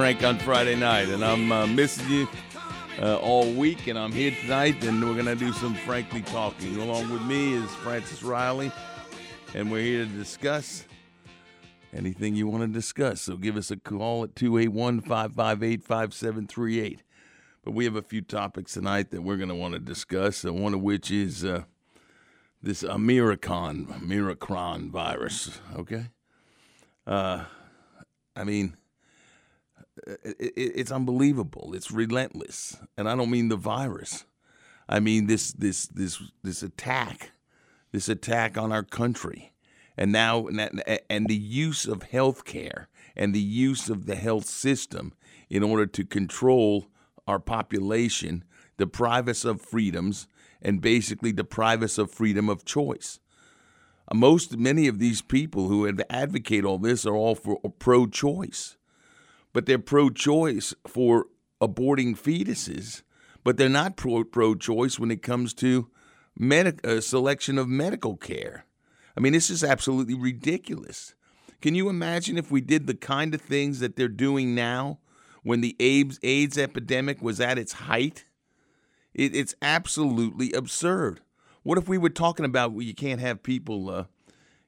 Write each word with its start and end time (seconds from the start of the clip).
Frank 0.00 0.24
on 0.24 0.38
Friday 0.38 0.76
night, 0.76 1.10
and 1.10 1.22
I'm 1.22 1.52
uh, 1.52 1.66
missing 1.66 2.08
you 2.08 2.28
uh, 3.02 3.18
all 3.18 3.52
week, 3.52 3.86
and 3.86 3.98
I'm 3.98 4.12
here 4.12 4.30
tonight, 4.30 4.82
and 4.82 5.06
we're 5.06 5.14
gonna 5.14 5.36
do 5.36 5.52
some 5.52 5.74
frankly 5.74 6.22
talking. 6.22 6.78
Along 6.78 7.12
with 7.12 7.20
me 7.20 7.52
is 7.52 7.70
Francis 7.74 8.22
Riley, 8.22 8.72
and 9.54 9.70
we're 9.70 9.82
here 9.82 10.06
to 10.06 10.10
discuss 10.10 10.86
anything 11.92 12.34
you 12.34 12.46
want 12.46 12.62
to 12.62 12.68
discuss. 12.68 13.20
So 13.20 13.36
give 13.36 13.58
us 13.58 13.70
a 13.70 13.76
call 13.76 14.24
at 14.24 14.34
281 14.34 15.02
558 15.02 15.84
5738. 15.84 17.02
But 17.62 17.72
we 17.72 17.84
have 17.84 17.96
a 17.96 18.00
few 18.00 18.22
topics 18.22 18.72
tonight 18.72 19.10
that 19.10 19.20
we're 19.20 19.36
going 19.36 19.50
to 19.50 19.54
want 19.54 19.74
to 19.74 19.80
discuss, 19.80 20.44
and 20.44 20.62
one 20.62 20.72
of 20.72 20.80
which 20.80 21.10
is 21.10 21.44
uh, 21.44 21.64
this 22.62 22.82
Americon, 22.84 24.00
Miracron 24.00 24.90
virus. 24.90 25.60
Okay, 25.76 26.06
uh, 27.06 27.44
I 28.34 28.44
mean, 28.44 28.78
it's 30.06 30.90
unbelievable. 30.90 31.72
It's 31.74 31.90
relentless, 31.90 32.76
and 32.96 33.08
I 33.08 33.16
don't 33.16 33.30
mean 33.30 33.48
the 33.48 33.56
virus. 33.56 34.24
I 34.88 35.00
mean 35.00 35.26
this 35.26 35.52
this 35.52 35.86
this 35.86 36.20
this 36.42 36.62
attack, 36.62 37.32
this 37.92 38.08
attack 38.08 38.58
on 38.58 38.72
our 38.72 38.82
country, 38.82 39.52
and 39.96 40.12
now 40.12 40.46
and 40.48 41.26
the 41.26 41.34
use 41.34 41.86
of 41.86 42.04
health 42.04 42.44
care 42.44 42.88
and 43.16 43.34
the 43.34 43.40
use 43.40 43.90
of 43.90 44.06
the 44.06 44.14
health 44.14 44.46
system 44.46 45.12
in 45.48 45.62
order 45.62 45.86
to 45.86 46.04
control 46.04 46.86
our 47.26 47.38
population, 47.38 48.44
deprive 48.78 49.28
us 49.28 49.44
of 49.44 49.60
freedoms, 49.60 50.26
and 50.62 50.80
basically 50.80 51.32
deprive 51.32 51.82
us 51.82 51.98
of 51.98 52.10
freedom 52.10 52.48
of 52.48 52.64
choice. 52.64 53.20
Most 54.12 54.56
many 54.56 54.88
of 54.88 54.98
these 54.98 55.22
people 55.22 55.68
who 55.68 55.88
advocate 56.10 56.64
all 56.64 56.78
this 56.78 57.06
are 57.06 57.14
all 57.14 57.36
for 57.36 57.60
pro-choice 57.78 58.76
but 59.52 59.66
they're 59.66 59.78
pro 59.78 60.10
choice 60.10 60.74
for 60.86 61.26
aborting 61.60 62.18
fetuses, 62.18 63.02
but 63.44 63.56
they're 63.56 63.68
not 63.68 63.96
pro 63.96 64.54
choice 64.54 64.98
when 64.98 65.10
it 65.10 65.22
comes 65.22 65.54
to 65.54 65.90
uh, 66.84 67.00
selection 67.00 67.58
of 67.58 67.68
medical 67.68 68.16
care. 68.16 68.64
I 69.16 69.20
mean, 69.20 69.32
this 69.32 69.50
is 69.50 69.64
absolutely 69.64 70.14
ridiculous. 70.14 71.14
Can 71.60 71.74
you 71.74 71.88
imagine 71.88 72.38
if 72.38 72.50
we 72.50 72.60
did 72.60 72.86
the 72.86 72.94
kind 72.94 73.34
of 73.34 73.40
things 73.40 73.80
that 73.80 73.96
they're 73.96 74.08
doing 74.08 74.54
now 74.54 74.98
when 75.42 75.60
the 75.60 75.76
AIDS, 75.78 76.18
AIDS 76.22 76.56
epidemic 76.56 77.20
was 77.20 77.40
at 77.40 77.58
its 77.58 77.72
height? 77.72 78.24
It, 79.12 79.34
it's 79.34 79.54
absolutely 79.60 80.52
absurd. 80.52 81.20
What 81.62 81.76
if 81.76 81.88
we 81.88 81.98
were 81.98 82.08
talking 82.08 82.46
about 82.46 82.72
well, 82.72 82.82
you 82.82 82.94
can't 82.94 83.20
have 83.20 83.42
people, 83.42 83.90
uh, 83.90 84.04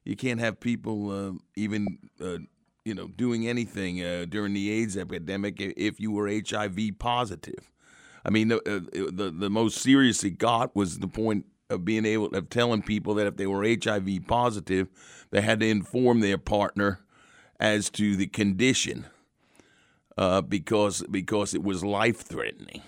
you 0.03 0.15
can't 0.15 0.39
have 0.39 0.59
people 0.59 1.09
uh, 1.09 1.31
even 1.55 1.97
uh, 2.21 2.37
you 2.85 2.93
know, 2.93 3.07
doing 3.07 3.47
anything 3.47 4.03
uh, 4.03 4.25
during 4.27 4.53
the 4.53 4.69
AIDS 4.69 4.97
epidemic 4.97 5.55
if 5.59 5.99
you 5.99 6.11
were 6.11 6.27
HIV 6.29 6.77
positive. 6.99 7.71
I 8.25 8.29
mean, 8.29 8.49
the, 8.49 8.57
uh, 8.57 9.11
the 9.11 9.31
the 9.31 9.49
most 9.49 9.77
serious 9.77 10.23
it 10.23 10.37
got 10.37 10.75
was 10.75 10.99
the 10.99 11.07
point 11.07 11.45
of 11.69 11.85
being 11.85 12.05
able 12.05 12.27
of 12.35 12.49
telling 12.49 12.81
people 12.81 13.15
that 13.15 13.27
if 13.27 13.37
they 13.37 13.47
were 13.47 13.63
HIV 13.65 14.27
positive, 14.27 14.87
they 15.31 15.41
had 15.41 15.59
to 15.61 15.67
inform 15.67 16.19
their 16.19 16.37
partner 16.37 16.99
as 17.59 17.89
to 17.91 18.15
the 18.15 18.27
condition 18.27 19.05
uh, 20.17 20.41
because 20.41 21.03
because 21.09 21.53
it 21.53 21.63
was 21.63 21.83
life 21.83 22.21
threatening. 22.21 22.81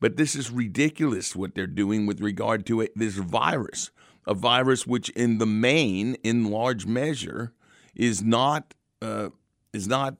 But 0.00 0.16
this 0.16 0.34
is 0.34 0.50
ridiculous 0.50 1.34
what 1.34 1.54
they're 1.54 1.66
doing 1.66 2.06
with 2.06 2.20
regard 2.20 2.64
to 2.66 2.80
it, 2.80 2.92
this 2.94 3.16
virus, 3.16 3.90
a 4.26 4.34
virus 4.34 4.86
which, 4.86 5.08
in 5.10 5.38
the 5.38 5.46
main, 5.46 6.14
in 6.22 6.50
large 6.50 6.86
measure, 6.86 7.52
is 7.96 8.22
not 8.22 8.74
uh, 9.02 9.28
is 9.72 9.88
not 9.88 10.16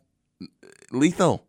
lethal. 0.90 1.46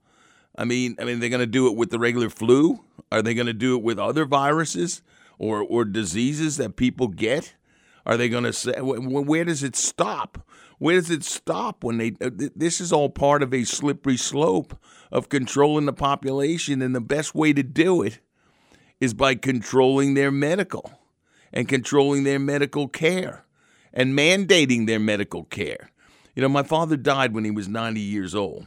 I 0.58 0.66
mean, 0.66 0.96
I 1.00 1.06
mean, 1.06 1.20
they're 1.20 1.30
going 1.30 1.40
to 1.40 1.48
do 1.48 1.68
it 1.68 1.76
with 1.76 1.90
the 1.90 2.00
regular 2.00 2.30
flu. 2.30 2.84
Are 3.12 3.22
they 3.22 3.34
going 3.34 3.48
to 3.48 3.54
do 3.54 3.76
it 3.78 3.84
with 3.84 4.00
other 4.00 4.26
viruses 4.26 5.02
or 5.38 5.62
or 5.62 5.86
diseases 5.86 6.58
that 6.58 6.76
people 6.76 7.08
get? 7.08 7.56
Are 8.06 8.18
they 8.18 8.30
going 8.30 8.44
to 8.44 8.54
say 8.54 8.74
where 8.82 9.46
does 9.46 9.64
it 9.64 9.76
stop? 9.76 10.46
Where 10.80 10.96
does 10.96 11.12
it 11.12 11.24
stop 11.24 11.84
when 11.84 11.98
they? 11.98 12.16
Uh, 12.22 12.30
this 12.56 12.82
is 12.82 12.92
all 12.92 13.10
part 13.10 13.44
of 13.44 13.54
a 13.54 13.64
slippery 13.64 14.18
slope 14.18 14.78
of 15.12 15.30
controlling 15.30 15.86
the 15.86 15.94
population, 15.94 16.82
and 16.82 16.96
the 16.96 17.02
best 17.02 17.36
way 17.36 17.54
to 17.54 17.64
do 17.64 18.02
it 18.02 18.20
is 19.00 19.14
by 19.14 19.36
controlling 19.36 20.14
their 20.14 20.32
medical 20.32 20.92
and 21.54 21.68
controlling 21.68 22.24
their 22.24 22.40
medical 22.40 22.88
care 22.88 23.46
and 23.94 24.18
mandating 24.18 24.88
their 24.88 25.00
medical 25.00 25.44
care. 25.46 25.92
You 26.40 26.44
know, 26.44 26.48
my 26.54 26.64
father 26.64 26.96
died 26.96 27.34
when 27.34 27.44
he 27.44 27.52
was 27.52 27.68
90 27.68 28.00
years 28.00 28.34
old. 28.34 28.66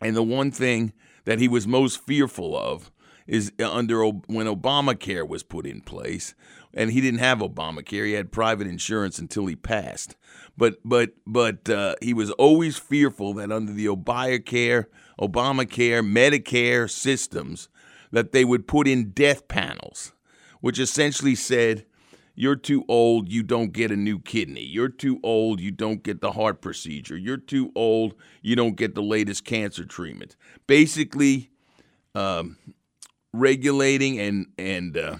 And 0.00 0.16
the 0.16 0.24
one 0.24 0.50
thing 0.50 0.92
that 1.24 1.38
he 1.38 1.46
was 1.46 1.64
most 1.64 2.04
fearful 2.04 2.58
of 2.58 2.90
is 3.28 3.52
uh, 3.60 3.72
under 3.72 4.04
when 4.04 4.48
Obamacare 4.48 5.28
was 5.28 5.44
put 5.44 5.66
in 5.66 5.82
place, 5.82 6.34
and 6.74 6.90
he 6.90 7.00
didn't 7.00 7.20
have 7.20 7.38
Obamacare. 7.38 8.06
He 8.06 8.14
had 8.14 8.32
private 8.32 8.66
insurance 8.66 9.20
until 9.20 9.46
he 9.46 9.54
passed. 9.54 10.16
But 10.56 10.78
but 10.84 11.10
but 11.24 11.70
uh, 11.70 11.94
he 12.02 12.12
was 12.12 12.32
always 12.32 12.76
fearful 12.76 13.34
that 13.34 13.52
under 13.52 13.72
the 13.72 13.86
Obamacare, 13.86 14.86
Obamacare, 15.20 16.02
Medicare 16.04 16.90
systems, 16.90 17.68
that 18.10 18.32
they 18.32 18.44
would 18.44 18.66
put 18.66 18.88
in 18.88 19.12
death 19.12 19.46
panels, 19.46 20.12
which 20.60 20.80
essentially 20.80 21.36
said 21.36 21.86
you're 22.40 22.56
too 22.56 22.86
old, 22.88 23.30
you 23.30 23.42
don't 23.42 23.70
get 23.70 23.90
a 23.90 23.96
new 23.96 24.18
kidney. 24.18 24.64
You're 24.64 24.88
too 24.88 25.20
old, 25.22 25.60
you 25.60 25.70
don't 25.70 26.02
get 26.02 26.22
the 26.22 26.32
heart 26.32 26.62
procedure. 26.62 27.14
You're 27.14 27.36
too 27.36 27.70
old, 27.74 28.14
you 28.40 28.56
don't 28.56 28.76
get 28.76 28.94
the 28.94 29.02
latest 29.02 29.44
cancer 29.44 29.84
treatment. 29.84 30.36
Basically, 30.66 31.50
um, 32.14 32.56
regulating 33.34 34.18
and 34.18 34.46
and 34.56 34.96
uh, 34.96 35.18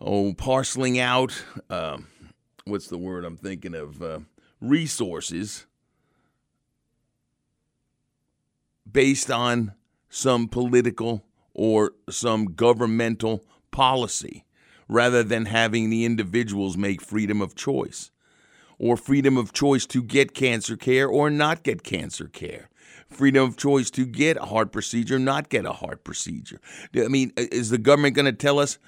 oh, 0.00 0.32
parceling 0.32 1.00
out. 1.00 1.42
Um, 1.68 2.06
what's 2.64 2.86
the 2.86 2.98
word 2.98 3.24
I'm 3.24 3.36
thinking 3.36 3.74
of? 3.74 4.00
Uh, 4.00 4.20
resources 4.60 5.66
based 8.90 9.28
on 9.28 9.72
some 10.08 10.46
political 10.46 11.24
or 11.52 11.94
some 12.08 12.54
governmental 12.54 13.44
policy 13.72 14.44
rather 14.92 15.22
than 15.22 15.46
having 15.46 15.90
the 15.90 16.04
individuals 16.04 16.76
make 16.76 17.00
freedom 17.00 17.40
of 17.40 17.54
choice 17.54 18.10
or 18.78 18.96
freedom 18.96 19.36
of 19.36 19.52
choice 19.52 19.86
to 19.86 20.02
get 20.02 20.34
cancer 20.34 20.76
care 20.76 21.08
or 21.08 21.30
not 21.30 21.62
get 21.62 21.82
cancer 21.82 22.26
care. 22.26 22.68
Freedom 23.08 23.46
of 23.46 23.56
choice 23.56 23.90
to 23.90 24.06
get 24.06 24.36
a 24.36 24.46
heart 24.46 24.72
procedure, 24.72 25.18
not 25.18 25.48
get 25.48 25.64
a 25.64 25.72
heart 25.72 26.02
procedure. 26.02 26.60
I 26.96 27.08
mean, 27.08 27.32
is 27.36 27.70
the 27.70 27.78
government 27.78 28.16
going 28.16 28.26
to 28.26 28.32
tell 28.32 28.58
us 28.58 28.78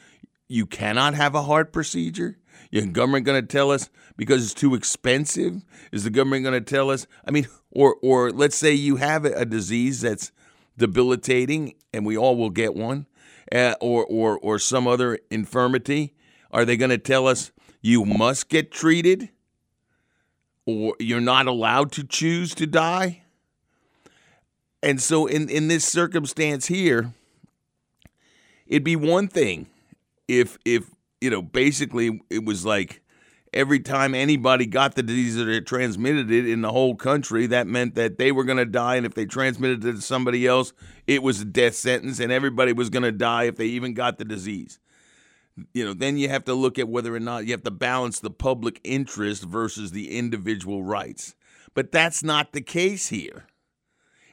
you 0.48 0.66
cannot 0.66 1.14
have 1.14 1.34
a 1.34 1.43
heart 1.43 1.72
procedure? 1.72 2.38
Is 2.72 2.84
the 2.84 2.91
government 2.91 3.26
going 3.26 3.41
to 3.41 3.47
tell 3.47 3.70
us 3.70 3.91
because 4.16 4.44
it's 4.44 4.54
too 4.54 4.75
expensive? 4.75 5.64
Is 5.93 6.04
the 6.04 6.10
government 6.10 6.43
going 6.43 6.54
to 6.54 6.75
tell 6.75 6.91
us? 6.91 7.06
I 7.26 7.31
mean, 7.31 7.47
or 7.70 7.97
or 8.03 8.31
let's 8.31 8.56
say 8.56 8.72
you 8.72 8.97
have 8.97 9.25
a 9.25 9.44
disease 9.44 10.00
that's 10.00 10.32
debilitating, 10.76 11.75
and 11.93 12.05
we 12.05 12.17
all 12.17 12.37
will 12.37 12.50
get 12.50 12.75
one 12.75 13.06
uh, 13.54 13.74
or, 13.80 14.04
or, 14.04 14.38
or 14.38 14.58
some 14.58 14.86
other 14.86 15.18
infirmity? 15.30 16.12
Are 16.50 16.64
they 16.64 16.76
going 16.76 16.90
to 16.90 16.98
tell 16.98 17.26
us 17.26 17.52
you 17.80 18.04
must 18.04 18.48
get 18.48 18.72
treated 18.72 19.30
or 20.66 20.96
you're 20.98 21.20
not 21.20 21.46
allowed 21.46 21.92
to 21.92 22.04
choose 22.04 22.54
to 22.56 22.66
die? 22.66 23.22
And 24.82 25.00
so, 25.00 25.26
in, 25.26 25.48
in 25.48 25.68
this 25.68 25.86
circumstance 25.86 26.66
here, 26.66 27.14
it'd 28.66 28.84
be 28.84 28.96
one 28.96 29.28
thing 29.28 29.66
if, 30.28 30.58
if, 30.64 30.90
you 31.22 31.30
know, 31.30 31.40
basically 31.40 32.20
it 32.28 32.44
was 32.44 32.66
like 32.66 33.00
every 33.54 33.80
time 33.80 34.14
anybody 34.14 34.66
got 34.66 34.94
the 34.94 35.02
disease 35.02 35.38
or 35.38 35.60
transmitted 35.60 36.30
it 36.30 36.46
in 36.46 36.60
the 36.60 36.72
whole 36.72 36.94
country, 36.94 37.46
that 37.46 37.66
meant 37.66 37.94
that 37.94 38.18
they 38.18 38.32
were 38.32 38.44
going 38.44 38.58
to 38.58 38.66
die. 38.66 38.96
And 38.96 39.06
if 39.06 39.14
they 39.14 39.24
transmitted 39.24 39.84
it 39.84 39.92
to 39.92 40.00
somebody 40.02 40.46
else, 40.46 40.72
it 41.06 41.22
was 41.22 41.40
a 41.40 41.44
death 41.46 41.74
sentence, 41.74 42.20
and 42.20 42.30
everybody 42.30 42.72
was 42.72 42.90
going 42.90 43.04
to 43.04 43.12
die 43.12 43.44
if 43.44 43.56
they 43.56 43.66
even 43.66 43.94
got 43.94 44.18
the 44.18 44.24
disease. 44.24 44.78
You 45.72 45.84
know, 45.84 45.94
then 45.94 46.18
you 46.18 46.28
have 46.28 46.44
to 46.44 46.54
look 46.54 46.78
at 46.78 46.88
whether 46.88 47.14
or 47.14 47.20
not 47.20 47.46
you 47.46 47.52
have 47.52 47.62
to 47.62 47.70
balance 47.70 48.18
the 48.20 48.30
public 48.30 48.80
interest 48.82 49.44
versus 49.44 49.92
the 49.92 50.18
individual 50.18 50.82
rights. 50.82 51.36
But 51.74 51.92
that's 51.92 52.22
not 52.22 52.52
the 52.52 52.60
case 52.60 53.08
here. 53.08 53.46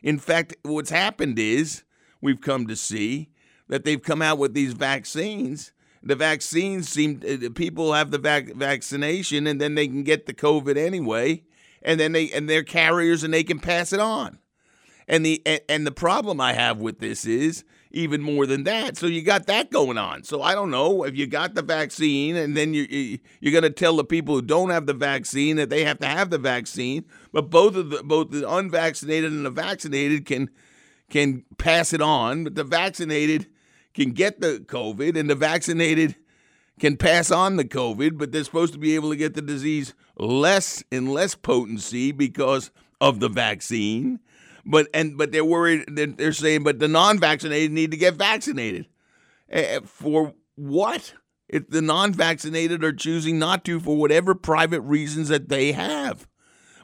In 0.01 0.17
fact, 0.17 0.55
what's 0.63 0.89
happened 0.89 1.37
is 1.37 1.83
we've 2.21 2.41
come 2.41 2.65
to 2.67 2.75
see 2.75 3.29
that 3.67 3.85
they've 3.85 4.01
come 4.01 4.21
out 4.21 4.39
with 4.39 4.55
these 4.55 4.73
vaccines. 4.73 5.71
The 6.03 6.15
vaccines 6.15 6.89
seem 6.89 7.21
uh, 7.27 7.49
people 7.53 7.93
have 7.93 8.11
the 8.11 8.17
vac- 8.17 8.55
vaccination 8.55 9.45
and 9.45 9.61
then 9.61 9.75
they 9.75 9.87
can 9.87 10.03
get 10.03 10.25
the 10.25 10.33
COVID 10.33 10.77
anyway, 10.77 11.43
and 11.81 11.99
then 11.99 12.11
they 12.11 12.31
and 12.31 12.49
they're 12.49 12.63
carriers 12.63 13.23
and 13.23 13.33
they 13.33 13.43
can 13.43 13.59
pass 13.59 13.93
it 13.93 13.99
on. 13.99 14.39
And 15.07 15.25
the 15.25 15.41
and, 15.45 15.61
and 15.69 15.87
the 15.87 15.91
problem 15.91 16.41
I 16.41 16.53
have 16.53 16.79
with 16.79 16.99
this 16.99 17.25
is 17.25 17.63
even 17.91 18.21
more 18.21 18.45
than 18.45 18.63
that. 18.63 18.97
So 18.97 19.05
you 19.05 19.21
got 19.21 19.45
that 19.47 19.69
going 19.69 19.97
on. 19.97 20.23
So 20.23 20.41
I 20.41 20.55
don't 20.55 20.71
know 20.71 21.03
if 21.03 21.15
you 21.15 21.27
got 21.27 21.53
the 21.53 21.61
vaccine 21.61 22.35
and 22.35 22.55
then 22.55 22.73
you 22.73 23.19
you're 23.39 23.51
going 23.51 23.63
to 23.63 23.69
tell 23.69 23.95
the 23.97 24.03
people 24.03 24.35
who 24.35 24.41
don't 24.41 24.69
have 24.69 24.85
the 24.85 24.93
vaccine 24.93 25.57
that 25.57 25.69
they 25.69 25.83
have 25.83 25.99
to 25.99 26.07
have 26.07 26.29
the 26.29 26.37
vaccine, 26.37 27.05
but 27.31 27.49
both 27.49 27.75
of 27.75 27.89
the 27.89 28.03
both 28.03 28.31
the 28.31 28.49
unvaccinated 28.49 29.31
and 29.31 29.45
the 29.45 29.51
vaccinated 29.51 30.25
can 30.25 30.49
can 31.09 31.43
pass 31.57 31.93
it 31.93 32.01
on, 32.01 32.43
but 32.43 32.55
the 32.55 32.63
vaccinated 32.63 33.47
can 33.93 34.11
get 34.11 34.41
the 34.41 34.63
COVID 34.65 35.17
and 35.17 35.29
the 35.29 35.35
vaccinated 35.35 36.15
can 36.79 36.97
pass 36.97 37.29
on 37.31 37.57
the 37.57 37.65
COVID, 37.65 38.17
but 38.17 38.31
they're 38.31 38.43
supposed 38.43 38.73
to 38.73 38.79
be 38.79 38.95
able 38.95 39.11
to 39.11 39.15
get 39.15 39.33
the 39.33 39.41
disease 39.41 39.93
less 40.17 40.83
and 40.91 41.11
less 41.11 41.35
potency 41.35 42.11
because 42.11 42.71
of 42.99 43.19
the 43.19 43.29
vaccine. 43.29 44.19
But 44.65 44.87
and 44.93 45.17
but 45.17 45.31
they're 45.31 45.45
worried. 45.45 45.85
They're, 45.87 46.07
they're 46.07 46.33
saying, 46.33 46.63
but 46.63 46.79
the 46.79 46.87
non-vaccinated 46.87 47.71
need 47.71 47.91
to 47.91 47.97
get 47.97 48.15
vaccinated. 48.15 48.87
For 49.85 50.33
what? 50.55 51.13
If 51.47 51.69
the 51.69 51.81
non-vaccinated 51.81 52.83
are 52.83 52.93
choosing 52.93 53.37
not 53.37 53.65
to 53.65 53.79
for 53.79 53.97
whatever 53.97 54.33
private 54.35 54.81
reasons 54.81 55.27
that 55.29 55.49
they 55.49 55.73
have. 55.73 56.27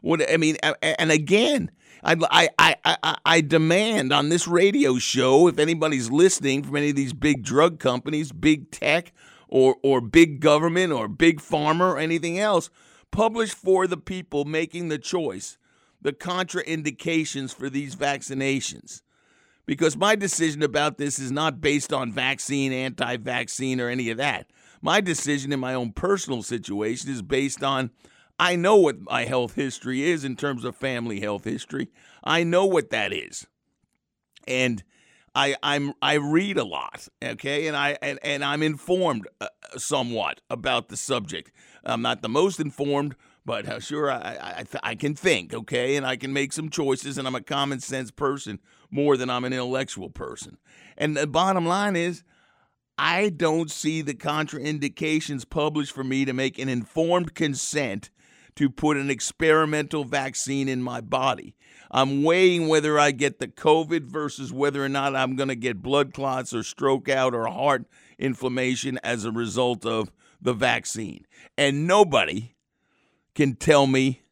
What 0.01 0.29
I 0.31 0.37
mean, 0.37 0.57
and 0.81 1.11
again, 1.11 1.71
I, 2.03 2.49
I, 2.57 2.75
I, 2.85 3.17
I 3.25 3.41
demand 3.41 4.13
on 4.13 4.29
this 4.29 4.47
radio 4.47 4.97
show, 4.97 5.47
if 5.47 5.59
anybody's 5.59 6.09
listening 6.11 6.63
from 6.63 6.75
any 6.75 6.89
of 6.89 6.95
these 6.95 7.13
big 7.13 7.43
drug 7.43 7.79
companies, 7.79 8.31
big 8.31 8.71
tech, 8.71 9.13
or, 9.47 9.77
or 9.83 10.01
big 10.01 10.39
government, 10.39 10.93
or 10.93 11.07
big 11.07 11.39
pharma, 11.39 11.93
or 11.93 11.97
anything 11.97 12.37
else, 12.39 12.69
publish 13.11 13.53
for 13.53 13.87
the 13.87 13.97
people 13.97 14.45
making 14.45 14.89
the 14.89 14.97
choice 14.97 15.57
the 16.01 16.13
contraindications 16.13 17.53
for 17.53 17.69
these 17.69 17.95
vaccinations. 17.95 19.01
Because 19.65 19.97
my 19.97 20.15
decision 20.15 20.63
about 20.63 20.97
this 20.97 21.19
is 21.19 21.31
not 21.31 21.59
based 21.59 21.91
on 21.91 22.11
vaccine, 22.11 22.71
anti 22.71 23.17
vaccine, 23.17 23.81
or 23.81 23.89
any 23.89 24.09
of 24.09 24.17
that. 24.17 24.47
My 24.81 25.01
decision 25.01 25.51
in 25.51 25.59
my 25.59 25.73
own 25.73 25.91
personal 25.91 26.43
situation 26.43 27.11
is 27.11 27.21
based 27.21 27.63
on 27.63 27.91
I 28.39 28.55
know 28.55 28.75
what 28.75 29.01
my 29.01 29.25
health 29.25 29.55
history 29.55 30.03
is 30.03 30.23
in 30.23 30.35
terms 30.35 30.63
of 30.63 30.75
family 30.75 31.19
health 31.19 31.43
history. 31.43 31.89
I 32.23 32.43
know 32.43 32.65
what 32.65 32.91
that 32.91 33.11
is. 33.11 33.47
And 34.47 34.83
I 35.33 35.55
I'm 35.61 35.93
I 36.01 36.15
read 36.15 36.57
a 36.57 36.63
lot, 36.63 37.07
okay? 37.23 37.67
And 37.67 37.75
I 37.75 37.97
and, 38.01 38.19
and 38.23 38.43
I'm 38.43 38.63
informed 38.63 39.27
uh, 39.41 39.47
somewhat 39.75 40.41
about 40.49 40.89
the 40.89 40.97
subject. 40.97 41.51
I'm 41.83 42.01
not 42.01 42.21
the 42.21 42.29
most 42.29 42.59
informed, 42.59 43.15
but 43.45 43.67
uh, 43.67 43.79
sure 43.79 44.11
I 44.11 44.63
I, 44.63 44.65
I 44.83 44.95
can 44.95 45.15
think, 45.15 45.53
okay? 45.53 45.95
And 45.95 46.05
I 46.05 46.15
can 46.15 46.31
make 46.31 46.53
some 46.53 46.69
choices 46.69 47.17
and 47.17 47.27
I'm 47.27 47.35
a 47.35 47.41
common 47.41 47.79
sense 47.79 48.11
person 48.11 48.59
more 48.89 49.17
than 49.17 49.29
I'm 49.29 49.45
an 49.45 49.53
intellectual 49.53 50.09
person. 50.09 50.57
And 50.97 51.17
the 51.17 51.27
bottom 51.27 51.65
line 51.65 51.95
is 51.95 52.23
I 52.97 53.29
don't 53.29 53.69
see 53.69 54.01
the 54.01 54.15
contraindications 54.15 55.47
published 55.47 55.91
for 55.91 56.03
me 56.03 56.25
to 56.25 56.33
make 56.33 56.57
an 56.57 56.69
informed 56.69 57.35
consent 57.35 58.09
to 58.57 58.69
put 58.69 58.97
an 58.97 59.09
experimental 59.09 60.03
vaccine 60.03 60.67
in 60.67 60.81
my 60.81 60.99
body. 60.99 61.55
I'm 61.91 62.23
weighing 62.23 62.67
whether 62.67 62.99
I 62.99 63.11
get 63.11 63.39
the 63.39 63.47
COVID 63.47 64.05
versus 64.05 64.51
whether 64.51 64.83
or 64.83 64.89
not 64.89 65.15
I'm 65.15 65.35
going 65.35 65.49
to 65.49 65.55
get 65.55 65.81
blood 65.81 66.13
clots 66.13 66.53
or 66.53 66.63
stroke 66.63 67.07
out 67.07 67.33
or 67.33 67.47
heart 67.47 67.85
inflammation 68.17 68.99
as 69.03 69.25
a 69.25 69.31
result 69.31 69.85
of 69.85 70.11
the 70.41 70.53
vaccine. 70.53 71.25
And 71.57 71.87
nobody 71.87 72.55
can 73.35 73.55
tell 73.55 73.87
me 73.87 74.23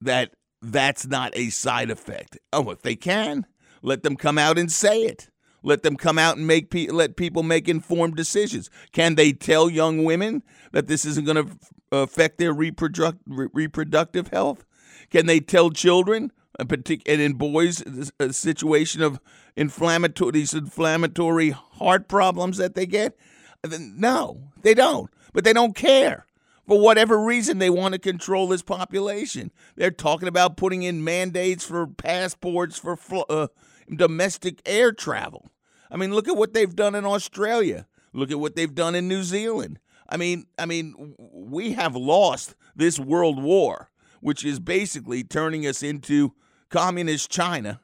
that 0.00 0.32
that's 0.60 1.06
not 1.06 1.32
a 1.36 1.50
side 1.50 1.90
effect. 1.90 2.36
Oh, 2.52 2.70
if 2.70 2.82
they 2.82 2.96
can, 2.96 3.46
let 3.80 4.02
them 4.02 4.16
come 4.16 4.38
out 4.38 4.58
and 4.58 4.70
say 4.70 5.02
it. 5.02 5.30
Let 5.62 5.82
them 5.82 5.96
come 5.96 6.18
out 6.18 6.36
and 6.36 6.46
make 6.46 6.70
pe- 6.70 6.86
let 6.86 7.16
people 7.16 7.42
make 7.42 7.68
informed 7.68 8.16
decisions. 8.16 8.70
Can 8.92 9.16
they 9.16 9.32
tell 9.32 9.68
young 9.68 10.04
women 10.04 10.42
that 10.72 10.86
this 10.86 11.04
isn't 11.04 11.26
going 11.26 11.46
to 11.46 11.58
affect 11.90 12.38
their 12.38 12.54
reproduct- 12.54 13.18
reproductive 13.26 14.28
health? 14.28 14.64
Can 15.10 15.26
they 15.26 15.40
tell 15.40 15.70
children, 15.70 16.32
uh, 16.58 16.64
and 16.68 17.20
in 17.20 17.34
boys, 17.34 17.82
uh, 17.82 18.26
a 18.26 18.32
situation 18.32 19.02
of 19.02 19.20
inflammatory 19.56 20.32
these 20.32 20.54
inflammatory 20.54 21.50
heart 21.50 22.08
problems 22.08 22.58
that 22.58 22.74
they 22.74 22.86
get? 22.86 23.16
Uh, 23.64 23.76
no, 23.78 24.50
they 24.62 24.74
don't. 24.74 25.10
But 25.32 25.44
they 25.44 25.52
don't 25.52 25.74
care. 25.74 26.26
For 26.66 26.78
whatever 26.78 27.18
reason, 27.18 27.58
they 27.58 27.70
want 27.70 27.94
to 27.94 27.98
control 27.98 28.46
this 28.46 28.60
population. 28.60 29.50
They're 29.76 29.90
talking 29.90 30.28
about 30.28 30.58
putting 30.58 30.82
in 30.82 31.02
mandates 31.02 31.64
for 31.64 31.86
passports 31.86 32.78
for 32.78 32.98
uh, 33.30 33.48
domestic 33.96 34.60
air 34.66 34.92
travel. 34.92 35.50
I 35.90 35.96
mean, 35.96 36.14
look 36.14 36.28
at 36.28 36.36
what 36.36 36.54
they've 36.54 36.74
done 36.74 36.94
in 36.94 37.04
Australia. 37.04 37.86
Look 38.12 38.30
at 38.30 38.40
what 38.40 38.56
they've 38.56 38.74
done 38.74 38.94
in 38.94 39.08
New 39.08 39.22
Zealand. 39.22 39.78
I 40.08 40.16
mean, 40.16 40.46
I 40.58 40.66
mean, 40.66 41.14
we 41.18 41.72
have 41.72 41.94
lost 41.94 42.54
this 42.74 42.98
world 42.98 43.42
war, 43.42 43.90
which 44.20 44.44
is 44.44 44.58
basically 44.58 45.22
turning 45.22 45.66
us 45.66 45.82
into 45.82 46.34
communist 46.70 47.30
China 47.30 47.80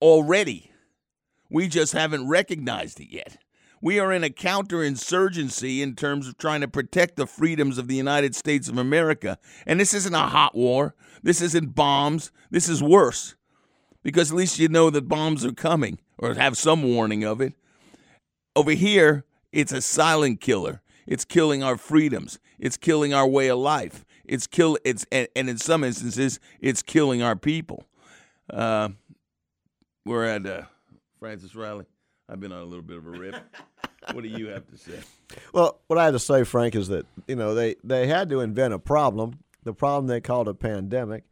already. 0.00 0.72
We 1.50 1.68
just 1.68 1.92
haven't 1.92 2.28
recognized 2.28 3.00
it 3.00 3.10
yet. 3.10 3.38
We 3.82 3.98
are 3.98 4.12
in 4.12 4.24
a 4.24 4.30
counterinsurgency 4.30 5.80
in 5.80 5.96
terms 5.96 6.28
of 6.28 6.36
trying 6.36 6.60
to 6.60 6.68
protect 6.68 7.16
the 7.16 7.26
freedoms 7.26 7.78
of 7.78 7.88
the 7.88 7.94
United 7.94 8.34
States 8.36 8.68
of 8.68 8.76
America. 8.76 9.38
And 9.66 9.80
this 9.80 9.94
isn't 9.94 10.14
a 10.14 10.18
hot 10.18 10.54
war. 10.54 10.94
This 11.22 11.40
isn't 11.40 11.74
bombs. 11.74 12.30
This 12.50 12.68
is 12.68 12.82
worse 12.82 13.36
because 14.02 14.30
at 14.30 14.36
least 14.36 14.58
you 14.58 14.68
know 14.68 14.90
that 14.90 15.08
bombs 15.08 15.44
are 15.44 15.52
coming 15.52 15.98
or 16.18 16.34
have 16.34 16.56
some 16.56 16.82
warning 16.82 17.24
of 17.24 17.40
it. 17.40 17.54
Over 18.56 18.72
here, 18.72 19.24
it's 19.52 19.72
a 19.72 19.80
silent 19.80 20.40
killer. 20.40 20.82
It's 21.06 21.24
killing 21.24 21.62
our 21.62 21.76
freedoms. 21.76 22.38
It's 22.58 22.76
killing 22.76 23.14
our 23.14 23.26
way 23.26 23.48
of 23.48 23.58
life. 23.58 24.04
It's 24.24 24.46
kill. 24.46 24.78
It's 24.84 25.04
and, 25.10 25.28
and 25.34 25.48
in 25.48 25.58
some 25.58 25.82
instances, 25.82 26.38
it's 26.60 26.82
killing 26.82 27.22
our 27.22 27.36
people. 27.36 27.84
Uh, 28.48 28.90
we're 30.04 30.24
at 30.24 30.46
uh, 30.46 30.62
Francis 31.18 31.54
Riley. 31.54 31.86
I've 32.28 32.38
been 32.38 32.52
on 32.52 32.62
a 32.62 32.64
little 32.64 32.82
bit 32.82 32.98
of 32.98 33.06
a 33.06 33.10
rip. 33.10 33.36
what 34.12 34.22
do 34.22 34.28
you 34.28 34.48
have 34.48 34.66
to 34.68 34.78
say? 34.78 35.00
Well, 35.52 35.80
what 35.88 35.98
I 35.98 36.04
have 36.04 36.14
to 36.14 36.20
say, 36.20 36.44
Frank, 36.44 36.76
is 36.76 36.88
that 36.88 37.06
you 37.26 37.36
know 37.36 37.54
they 37.54 37.76
they 37.82 38.06
had 38.06 38.28
to 38.30 38.40
invent 38.40 38.74
a 38.74 38.78
problem. 38.78 39.40
The 39.62 39.74
problem 39.74 40.06
they 40.06 40.20
called 40.20 40.48
a 40.48 40.54
pandemic, 40.54 41.24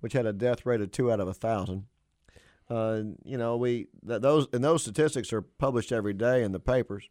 which 0.00 0.12
had 0.12 0.26
a 0.26 0.32
death 0.32 0.64
rate 0.66 0.80
of 0.80 0.92
two 0.92 1.10
out 1.10 1.20
of 1.20 1.28
a 1.28 1.34
thousand. 1.34 1.86
Uh, 2.70 3.02
you 3.24 3.36
know, 3.36 3.56
we 3.56 3.88
th- 4.06 4.22
those 4.22 4.46
and 4.52 4.62
those 4.62 4.82
statistics 4.82 5.32
are 5.32 5.42
published 5.42 5.92
every 5.92 6.14
day 6.14 6.42
in 6.42 6.52
the 6.52 6.60
papers, 6.60 7.08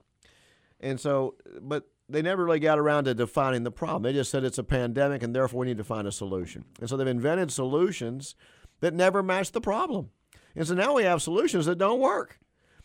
and 0.79 0.99
so, 0.99 1.35
but 1.61 1.87
they 2.09 2.21
never 2.21 2.43
really 2.45 2.59
got 2.59 2.79
around 2.79 3.05
to 3.05 3.13
defining 3.13 3.63
the 3.63 3.71
problem. 3.71 4.03
They 4.03 4.13
just 4.13 4.31
said 4.31 4.43
it's 4.43 4.57
a 4.57 4.63
pandemic, 4.63 5.23
and 5.23 5.35
therefore 5.35 5.61
we 5.61 5.67
need 5.67 5.77
to 5.77 5.83
find 5.83 6.07
a 6.07 6.11
solution. 6.11 6.65
And 6.79 6.89
so 6.89 6.97
they've 6.97 7.07
invented 7.07 7.51
solutions 7.51 8.35
that 8.81 8.93
never 8.93 9.23
match 9.23 9.51
the 9.51 9.61
problem. 9.61 10.09
And 10.55 10.67
so 10.67 10.73
now 10.73 10.93
we 10.93 11.03
have 11.03 11.21
solutions 11.21 11.65
that 11.67 11.77
don't 11.77 11.99
work. 11.99 12.39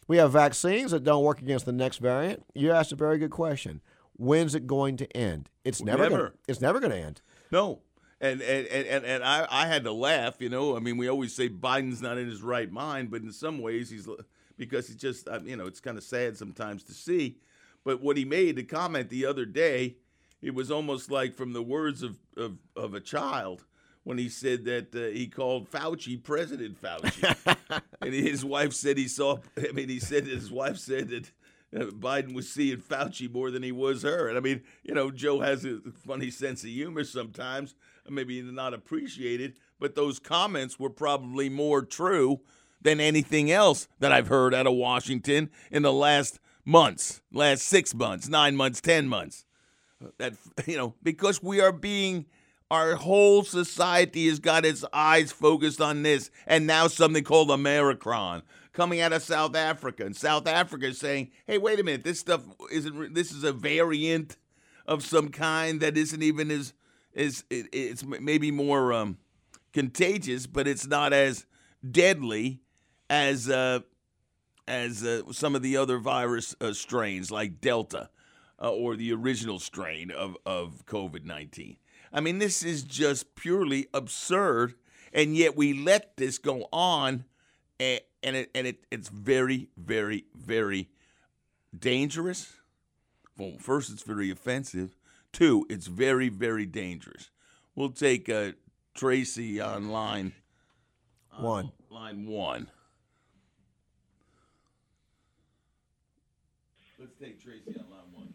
We 0.09 0.19
have 0.19 0.33
vaccines 0.33 0.93
that 0.93 1.03
don't 1.03 1.25
work 1.25 1.43
against 1.43 1.67
the 1.67 1.73
next 1.73 1.99
variant. 1.99 2.45
You 2.55 2.71
asked 2.71 2.93
a 2.93 2.97
very 2.97 3.19
good 3.19 3.33
question. 3.33 3.81
When's 4.13 4.55
it 4.55 4.67
going 4.67 4.97
to 4.99 5.17
end? 5.17 5.51
It's 5.65 5.83
never. 5.83 6.05
never. 6.05 6.17
Gonna, 6.17 6.33
it's 6.47 6.61
never 6.61 6.79
going 6.79 6.93
to 6.93 6.99
end. 6.99 7.23
No, 7.51 7.81
and 8.27 8.43
and 8.43 8.87
and, 8.87 9.05
and 9.05 9.25
I, 9.25 9.47
I 9.51 9.67
had 9.67 9.85
to 9.85 9.93
laugh. 9.93 10.37
You 10.41 10.49
know, 10.49 10.77
I 10.77 10.81
mean, 10.81 10.97
we 10.97 11.09
always 11.09 11.35
say 11.35 11.49
Biden's 11.49 12.03
not 12.03 12.19
in 12.19 12.29
his 12.29 12.43
right 12.43 12.71
mind, 12.71 13.11
but 13.11 13.23
in 13.23 13.33
some 13.33 13.59
ways 13.59 13.91
he's 13.91 14.09
because 14.57 14.89
he's 14.89 14.97
just 14.97 15.29
you 15.45 15.57
know 15.57 15.67
it's 15.67 15.81
kind 15.81 15.99
of 15.99 16.05
sad 16.05 16.37
sometimes 16.37 16.83
to 16.85 16.93
see. 16.93 17.39
But 17.85 18.03
what 18.03 18.17
he 18.17 18.25
made 18.25 18.57
the 18.57 18.65
comment 18.65 19.11
the 19.11 19.27
other 19.27 19.45
day, 19.45 19.97
it 20.43 20.55
was 20.55 20.71
almost 20.71 21.11
like 21.11 21.37
from 21.37 21.53
the 21.53 21.63
words 21.63 22.03
of 22.03 22.19
of, 22.37 22.59
of 22.75 22.95
a 22.95 23.01
child 23.01 23.65
when 24.05 24.19
he 24.19 24.29
said 24.29 24.65
that 24.65 24.95
uh, 24.95 25.13
he 25.13 25.27
called 25.27 25.71
Fauci 25.71 26.23
President 26.23 26.81
Fauci, 26.81 27.57
and 28.01 28.15
his 28.15 28.45
wife 28.45 28.73
said 28.73 28.99
he 28.99 29.09
saw. 29.09 29.39
I 29.59 29.73
mean, 29.73 29.89
he 29.89 29.99
said 29.99 30.27
his 30.27 30.51
wife 30.51 30.79
said 30.79 31.09
that 31.09 31.31
uh, 31.75 31.87
Biden 31.87 32.35
was 32.35 32.49
seeing 32.49 32.79
Fauci 32.79 33.33
more 33.33 33.51
than 33.51 33.63
he 33.63 33.73
was 33.73 34.03
her. 34.03 34.29
And 34.29 34.39
I 34.39 34.41
mean, 34.41 34.63
you 34.83 34.95
know, 34.95 35.11
Joe 35.11 35.41
has 35.41 35.65
a 35.65 35.81
funny 36.07 36.31
sense 36.31 36.63
of 36.63 36.71
humor 36.71 37.05
sometimes, 37.05 37.75
maybe 38.11 38.43
not 38.43 38.75
appreciated, 38.75 39.55
but 39.79 39.95
those 39.95 40.19
comments 40.19 40.79
were 40.79 40.91
probably 40.91 41.49
more 41.49 41.83
true 41.83 42.41
than 42.83 43.01
anything 43.01 43.51
else 43.51 43.89
that 43.99 44.13
I've 44.13 44.29
heard 44.29 44.55
out 44.55 44.67
of 44.67 44.75
Washington 44.75 45.51
in 45.71 45.83
the 45.83 45.93
last 45.93 46.39
months, 46.65 47.21
last 47.33 47.63
six 47.63 47.95
months, 47.95 48.29
nine 48.29 48.57
months, 48.57 48.81
ten 48.81 49.09
months. 49.09 49.45
That 50.19 50.35
you 50.67 50.77
know, 50.77 50.95
because 51.03 51.43
we 51.43 51.61
are 51.61 51.73
being 51.73 52.27
Our 52.71 52.97
whole 52.97 53.45
society 53.45 54.27
has 54.29 54.41
got 54.41 54.65
its 54.65 54.85
eyes 54.93 55.31
focused 55.33 55.81
on 55.81 56.03
this, 56.03 56.31
and 56.47 56.67
now 56.67 56.89
something 56.89 57.23
called 57.23 57.49
Americron 57.49 58.43
coming 58.73 59.01
out 59.01 59.13
of 59.13 59.23
South 59.23 59.55
Africa, 59.55 60.05
and 60.05 60.17
South 60.17 60.47
Africa 60.49 60.87
is 60.87 60.99
saying, 60.99 61.31
"Hey, 61.47 61.59
wait 61.59 61.79
a 61.79 61.85
minute, 61.85 62.03
this 62.05 62.19
stuff 62.21 62.43
isn't. 62.73 63.15
This 63.15 63.31
is 63.33 63.45
a 63.45 63.53
variant 63.53 64.37
of 64.87 65.05
some 65.05 65.29
kind 65.31 65.81
that 65.81 65.97
isn't 65.97 66.23
even 66.23 66.51
as 66.51 66.73
is. 67.17 67.45
It, 67.51 67.67
it's 67.73 68.05
maybe 68.05 68.51
more 68.53 68.93
um, 68.93 69.19
contagious, 69.73 70.47
but 70.47 70.69
it's 70.69 70.87
not 70.87 71.13
as 71.13 71.47
deadly 71.89 72.61
as 73.11 73.49
uh, 73.49 73.81
as 74.69 75.03
uh, 75.03 75.23
some 75.33 75.57
of 75.57 75.63
the 75.63 75.77
other 75.77 75.99
virus 75.99 76.55
uh, 76.61 76.73
strains 76.73 77.31
like 77.31 77.61
Delta 77.61 78.11
uh, 78.63 78.71
or 78.71 78.95
the 78.97 79.13
original 79.13 79.59
strain 79.59 80.11
of 80.13 80.37
of 80.47 80.87
COVID 80.87 81.25
nineteen." 81.25 81.77
I 82.13 82.21
mean, 82.21 82.39
this 82.39 82.63
is 82.63 82.83
just 82.85 83.35
purely 83.35 83.89
absurd, 83.93 84.75
and 85.13 85.37
yet 85.37 85.57
we 85.57 85.73
let 85.73 86.17
this 86.17 86.39
go 86.39 86.69
on, 86.73 87.25
and, 87.81 88.01
and 88.23 88.37
it 88.37 88.51
and 88.55 88.67
it, 88.67 88.85
it's 88.91 89.09
very, 89.09 89.69
very, 89.77 90.25
very 90.35 90.89
dangerous. 91.77 92.55
Well, 93.37 93.55
first, 93.59 93.93
it's 93.93 94.03
very 94.03 94.31
offensive. 94.31 94.97
Two, 95.37 95.67
it's 95.69 95.87
very, 95.87 96.31
very 96.31 96.65
dangerous. 96.65 97.29
We'll 97.75 97.91
take 97.91 98.31
uh, 98.31 98.53
Tracy 98.95 99.61
on 99.61 99.91
line 99.91 100.33
one. 101.39 101.71
line 101.91 102.27
one. 102.27 102.69
Let's 106.99 107.13
take 107.21 107.39
Tracy 107.45 107.79
on 107.79 107.85
line 107.91 108.13
one. 108.15 108.29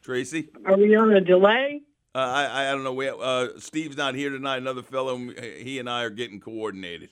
Tracy. 0.00 0.48
Are 0.64 0.76
we 0.76 0.94
on 0.94 1.10
a 1.12 1.20
delay? 1.20 1.82
Uh, 2.14 2.18
I 2.18 2.68
I 2.68 2.70
don't 2.70 2.84
know. 2.84 2.92
We 2.92 3.08
uh, 3.08 3.48
Steve's 3.58 3.96
not 3.96 4.14
here 4.14 4.30
tonight. 4.30 4.58
Another 4.58 4.84
fellow, 4.84 5.18
he 5.18 5.80
and 5.80 5.90
I 5.90 6.04
are 6.04 6.10
getting 6.10 6.38
coordinated. 6.38 7.10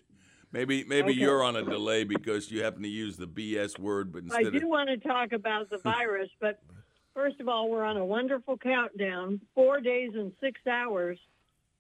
Maybe 0.53 0.85
maybe 0.85 1.11
Okay. 1.11 1.21
you're 1.21 1.43
on 1.43 1.57
a 1.57 1.65
delay 1.65 2.05
because 2.05 2.53
you 2.53 2.63
happen 2.63 2.83
to 2.83 2.89
use 2.89 3.17
the 3.17 3.27
BS 3.27 3.77
word, 3.77 4.13
but 4.13 4.23
instead 4.23 4.47
I 4.47 4.51
do 4.51 4.59
of 4.59 4.63
want 4.69 4.89
to 4.89 4.99
talk 4.99 5.33
about 5.33 5.69
the 5.69 5.79
virus, 5.79 6.31
but 6.41 6.63
first 7.17 7.41
of 7.41 7.49
all, 7.49 7.69
we're 7.69 7.83
on 7.83 7.97
a 7.97 8.05
wonderful 8.05 8.57
countdown 8.59 9.41
four 9.55 9.81
days 9.81 10.13
and 10.15 10.31
six 10.41 10.61
hours 10.67 11.19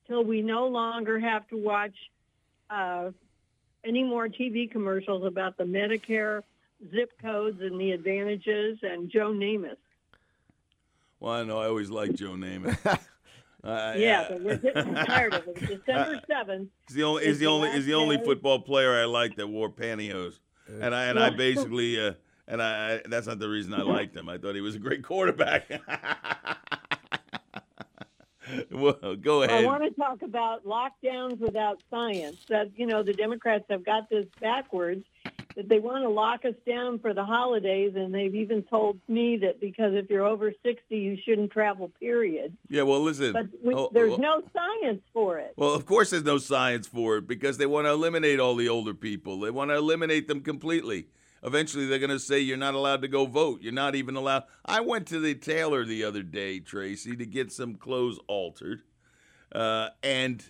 till 0.08 0.24
we 0.24 0.40
no 0.42 0.66
longer 0.66 1.20
have 1.20 1.46
to 1.48 1.56
watch 1.56 1.94
uh, 2.70 3.10
any 3.84 4.02
more 4.02 4.26
TV 4.28 4.68
commercials 4.68 5.24
about 5.24 5.56
the 5.58 5.64
Medicare 5.64 6.42
zip 6.90 7.12
codes 7.20 7.60
and 7.60 7.78
the 7.80 7.92
advantages 7.92 8.78
and 8.82 9.10
Joe 9.10 9.30
Namath. 9.32 9.76
well, 11.20 11.34
I 11.34 11.42
know 11.44 11.58
I 11.58 11.66
always 11.66 11.90
like 11.90 12.14
Joe 12.14 12.32
Namath. 12.32 12.84
Uh, 12.84 12.98
Yeah, 13.96 14.26
but 14.28 14.40
we're 14.42 14.56
getting 14.56 14.94
tired 14.94 15.34
of 15.34 15.48
it. 15.48 15.58
December 15.60 16.20
7th. 16.30 16.68
He's 16.88 16.96
the 16.96 17.02
only. 17.02 17.24
He's 17.26 17.38
the 17.38 17.44
the 17.46 17.50
only. 17.50 17.70
He's 17.72 17.86
the 17.86 17.94
only 17.94 18.18
football 18.24 18.60
player 18.60 18.94
I 18.94 19.04
like 19.04 19.36
that 19.36 19.48
wore 19.48 19.68
pantyhose, 19.70 20.38
and 20.80 20.94
I 20.94 21.06
and 21.06 21.18
I 21.18 21.30
basically. 21.30 22.00
Uh, 22.00 22.12
and 22.48 22.62
I, 22.62 22.94
I, 22.94 23.00
that's 23.08 23.26
not 23.26 23.38
the 23.38 23.48
reason 23.48 23.74
I 23.74 23.82
liked 23.82 24.16
him. 24.16 24.28
I 24.28 24.38
thought 24.38 24.54
he 24.54 24.60
was 24.60 24.74
a 24.74 24.78
great 24.78 25.02
quarterback. 25.02 25.68
well, 28.70 29.16
go 29.20 29.42
ahead. 29.42 29.64
I 29.64 29.66
want 29.66 29.82
to 29.82 29.90
talk 29.90 30.22
about 30.22 30.64
lockdowns 30.64 31.38
without 31.38 31.82
science. 31.90 32.38
That 32.48 32.70
you 32.76 32.86
know, 32.86 33.02
the 33.02 33.12
Democrats 33.12 33.64
have 33.70 33.84
got 33.84 34.08
this 34.08 34.26
backwards. 34.40 35.04
That 35.56 35.70
they 35.70 35.78
want 35.78 36.04
to 36.04 36.10
lock 36.10 36.44
us 36.44 36.54
down 36.66 36.98
for 36.98 37.14
the 37.14 37.24
holidays, 37.24 37.94
and 37.96 38.14
they've 38.14 38.34
even 38.34 38.62
told 38.62 39.00
me 39.08 39.38
that 39.38 39.58
because 39.58 39.94
if 39.94 40.10
you're 40.10 40.26
over 40.26 40.52
sixty, 40.62 40.98
you 40.98 41.16
shouldn't 41.24 41.50
travel. 41.50 41.90
Period. 41.98 42.54
yeah, 42.68 42.82
well, 42.82 43.00
listen. 43.00 43.32
But 43.32 43.46
we, 43.64 43.74
Oh, 43.74 43.88
there's 43.90 44.12
oh, 44.12 44.16
no 44.16 44.42
science 44.52 45.02
for 45.14 45.38
it. 45.38 45.54
Well, 45.56 45.72
of 45.72 45.86
course, 45.86 46.10
there's 46.10 46.24
no 46.24 46.36
science 46.38 46.86
for 46.86 47.16
it 47.16 47.26
because 47.26 47.56
they 47.56 47.66
want 47.66 47.86
to 47.86 47.90
eliminate 47.90 48.38
all 48.38 48.54
the 48.54 48.68
older 48.68 48.92
people. 48.92 49.40
They 49.40 49.50
want 49.50 49.70
to 49.70 49.76
eliminate 49.76 50.28
them 50.28 50.42
completely. 50.42 51.06
Eventually, 51.46 51.86
they're 51.86 52.00
going 52.00 52.10
to 52.10 52.18
say 52.18 52.40
you're 52.40 52.56
not 52.56 52.74
allowed 52.74 53.02
to 53.02 53.08
go 53.08 53.24
vote. 53.24 53.62
You're 53.62 53.72
not 53.72 53.94
even 53.94 54.16
allowed. 54.16 54.44
I 54.64 54.80
went 54.80 55.06
to 55.08 55.20
the 55.20 55.34
tailor 55.34 55.84
the 55.84 56.02
other 56.02 56.24
day, 56.24 56.58
Tracy, 56.58 57.14
to 57.16 57.24
get 57.24 57.52
some 57.52 57.76
clothes 57.76 58.18
altered, 58.26 58.82
uh, 59.52 59.90
and 60.02 60.44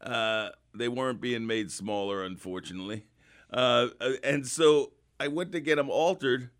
uh, 0.00 0.50
they 0.72 0.86
weren't 0.88 1.20
being 1.20 1.46
made 1.48 1.72
smaller, 1.72 2.22
unfortunately. 2.24 3.06
Uh, 3.52 3.88
uh, 4.00 4.12
and 4.22 4.46
so 4.46 4.92
I 5.18 5.26
went 5.26 5.50
to 5.52 5.60
get 5.60 5.76
them 5.76 5.90
altered, 5.90 6.50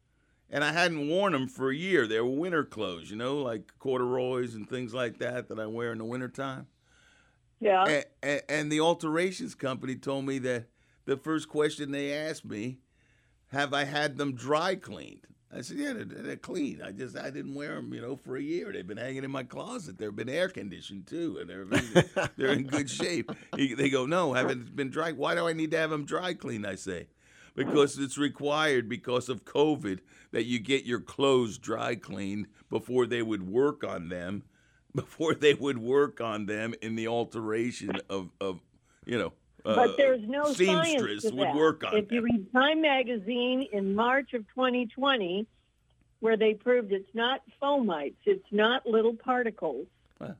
and 0.50 0.65
I 0.65 0.73
hadn't 0.73 1.09
worn 1.09 1.33
them 1.33 1.47
for 1.47 1.71
a 1.71 1.77
year. 1.77 2.09
They 2.09 2.21
were 2.21 2.29
winter 2.29 2.65
clothes, 2.65 3.09
you 3.09 3.17
know, 3.17 3.37
like 3.37 3.71
corduroys 3.79 4.57
and 4.57 4.69
things 4.69 4.93
like 4.93 5.19
that 5.19 5.47
that 5.49 5.61
I 5.61 5.67
wear 5.67 5.93
in 5.93 5.99
the 5.99 6.05
wintertime 6.05 6.67
Yeah. 7.61 7.85
and, 7.85 8.05
and, 8.21 8.43
and 8.49 8.73
the 8.73 8.81
alterations 8.81 9.55
company 9.55 9.95
told 9.95 10.27
me 10.27 10.39
that 10.41 10.67
the 11.05 11.17
first 11.17 11.49
question 11.49 11.93
they 11.93 12.12
asked 12.12 12.45
me, 12.45 12.79
have 13.50 13.73
I 13.75 13.85
had 13.85 14.16
them 14.16 14.35
dry 14.35 14.75
cleaned? 14.75 15.26
I 15.52 15.62
said, 15.62 15.78
yeah, 15.78 15.92
they're, 15.95 16.04
they're 16.04 16.37
clean. 16.37 16.80
I 16.80 16.92
just 16.92 17.16
I 17.16 17.30
didn't 17.30 17.54
wear 17.54 17.75
them, 17.75 17.92
you 17.92 18.00
know, 18.00 18.14
for 18.14 18.37
a 18.37 18.42
year. 18.42 18.73
They've 18.73 18.87
been 18.87 18.97
hanging 18.97 19.25
in 19.25 19.33
my 19.33 19.42
closet. 19.42 19.99
They've 19.99 20.14
been 20.14 20.28
air 20.28 20.49
conditioned 20.49 21.09
too, 21.09 21.38
and 21.40 21.50
they're 21.50 21.64
they're 22.37 22.52
in 22.52 22.64
good 22.64 22.88
shape. 22.88 23.33
He- 23.57 23.75
They 23.75 23.90
go, 23.90 24.07
no, 24.07 24.33
haven't 24.33 24.76
been 24.76 24.90
dry. 24.90 25.11
Why 25.12 25.35
do 25.35 25.49
I 25.49 25.52
need 25.52 25.73
to 25.73 25.78
have 25.78 25.90
them 25.90 26.04
dry 26.04 26.35
cleaned? 26.35 26.64
I 26.66 26.76
say, 26.76 27.09
because 27.57 27.99
it's 27.99 28.16
required 28.16 28.88
because 28.88 29.28
of 29.28 29.45
COVID 29.45 29.99
that 30.30 30.45
you 30.45 30.61
get 30.61 30.85
your 30.85 31.00
clothes 31.00 31.59
dry 31.59 31.97
cleaned 31.97 32.47
before 32.71 33.07
they 33.07 33.23
would 33.23 33.49
work 33.49 33.83
on 33.83 34.09
them, 34.09 34.45
before 34.95 35.35
they 35.35 35.54
would 35.54 35.78
work 35.78 36.21
on 36.21 36.47
them 36.47 36.75
in 36.80 36.95
the 36.95 37.09
alteration 37.09 37.90
of 38.09 38.30
of 38.40 38.61
you 39.04 39.19
know. 39.19 39.33
Uh, 39.64 39.75
but 39.75 39.97
there's 39.97 40.23
no 40.26 40.45
science 40.45 40.88
seamstress 40.88 41.23
to 41.23 41.35
would 41.35 41.49
that. 41.49 41.55
work 41.55 41.85
on 41.85 41.97
If 41.97 42.11
you 42.11 42.23
read 42.23 42.52
Time 42.52 42.81
magazine 42.81 43.67
in 43.73 43.95
March 43.95 44.33
of 44.35 44.47
2020, 44.49 45.47
where 46.21 46.37
they 46.37 46.55
proved 46.55 46.93
it's 46.93 47.14
not 47.14 47.43
fomites, 47.62 48.14
it's 48.25 48.47
not 48.50 48.87
little 48.87 49.14
particles. 49.14 49.87
Huh. 50.21 50.33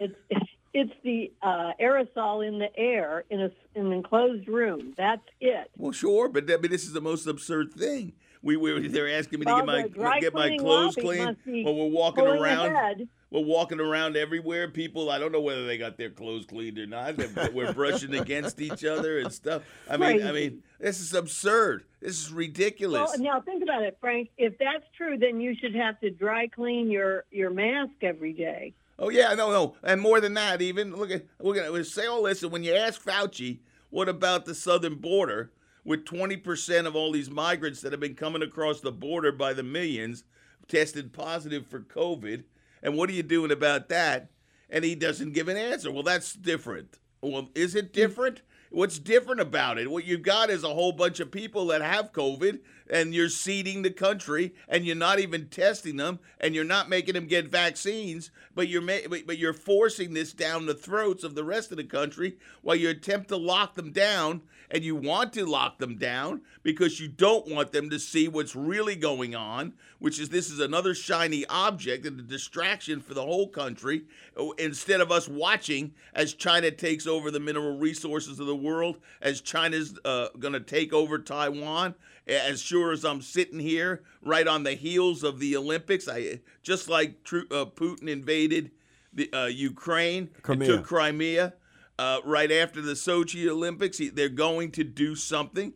It's 0.00 0.14
it's 0.76 0.92
the 1.02 1.32
uh, 1.42 1.72
aerosol 1.80 2.46
in 2.46 2.58
the 2.58 2.68
air 2.78 3.24
in 3.30 3.40
a, 3.40 3.50
in 3.74 3.86
an 3.86 3.92
enclosed 3.92 4.46
room. 4.46 4.92
That's 4.96 5.22
it. 5.40 5.70
Well, 5.78 5.92
sure, 5.92 6.28
but, 6.28 6.46
that, 6.48 6.60
but 6.60 6.70
this 6.70 6.84
is 6.84 6.92
the 6.92 7.00
most 7.00 7.26
absurd 7.26 7.72
thing. 7.72 8.12
We, 8.46 8.56
we 8.56 8.86
they're 8.86 9.08
asking 9.08 9.40
me 9.40 9.46
to 9.46 9.52
Well, 9.52 9.66
get 9.66 9.96
my 9.96 10.20
get 10.20 10.32
my 10.32 10.56
clothes 10.56 10.94
clean. 10.94 11.36
Well, 11.64 11.74
we're 11.74 11.88
walking 11.88 12.26
around. 12.26 13.08
We're 13.28 13.40
walking 13.40 13.80
around 13.80 14.16
everywhere. 14.16 14.68
People, 14.68 15.10
I 15.10 15.18
don't 15.18 15.32
know 15.32 15.40
whether 15.40 15.66
they 15.66 15.76
got 15.76 15.98
their 15.98 16.10
clothes 16.10 16.46
cleaned 16.46 16.78
or 16.78 16.86
not. 16.86 17.16
We're 17.52 17.72
brushing 17.72 18.14
against 18.14 18.60
each 18.60 18.84
other 18.84 19.18
and 19.18 19.32
stuff. 19.32 19.62
I 19.90 19.96
mean, 19.96 20.24
I 20.24 20.30
mean, 20.30 20.62
this 20.78 21.00
is 21.00 21.12
absurd. 21.12 21.84
This 22.00 22.24
is 22.24 22.32
ridiculous. 22.32 23.10
Well, 23.10 23.18
now 23.18 23.40
think 23.40 23.64
about 23.64 23.82
it, 23.82 23.98
Frank. 24.00 24.30
If 24.38 24.56
that's 24.58 24.84
true, 24.96 25.18
then 25.18 25.40
you 25.40 25.56
should 25.56 25.74
have 25.74 25.98
to 26.00 26.10
dry 26.10 26.46
clean 26.46 26.88
your 26.88 27.24
your 27.32 27.50
mask 27.50 27.94
every 28.02 28.32
day. 28.32 28.74
Oh 28.96 29.08
yeah, 29.08 29.34
no, 29.34 29.50
no, 29.50 29.74
and 29.82 30.00
more 30.00 30.20
than 30.20 30.34
that, 30.34 30.62
even 30.62 30.94
look 30.94 31.10
at 31.10 31.24
we're 31.40 31.54
gonna 31.54 31.84
say 31.84 32.06
all 32.06 32.22
this. 32.22 32.44
And 32.44 32.52
when 32.52 32.62
you 32.62 32.74
ask 32.74 33.02
Fauci, 33.02 33.58
what 33.90 34.08
about 34.08 34.44
the 34.44 34.54
southern 34.54 34.94
border 34.94 35.50
with 35.86 36.04
twenty 36.04 36.36
percent 36.36 36.86
of 36.86 36.94
all 36.94 37.12
these 37.12 37.30
migrants 37.30 37.80
that 37.80 37.92
have 37.92 38.00
been 38.00 38.14
coming 38.14 38.42
across 38.42 38.80
the 38.80 38.92
border 38.92 39.32
by 39.32 39.54
the 39.54 39.62
millions 39.62 40.24
tested 40.68 41.12
positive 41.12 41.66
for 41.66 41.80
COVID, 41.80 42.42
and 42.82 42.96
what 42.96 43.08
are 43.08 43.14
you 43.14 43.22
doing 43.22 43.52
about 43.52 43.88
that? 43.88 44.30
And 44.68 44.84
he 44.84 44.96
doesn't 44.96 45.32
give 45.32 45.46
an 45.46 45.56
answer. 45.56 45.92
Well, 45.92 46.02
that's 46.02 46.34
different. 46.34 46.98
Well, 47.22 47.50
is 47.54 47.76
it 47.76 47.92
different? 47.92 48.42
What's 48.70 48.98
different 48.98 49.40
about 49.40 49.78
it? 49.78 49.90
What 49.90 50.04
you've 50.04 50.22
got 50.22 50.50
is 50.50 50.64
a 50.64 50.74
whole 50.74 50.90
bunch 50.90 51.20
of 51.20 51.30
people 51.30 51.66
that 51.68 51.82
have 51.82 52.12
COVID, 52.12 52.58
and 52.90 53.14
you're 53.14 53.28
seeding 53.28 53.82
the 53.82 53.90
country, 53.90 54.54
and 54.68 54.84
you're 54.84 54.96
not 54.96 55.18
even 55.18 55.48
testing 55.48 55.96
them, 55.96 56.18
and 56.40 56.54
you're 56.54 56.64
not 56.64 56.88
making 56.88 57.14
them 57.14 57.26
get 57.26 57.48
vaccines, 57.48 58.30
but 58.54 58.68
you're 58.68 58.82
ma- 58.82 59.06
but 59.08 59.38
you're 59.38 59.52
forcing 59.52 60.14
this 60.14 60.32
down 60.32 60.66
the 60.66 60.74
throats 60.74 61.24
of 61.24 61.34
the 61.34 61.44
rest 61.44 61.70
of 61.70 61.76
the 61.76 61.84
country 61.84 62.36
while 62.62 62.76
you 62.76 62.88
attempt 62.88 63.28
to 63.28 63.36
lock 63.36 63.74
them 63.74 63.92
down, 63.92 64.42
and 64.70 64.82
you 64.82 64.96
want 64.96 65.32
to 65.32 65.46
lock 65.46 65.78
them 65.78 65.96
down 65.96 66.40
because 66.62 66.98
you 67.00 67.08
don't 67.08 67.48
want 67.48 67.72
them 67.72 67.88
to 67.90 67.98
see 67.98 68.28
what's 68.28 68.56
really 68.56 68.96
going 68.96 69.34
on, 69.34 69.72
which 69.98 70.18
is 70.18 70.28
this 70.28 70.50
is 70.50 70.60
another 70.60 70.94
shiny 70.94 71.46
object 71.46 72.04
and 72.04 72.18
a 72.18 72.22
distraction 72.22 73.00
for 73.00 73.14
the 73.14 73.22
whole 73.22 73.48
country. 73.48 74.02
oh, 74.36 74.52
Instead 74.58 75.00
of 75.00 75.12
us 75.12 75.28
watching 75.28 75.92
as 76.14 76.34
China 76.34 76.70
takes 76.70 77.06
over 77.06 77.30
the 77.30 77.40
mineral 77.40 77.78
resources 77.78 78.40
of 78.40 78.46
the 78.46 78.56
world, 78.56 78.98
as 79.20 79.40
China's 79.40 79.98
uh, 80.04 80.28
going 80.38 80.54
to 80.54 80.60
take 80.60 80.92
over 80.92 81.18
Taiwan, 81.18 81.94
as 82.26 82.60
sure 82.60 82.92
as 82.92 83.04
I'm 83.04 83.22
sitting 83.22 83.60
here 83.60 84.02
right 84.22 84.46
on 84.46 84.64
the 84.64 84.72
heels 84.74 85.22
of 85.22 85.38
the 85.38 85.56
Olympics, 85.56 86.08
I 86.08 86.40
just 86.62 86.88
like 86.88 87.22
Tru- 87.24 87.46
uh, 87.50 87.66
Putin 87.66 88.08
invaded 88.08 88.72
the 89.12 89.32
uh, 89.32 89.46
Ukraine 89.46 90.30
and 90.34 90.42
Crimea. 90.42 90.66
took 90.68 90.84
Crimea. 90.84 91.54
Uh, 91.98 92.20
right 92.24 92.52
after 92.52 92.82
the 92.82 92.92
Sochi 92.92 93.48
Olympics, 93.48 93.96
he- 93.98 94.10
they're 94.10 94.28
going 94.28 94.70
to 94.72 94.84
do 94.84 95.14
something 95.14 95.72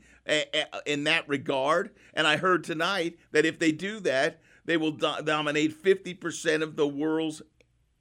in 0.87 1.05
that 1.05 1.27
regard. 1.29 1.91
And 2.13 2.27
I 2.27 2.37
heard 2.37 2.63
tonight 2.63 3.19
that 3.33 3.47
if 3.47 3.59
they 3.59 3.73
do 3.73 4.01
that, 4.01 4.41
they 4.67 4.77
will 4.77 4.91
do- 4.93 5.23
dominate 5.25 5.83
50% 5.83 6.63
of 6.63 6.77
the 6.77 6.87
world's 6.87 7.41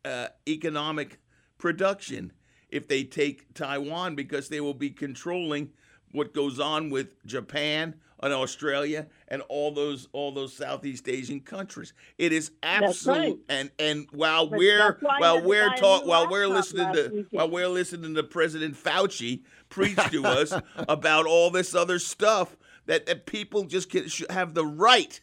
uh, 0.04 0.28
economic 0.48 1.20
production 1.58 2.34
if 2.70 2.88
they 2.88 3.04
take 3.04 3.54
Taiwan 3.54 4.16
because 4.16 4.50
they 4.50 4.60
will 4.60 4.74
be 4.74 4.90
controlling 4.90 5.70
what 6.12 6.34
goes 6.34 6.60
on 6.60 6.90
with 6.90 7.26
Japan 7.26 7.96
and 8.22 8.34
Australia 8.34 9.08
and 9.28 9.42
all 9.50 9.72
those 9.72 10.08
all 10.12 10.32
those 10.32 10.54
Southeast 10.54 11.08
Asian 11.08 11.40
countries. 11.40 11.94
It 12.18 12.32
is 12.34 12.52
absolute 12.64 13.18
right. 13.18 13.38
and 13.50 13.72
and 13.80 14.08
while 14.12 14.48
But 14.48 14.60
we're 14.60 14.98
while 15.18 15.42
we're 15.42 15.74
talk 15.76 16.06
while 16.06 16.30
we're 16.30 16.48
listening 16.48 16.94
to 16.94 17.04
weekend. 17.04 17.28
while 17.32 17.50
we're 17.50 17.68
listening 17.70 18.16
to 18.16 18.24
President 18.24 18.76
Fauci 18.76 19.44
preach 19.70 20.00
to 20.12 20.26
us 20.26 20.54
about 20.76 21.26
all 21.26 21.50
this 21.52 21.76
other 21.76 22.00
stuff 22.00 22.58
that, 22.86 23.06
that 23.06 23.26
people 23.26 23.66
just 23.66 23.90
can, 23.90 24.08
should 24.08 24.32
have 24.32 24.56
the 24.56 24.66
right, 24.66 25.22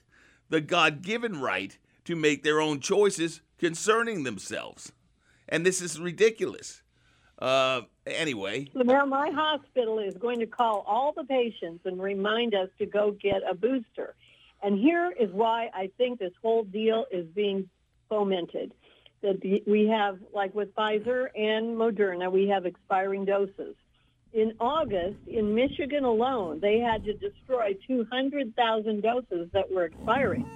the 0.48 0.60
God-given 0.60 1.40
right 1.40 1.76
to 2.04 2.14
make 2.14 2.44
their 2.44 2.60
own 2.60 2.78
choices 2.78 3.40
concerning 3.58 4.22
themselves. 4.22 4.92
And 5.48 5.66
this 5.66 5.80
is 5.80 5.98
ridiculous. 5.98 6.82
Uh, 7.38 7.82
anyway, 8.06 8.66
now 8.74 9.04
my 9.04 9.30
hospital 9.30 9.98
is 9.98 10.14
going 10.14 10.40
to 10.40 10.46
call 10.46 10.84
all 10.86 11.12
the 11.12 11.24
patients 11.24 11.84
and 11.84 12.00
remind 12.00 12.54
us 12.54 12.68
to 12.78 12.86
go 12.86 13.10
get 13.10 13.42
a 13.48 13.54
booster. 13.54 14.14
And 14.62 14.78
here 14.78 15.12
is 15.18 15.30
why 15.32 15.70
I 15.74 15.90
think 15.98 16.18
this 16.18 16.32
whole 16.40 16.64
deal 16.64 17.04
is 17.10 17.26
being 17.26 17.68
fomented. 18.08 18.72
That 19.22 19.62
we 19.66 19.88
have, 19.88 20.18
like 20.32 20.54
with 20.54 20.74
Pfizer 20.74 21.28
and 21.34 21.76
Moderna, 21.76 22.30
we 22.30 22.48
have 22.48 22.64
expiring 22.64 23.24
doses. 23.24 23.74
In 24.32 24.52
August, 24.60 25.16
in 25.26 25.54
Michigan 25.54 26.04
alone, 26.04 26.60
they 26.60 26.78
had 26.78 27.04
to 27.04 27.14
destroy 27.14 27.76
200,000 27.86 29.02
doses 29.02 29.48
that 29.52 29.70
were 29.70 29.84
expiring. 29.84 30.46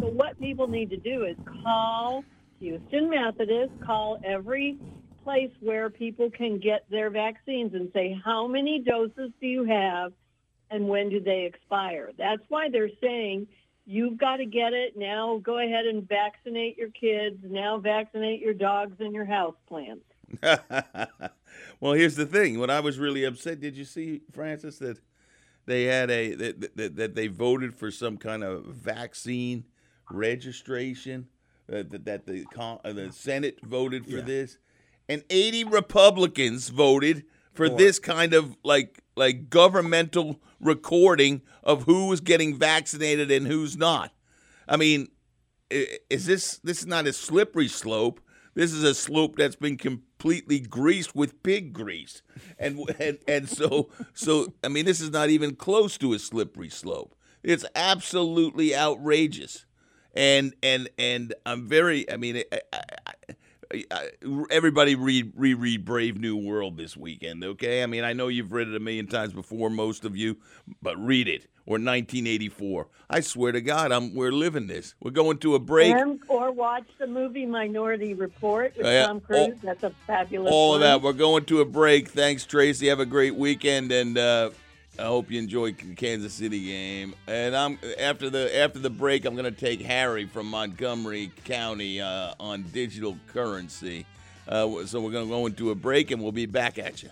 So 0.00 0.08
what 0.08 0.38
people 0.40 0.66
need 0.66 0.90
to 0.90 0.96
do 0.96 1.24
is 1.24 1.36
call 1.62 2.24
Houston 2.60 3.08
Methodist, 3.08 3.72
call 3.84 4.20
every 4.24 4.78
place 5.28 5.50
where 5.60 5.90
people 5.90 6.30
can 6.30 6.58
get 6.58 6.86
their 6.90 7.10
vaccines 7.10 7.74
and 7.74 7.90
say, 7.92 8.18
how 8.24 8.46
many 8.46 8.78
doses 8.80 9.30
do 9.42 9.46
you 9.46 9.62
have 9.62 10.10
and 10.70 10.88
when 10.88 11.10
do 11.10 11.20
they 11.20 11.44
expire? 11.44 12.12
That's 12.16 12.40
why 12.48 12.70
they're 12.70 12.88
saying 12.98 13.46
you've 13.84 14.16
got 14.16 14.36
to 14.36 14.46
get 14.46 14.72
it 14.72 14.96
now. 14.96 15.38
Go 15.44 15.58
ahead 15.58 15.84
and 15.84 16.08
vaccinate 16.08 16.78
your 16.78 16.88
kids. 16.88 17.36
Now 17.42 17.76
vaccinate 17.76 18.40
your 18.40 18.54
dogs 18.54 18.94
and 19.00 19.12
your 19.12 19.26
house 19.26 19.54
plants. 19.68 20.06
well, 21.80 21.92
here's 21.92 22.16
the 22.16 22.24
thing. 22.24 22.58
When 22.58 22.70
I 22.70 22.80
was 22.80 22.98
really 22.98 23.24
upset, 23.24 23.60
did 23.60 23.76
you 23.76 23.84
see, 23.84 24.22
Francis, 24.32 24.78
that 24.78 24.98
they 25.66 25.84
had 25.84 26.10
a 26.10 26.34
that, 26.36 26.76
that, 26.76 26.96
that 26.96 27.14
they 27.14 27.26
voted 27.26 27.74
for 27.74 27.90
some 27.90 28.16
kind 28.16 28.42
of 28.42 28.64
vaccine 28.64 29.64
registration? 30.10 31.28
Uh, 31.70 31.82
that, 31.90 32.06
that 32.06 32.26
the 32.26 32.46
con- 32.46 32.78
uh, 32.82 32.94
the 32.94 33.12
Senate 33.12 33.58
voted 33.62 34.06
for 34.06 34.18
Yeah. 34.18 34.22
this, 34.22 34.56
and 35.08 35.24
80 35.30 35.64
Republicans 35.64 36.68
voted 36.68 37.24
for 37.54 37.68
this 37.68 37.98
kind 37.98 38.34
of 38.34 38.56
like 38.62 39.02
like 39.16 39.50
governmental 39.50 40.40
recording 40.60 41.42
of 41.64 41.84
who 41.84 42.12
is 42.12 42.20
getting 42.20 42.56
vaccinated 42.56 43.30
and 43.30 43.46
who's 43.46 43.76
not. 43.76 44.12
I 44.68 44.76
mean, 44.76 45.08
is 45.70 46.26
this 46.26 46.58
this 46.62 46.80
is 46.80 46.86
not 46.86 47.06
a 47.06 47.12
slippery 47.12 47.68
slope? 47.68 48.20
This 48.54 48.72
is 48.72 48.84
a 48.84 48.94
slope 48.94 49.36
that's 49.36 49.56
been 49.56 49.76
completely 49.76 50.60
greased 50.60 51.14
with 51.14 51.42
pig 51.42 51.72
grease, 51.72 52.22
and 52.58 52.78
and 52.98 53.18
and 53.26 53.48
so 53.48 53.90
so 54.14 54.54
I 54.62 54.68
mean, 54.68 54.84
this 54.84 55.00
is 55.00 55.10
not 55.10 55.30
even 55.30 55.56
close 55.56 55.98
to 55.98 56.12
a 56.12 56.18
slippery 56.18 56.70
slope. 56.70 57.14
It's 57.42 57.64
absolutely 57.74 58.76
outrageous, 58.76 59.66
and 60.14 60.54
and 60.62 60.88
and 60.98 61.34
I'm 61.46 61.68
very. 61.68 62.10
I 62.10 62.16
mean, 62.16 62.36
I, 62.36 62.44
I, 62.52 62.60
I, 62.72 63.12
I, 63.28 63.34
everybody 64.50 64.94
read 64.94 65.32
reread 65.36 65.84
Brave 65.84 66.18
New 66.18 66.36
World 66.36 66.76
this 66.76 66.96
weekend. 66.96 67.44
Okay, 67.44 67.82
I 67.82 67.86
mean, 67.86 68.04
I 68.04 68.12
know 68.12 68.28
you've 68.28 68.52
read 68.52 68.68
it 68.68 68.76
a 68.76 68.80
million 68.80 69.06
times 69.06 69.32
before, 69.32 69.70
most 69.70 70.04
of 70.04 70.16
you, 70.16 70.36
but 70.82 70.96
read 70.96 71.28
it. 71.28 71.46
Or 71.66 71.72
1984. 71.72 72.88
I 73.10 73.20
swear 73.20 73.52
to 73.52 73.60
God, 73.60 73.92
I'm 73.92 74.14
we're 74.14 74.32
living 74.32 74.68
this. 74.68 74.94
We're 75.02 75.10
going 75.10 75.36
to 75.40 75.54
a 75.54 75.58
break. 75.58 75.94
And, 75.94 76.18
or 76.26 76.50
watch 76.50 76.86
the 76.98 77.06
movie 77.06 77.44
Minority 77.44 78.14
Report 78.14 78.74
with 78.74 78.86
yeah. 78.86 79.06
Tom 79.06 79.20
Cruise. 79.20 79.48
All- 79.48 79.54
That's 79.62 79.82
a 79.82 79.90
fabulous 80.06 80.50
all 80.50 80.76
of 80.76 80.80
that. 80.80 81.02
We're 81.02 81.12
going 81.12 81.44
to 81.44 81.60
a 81.60 81.66
break. 81.66 82.08
Thanks, 82.08 82.46
Tracy. 82.46 82.88
Have 82.88 83.00
a 83.00 83.06
great 83.06 83.34
weekend, 83.34 83.92
and 83.92 84.16
uh, 84.16 84.50
I 84.98 85.04
hope 85.04 85.30
you 85.30 85.38
enjoy 85.38 85.72
Kansas 85.72 86.32
City 86.32 86.64
game. 86.64 87.14
And 87.26 87.56
I'm 87.56 87.78
after 87.98 88.30
the 88.30 88.56
after 88.58 88.78
the 88.78 88.90
break, 88.90 89.24
I'm 89.24 89.34
going 89.34 89.52
to 89.52 89.60
take 89.60 89.80
Harry 89.80 90.26
from 90.26 90.46
Montgomery 90.46 91.30
County 91.44 92.00
uh, 92.00 92.34
on 92.40 92.62
digital 92.72 93.16
currency. 93.28 94.06
Uh, 94.48 94.86
so 94.86 95.00
we're 95.00 95.12
going 95.12 95.26
to 95.26 95.30
go 95.30 95.46
into 95.46 95.70
a 95.70 95.74
break, 95.74 96.10
and 96.10 96.22
we'll 96.22 96.32
be 96.32 96.46
back 96.46 96.78
at 96.78 97.02
you. 97.02 97.10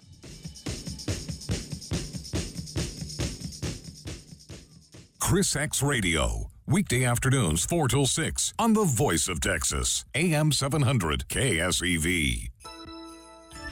Chris 5.21 5.55
X 5.55 5.83
Radio. 5.83 6.51
Weekday 6.69 7.05
afternoons 7.05 7.65
4 7.65 7.89
till 7.89 8.07
6 8.07 8.53
on 8.59 8.73
the 8.73 8.85
Voice 8.85 9.29
of 9.29 9.41
Texas, 9.41 10.05
AM 10.17 10.51
700 10.51 11.29
KSEV. 11.29 12.49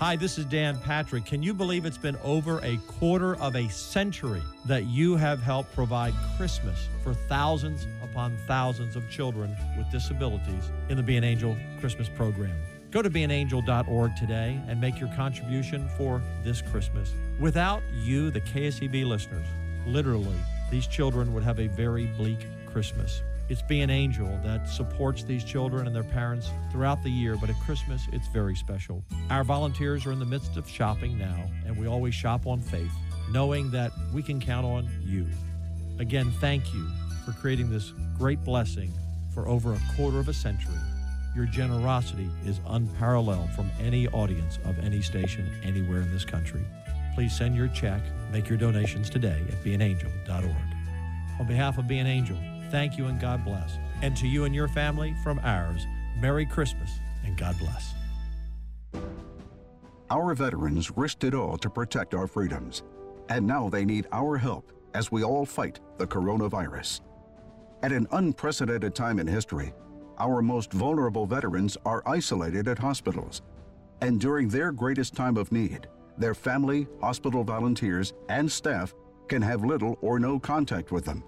Hi, 0.01 0.17
this 0.17 0.39
is 0.39 0.45
Dan 0.45 0.77
Patrick. 0.81 1.25
Can 1.25 1.41
you 1.41 1.55
believe 1.55 1.87
it's 1.87 1.97
been 1.97 2.17
over 2.25 2.59
a 2.65 2.79
quarter 2.99 3.37
of 3.37 3.55
a 3.55 3.69
century 3.69 4.43
that 4.67 4.87
you 4.87 5.15
have 5.15 5.41
helped 5.41 5.73
provide 5.73 6.13
Christmas 6.37 6.89
for 7.05 7.15
thousands 7.15 7.87
upon 8.03 8.37
thousands 8.49 8.97
of 8.97 9.09
children 9.09 9.57
with 9.79 9.89
disabilities 9.93 10.73
in 10.89 10.97
the 10.97 11.03
Be 11.03 11.17
an 11.17 11.23
Angel 11.23 11.57
Christmas 11.79 12.09
program? 12.09 12.57
Go 12.91 13.03
to 13.03 13.09
beanangel.org 13.09 14.17
today 14.17 14.61
and 14.67 14.81
make 14.81 14.99
your 14.99 15.15
contribution 15.15 15.89
for 15.97 16.21
this 16.43 16.61
Christmas. 16.61 17.13
Without 17.39 17.81
you, 17.93 18.33
the 18.33 18.41
KSEV 18.41 19.07
listeners, 19.07 19.47
literally, 19.87 20.37
these 20.73 20.89
children 20.89 21.33
would 21.33 21.45
have 21.45 21.61
a 21.61 21.69
very 21.69 22.07
bleak 22.07 22.49
Christmas. 22.67 23.23
It's 23.47 23.61
Be 23.61 23.83
an 23.83 23.91
Angel 23.91 24.27
that 24.43 24.67
supports 24.67 25.23
these 25.23 25.45
children 25.45 25.87
and 25.87 25.95
their 25.95 26.03
parents 26.03 26.49
throughout 26.73 27.03
the 27.03 27.11
year, 27.11 27.37
but 27.37 27.51
at 27.51 27.61
Christmas, 27.61 28.09
it's 28.11 28.27
very 28.29 28.57
special. 28.57 29.05
Our 29.29 29.45
volunteers 29.45 30.07
are 30.07 30.13
in 30.13 30.19
the 30.19 30.25
midst 30.25 30.57
of 30.57 30.67
shopping 30.67 31.19
now, 31.19 31.45
and 31.67 31.77
we 31.77 31.87
always 31.87 32.15
shop 32.15 32.47
on 32.47 32.61
faith, 32.61 32.91
knowing 33.31 33.71
that 33.71 33.93
we 34.15 34.23
can 34.23 34.41
count 34.41 34.65
on 34.65 34.89
you. 35.03 35.27
Again, 35.99 36.33
thank 36.41 36.73
you 36.73 36.89
for 37.27 37.33
creating 37.33 37.69
this 37.69 37.93
great 38.17 38.43
blessing 38.45 38.91
for 39.35 39.47
over 39.47 39.75
a 39.75 39.81
quarter 39.95 40.19
of 40.19 40.29
a 40.29 40.35
century. 40.35 40.73
Your 41.37 41.45
generosity 41.45 42.31
is 42.47 42.61
unparalleled 42.69 43.51
from 43.51 43.71
any 43.79 44.09
audience 44.09 44.59
of 44.65 44.79
any 44.79 45.03
station 45.03 45.51
anywhere 45.63 46.01
in 46.01 46.11
this 46.11 46.25
country. 46.25 46.65
Please 47.15 47.37
send 47.37 47.55
your 47.55 47.69
check, 47.69 48.01
make 48.33 48.49
your 48.49 48.57
donations 48.57 49.11
today 49.11 49.43
at 49.49 49.63
beanangel.org. 49.63 50.47
On 51.41 51.47
behalf 51.47 51.77
of 51.77 51.87
Be 51.87 51.99
an 51.99 52.07
Angel, 52.07 52.39
thank 52.75 52.99
you 52.99 53.07
and 53.07 53.21
God 53.21 53.45
bless. 53.45 53.79
And 54.03 54.17
to 54.17 54.27
you 54.27 54.47
and 54.47 54.55
your 54.55 54.67
family 54.67 55.15
from 55.23 55.39
ours, 55.45 55.87
Merry 56.21 56.45
Christmas 56.45 56.91
and 57.25 57.37
God 57.37 57.57
bless. 57.61 57.95
Our 60.11 60.35
veterans 60.35 60.91
risked 60.97 61.23
it 61.23 61.35
all 61.35 61.57
to 61.59 61.71
protect 61.71 62.15
our 62.15 62.27
freedoms. 62.27 62.83
And 63.29 63.47
now 63.47 63.69
they 63.69 63.85
need 63.85 64.09
our 64.11 64.37
help 64.37 64.73
as 64.93 65.13
we 65.13 65.23
all 65.23 65.47
fight 65.47 65.79
the 65.99 66.07
coronavirus. 66.07 67.03
At 67.85 67.93
an 67.93 68.09
unprecedented 68.11 68.93
time 68.93 69.21
in 69.21 69.29
history, 69.29 69.73
our 70.19 70.43
most 70.43 70.73
vulnerable 70.73 71.27
veterans 71.27 71.77
are 71.87 72.03
isolated 72.07 72.67
at 72.67 72.79
hospitals. 72.81 73.43
And 74.01 74.21
during 74.21 74.49
their 74.49 74.73
greatest 74.73 75.15
time 75.15 75.37
of 75.37 75.53
need, 75.53 75.87
their 76.19 76.35
family, 76.35 76.89
hospital 77.01 77.45
volunteers, 77.45 78.15
and 78.29 78.51
staff 78.51 78.93
can 79.29 79.43
have 79.43 79.65
little 79.65 79.97
or 80.01 80.19
no 80.19 80.41
contact 80.41 80.91
with 80.91 81.05
them. 81.05 81.23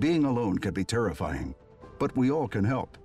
Being 0.00 0.24
alone 0.24 0.56
can 0.56 0.72
be 0.72 0.82
terrifying, 0.82 1.54
but 1.98 2.16
we 2.16 2.30
all 2.30 2.48
can 2.48 2.64
help. 2.64 2.96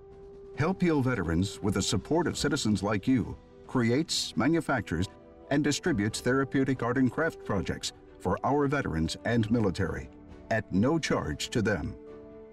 Help 0.57 0.81
Heal 0.81 1.01
Veterans, 1.01 1.61
with 1.61 1.73
the 1.73 1.81
support 1.81 2.25
of 2.25 2.37
citizens 2.37 2.81
like 2.81 3.05
you, 3.05 3.35
creates, 3.67 4.35
manufactures, 4.37 5.09
and 5.51 5.61
distributes 5.61 6.21
therapeutic 6.21 6.81
art 6.83 6.97
and 6.97 7.11
craft 7.11 7.43
projects 7.43 7.91
for 8.21 8.39
our 8.45 8.65
veterans 8.67 9.17
and 9.25 9.51
military 9.51 10.09
at 10.51 10.71
no 10.71 10.97
charge 10.97 11.49
to 11.49 11.61
them. 11.61 11.97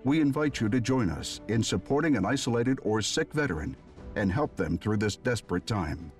We 0.02 0.20
invite 0.20 0.60
you 0.60 0.68
to 0.70 0.80
join 0.80 1.08
us 1.08 1.40
in 1.46 1.62
supporting 1.62 2.16
an 2.16 2.26
isolated 2.26 2.80
or 2.82 3.00
sick 3.00 3.32
veteran 3.32 3.76
and 4.16 4.32
help 4.32 4.56
them 4.56 4.76
through 4.76 4.96
this 4.96 5.14
desperate 5.14 5.68
time. 5.68 6.10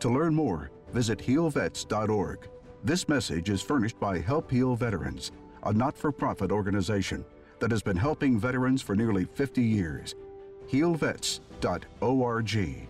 To 0.00 0.08
learn 0.08 0.34
more, 0.34 0.70
visit 0.94 1.18
healvets.org. 1.18 2.48
This 2.84 3.06
message 3.06 3.50
is 3.50 3.60
furnished 3.60 4.00
by 4.00 4.18
Help 4.18 4.50
Heal 4.50 4.76
Veterans, 4.76 5.30
a 5.64 5.74
not 5.74 5.98
for 5.98 6.10
profit 6.10 6.50
organization 6.50 7.22
that 7.58 7.70
has 7.70 7.82
been 7.82 7.96
helping 7.96 8.38
veterans 8.38 8.82
for 8.82 8.94
nearly 8.94 9.24
50 9.24 9.62
years. 9.62 10.14
Healvets.org. 10.70 12.88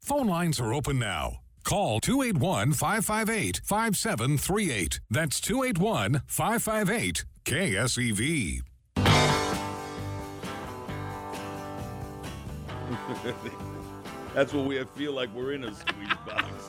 Phone 0.00 0.26
lines 0.26 0.60
are 0.60 0.74
open 0.74 0.98
now. 0.98 1.38
Call 1.64 2.00
281 2.00 2.72
558 2.72 3.60
5738. 3.64 5.00
That's 5.08 5.40
281 5.40 6.22
558 6.26 7.24
KSEV. 7.44 8.60
That's 14.34 14.52
what 14.52 14.66
we 14.66 14.82
feel 14.96 15.12
like 15.12 15.32
we're 15.34 15.52
in 15.52 15.64
a 15.64 15.74
squeeze 15.74 16.08
box. 16.26 16.68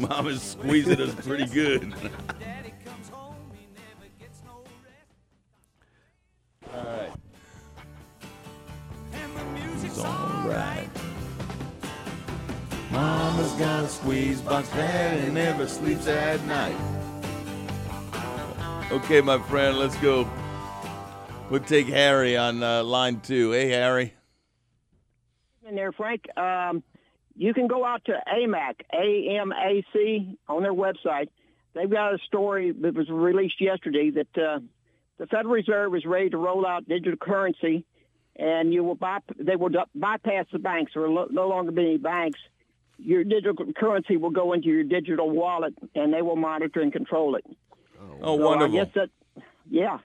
Mom 0.00 0.28
is 0.28 0.42
squeezing 0.42 1.00
us 1.00 1.14
pretty 1.26 1.46
good. 1.46 1.92
squeeze 14.00 14.40
box 14.40 14.72
and 14.72 15.34
never 15.34 15.66
sleeps 15.66 16.06
at 16.06 16.42
night. 16.46 16.76
Okay, 18.90 19.20
my 19.20 19.38
friend, 19.38 19.78
let's 19.78 19.96
go. 19.98 20.28
We'll 21.50 21.60
take 21.60 21.86
Harry 21.86 22.34
on 22.36 22.62
uh, 22.62 22.82
line 22.82 23.20
two. 23.20 23.50
Hey, 23.50 23.68
Harry. 23.68 24.14
In 25.68 25.74
there, 25.74 25.92
Frank. 25.92 26.24
Um, 26.36 26.82
you 27.36 27.52
can 27.52 27.66
go 27.66 27.84
out 27.84 28.04
to 28.06 28.12
AMAC, 28.26 28.80
A-M-A-C, 28.92 30.38
on 30.48 30.62
their 30.62 30.74
website. 30.74 31.28
They've 31.74 31.90
got 31.90 32.14
a 32.14 32.18
story 32.26 32.72
that 32.72 32.94
was 32.94 33.08
released 33.10 33.60
yesterday 33.60 34.10
that 34.10 34.42
uh, 34.42 34.60
the 35.18 35.26
Federal 35.26 35.54
Reserve 35.54 35.94
is 35.94 36.06
ready 36.06 36.30
to 36.30 36.38
roll 36.38 36.66
out 36.66 36.88
digital 36.88 37.16
currency, 37.16 37.84
and 38.34 38.72
you 38.72 38.82
will 38.82 38.94
by, 38.94 39.18
they 39.38 39.56
will 39.56 39.70
bypass 39.94 40.46
the 40.52 40.58
banks. 40.58 40.92
There 40.94 41.08
will 41.08 41.28
no 41.30 41.48
longer 41.48 41.70
be 41.70 41.82
any 41.82 41.98
banks. 41.98 42.40
Your 43.02 43.24
digital 43.24 43.54
currency 43.76 44.16
will 44.16 44.30
go 44.30 44.52
into 44.52 44.68
your 44.68 44.84
digital 44.84 45.30
wallet, 45.30 45.74
and 45.94 46.12
they 46.12 46.22
will 46.22 46.36
monitor 46.36 46.80
and 46.80 46.92
control 46.92 47.34
it. 47.36 47.44
Oh, 48.22 48.36
so 48.36 48.44
wonderful! 48.44 48.78
I 48.78 48.84
guess 48.84 48.94
that, 48.94 49.10
yeah. 49.68 49.98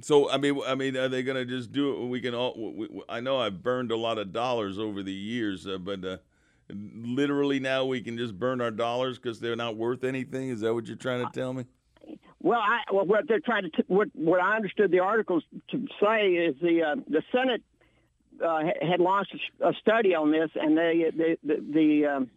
So 0.00 0.30
I 0.30 0.36
mean, 0.36 0.60
I 0.66 0.74
mean, 0.74 0.96
are 0.96 1.08
they 1.08 1.22
going 1.22 1.36
to 1.36 1.44
just 1.44 1.72
do 1.72 1.92
it? 1.92 2.06
We 2.08 2.20
can 2.20 2.34
all. 2.34 2.54
We, 2.56 2.88
we, 2.88 3.02
I 3.08 3.20
know 3.20 3.38
I've 3.38 3.62
burned 3.62 3.90
a 3.90 3.96
lot 3.96 4.18
of 4.18 4.32
dollars 4.32 4.78
over 4.78 5.02
the 5.02 5.12
years, 5.12 5.66
uh, 5.66 5.78
but 5.78 6.04
uh, 6.04 6.16
literally 6.70 7.60
now 7.60 7.84
we 7.84 8.00
can 8.00 8.18
just 8.18 8.38
burn 8.38 8.60
our 8.60 8.70
dollars 8.70 9.18
because 9.18 9.40
they're 9.40 9.56
not 9.56 9.76
worth 9.76 10.04
anything. 10.04 10.48
Is 10.48 10.60
that 10.60 10.74
what 10.74 10.86
you're 10.86 10.96
trying 10.96 11.24
to 11.24 11.32
tell 11.32 11.52
me? 11.52 11.64
Well, 12.40 12.60
I, 12.60 12.80
well, 12.92 13.06
what 13.06 13.28
they're 13.28 13.40
trying 13.40 13.62
to, 13.62 13.70
t- 13.70 13.84
what, 13.86 14.08
what 14.14 14.40
I 14.40 14.56
understood 14.56 14.90
the 14.90 14.98
articles 14.98 15.44
to 15.70 15.86
say 16.02 16.30
is 16.30 16.56
the 16.60 16.82
uh, 16.82 16.96
the 17.08 17.22
Senate 17.30 17.62
uh, 18.42 18.60
had 18.80 19.00
launched 19.00 19.34
a 19.60 19.72
study 19.80 20.14
on 20.14 20.30
this, 20.32 20.50
and 20.54 20.76
they, 20.76 21.10
the 21.16 21.38
the, 21.42 21.64
the 21.72 22.06
um, 22.06 22.30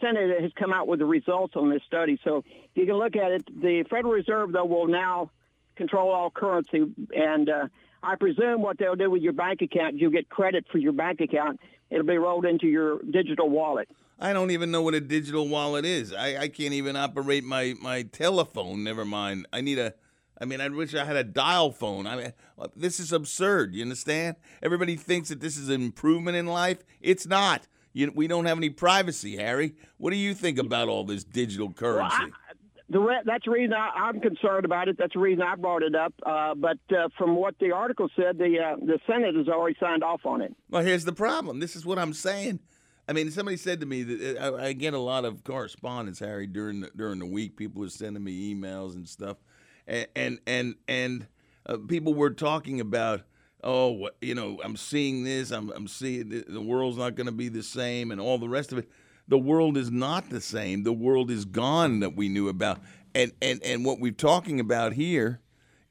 Senate 0.00 0.40
has 0.40 0.52
come 0.58 0.72
out 0.72 0.86
with 0.88 0.98
the 0.98 1.06
results 1.06 1.54
on 1.56 1.70
this 1.70 1.82
study. 1.86 2.18
So 2.24 2.44
you 2.74 2.86
can 2.86 2.96
look 2.96 3.16
at 3.16 3.32
it. 3.32 3.46
The 3.46 3.84
Federal 3.88 4.12
Reserve, 4.12 4.52
though, 4.52 4.64
will 4.64 4.88
now 4.88 5.30
control 5.76 6.10
all 6.10 6.30
currency, 6.30 6.92
and 7.14 7.48
uh, 7.48 7.66
I 8.02 8.16
presume 8.16 8.60
what 8.62 8.78
they'll 8.78 8.96
do 8.96 9.10
with 9.10 9.22
your 9.22 9.32
bank 9.32 9.62
account, 9.62 9.96
you'll 9.96 10.10
get 10.10 10.28
credit 10.28 10.66
for 10.70 10.78
your 10.78 10.92
bank 10.92 11.20
account. 11.20 11.58
It'll 11.90 12.04
be 12.06 12.18
rolled 12.18 12.44
into 12.44 12.66
your 12.66 13.00
digital 13.10 13.48
wallet. 13.48 13.88
I 14.18 14.32
don't 14.32 14.50
even 14.50 14.70
know 14.70 14.82
what 14.82 14.94
a 14.94 15.00
digital 15.00 15.48
wallet 15.48 15.84
is. 15.84 16.12
I, 16.12 16.36
I 16.36 16.48
can't 16.48 16.74
even 16.74 16.96
operate 16.96 17.44
my, 17.44 17.74
my 17.80 18.02
telephone. 18.02 18.84
Never 18.84 19.04
mind. 19.04 19.46
I 19.52 19.60
need 19.60 19.78
a. 19.78 19.94
I 20.40 20.44
mean, 20.44 20.60
I 20.60 20.68
wish 20.68 20.94
I 20.94 21.04
had 21.04 21.16
a 21.16 21.24
dial 21.24 21.70
phone. 21.70 22.06
I 22.06 22.16
mean, 22.16 22.32
this 22.74 22.98
is 22.98 23.12
absurd. 23.12 23.74
You 23.74 23.82
understand? 23.82 24.36
Everybody 24.62 24.96
thinks 24.96 25.28
that 25.28 25.40
this 25.40 25.56
is 25.56 25.68
an 25.68 25.82
improvement 25.82 26.36
in 26.36 26.46
life. 26.46 26.78
It's 27.00 27.26
not. 27.26 27.66
You, 27.92 28.12
we 28.14 28.26
don't 28.26 28.46
have 28.46 28.58
any 28.58 28.70
privacy, 28.70 29.36
Harry. 29.36 29.74
What 29.98 30.10
do 30.10 30.16
you 30.16 30.34
think 30.34 30.58
about 30.58 30.88
all 30.88 31.04
this 31.04 31.22
digital 31.22 31.72
currency? 31.72 32.16
Well, 32.18 32.28
I, 32.28 32.54
the 32.90 32.98
re- 32.98 33.22
that's 33.24 33.44
the 33.44 33.52
reason 33.52 33.74
I, 33.74 34.08
am 34.08 34.20
concerned 34.20 34.64
about 34.64 34.88
it. 34.88 34.98
That's 34.98 35.14
the 35.14 35.20
reason 35.20 35.42
I 35.42 35.54
brought 35.54 35.82
it 35.82 35.94
up. 35.94 36.12
Uh, 36.24 36.54
but 36.54 36.78
uh, 36.90 37.08
from 37.16 37.36
what 37.36 37.54
the 37.60 37.72
article 37.72 38.08
said, 38.16 38.38
the 38.38 38.58
uh, 38.58 38.76
the 38.76 38.98
Senate 39.06 39.36
has 39.36 39.48
already 39.48 39.76
signed 39.80 40.04
off 40.04 40.26
on 40.26 40.42
it. 40.42 40.54
Well, 40.68 40.82
here's 40.82 41.04
the 41.04 41.12
problem. 41.12 41.60
This 41.60 41.76
is 41.76 41.86
what 41.86 41.98
I'm 41.98 42.12
saying. 42.12 42.60
I 43.08 43.12
mean, 43.12 43.30
somebody 43.30 43.56
said 43.56 43.80
to 43.80 43.86
me 43.86 44.02
that 44.02 44.36
uh, 44.38 44.56
I, 44.56 44.66
I 44.66 44.72
get 44.72 44.94
a 44.94 44.98
lot 44.98 45.24
of 45.24 45.44
correspondence, 45.44 46.18
Harry, 46.18 46.46
during 46.46 46.80
the, 46.80 46.90
during 46.96 47.18
the 47.18 47.26
week. 47.26 47.56
People 47.56 47.84
are 47.84 47.88
sending 47.88 48.24
me 48.24 48.54
emails 48.54 48.94
and 48.94 49.08
stuff, 49.08 49.38
and 49.86 50.38
and 50.46 50.74
and, 50.88 51.26
uh, 51.66 51.78
people 51.88 52.14
were 52.14 52.30
talking 52.30 52.80
about 52.80 53.22
oh, 53.64 54.10
you 54.20 54.34
know, 54.34 54.60
I'm 54.62 54.76
seeing 54.76 55.24
this, 55.24 55.50
I'm, 55.50 55.70
I'm 55.70 55.88
seeing 55.88 56.28
the, 56.28 56.44
the 56.46 56.60
world's 56.60 56.98
not 56.98 57.14
going 57.14 57.26
to 57.26 57.32
be 57.32 57.48
the 57.48 57.62
same, 57.62 58.12
and 58.12 58.20
all 58.20 58.38
the 58.38 58.48
rest 58.48 58.72
of 58.72 58.78
it. 58.78 58.88
The 59.26 59.38
world 59.38 59.78
is 59.78 59.90
not 59.90 60.28
the 60.28 60.42
same. 60.42 60.84
The 60.84 60.92
world 60.92 61.30
is 61.30 61.46
gone 61.46 62.00
that 62.00 62.14
we 62.14 62.28
knew 62.28 62.48
about, 62.48 62.80
and 63.14 63.32
and 63.40 63.62
and 63.64 63.84
what 63.84 63.98
we're 63.98 64.12
talking 64.12 64.60
about 64.60 64.92
here 64.92 65.40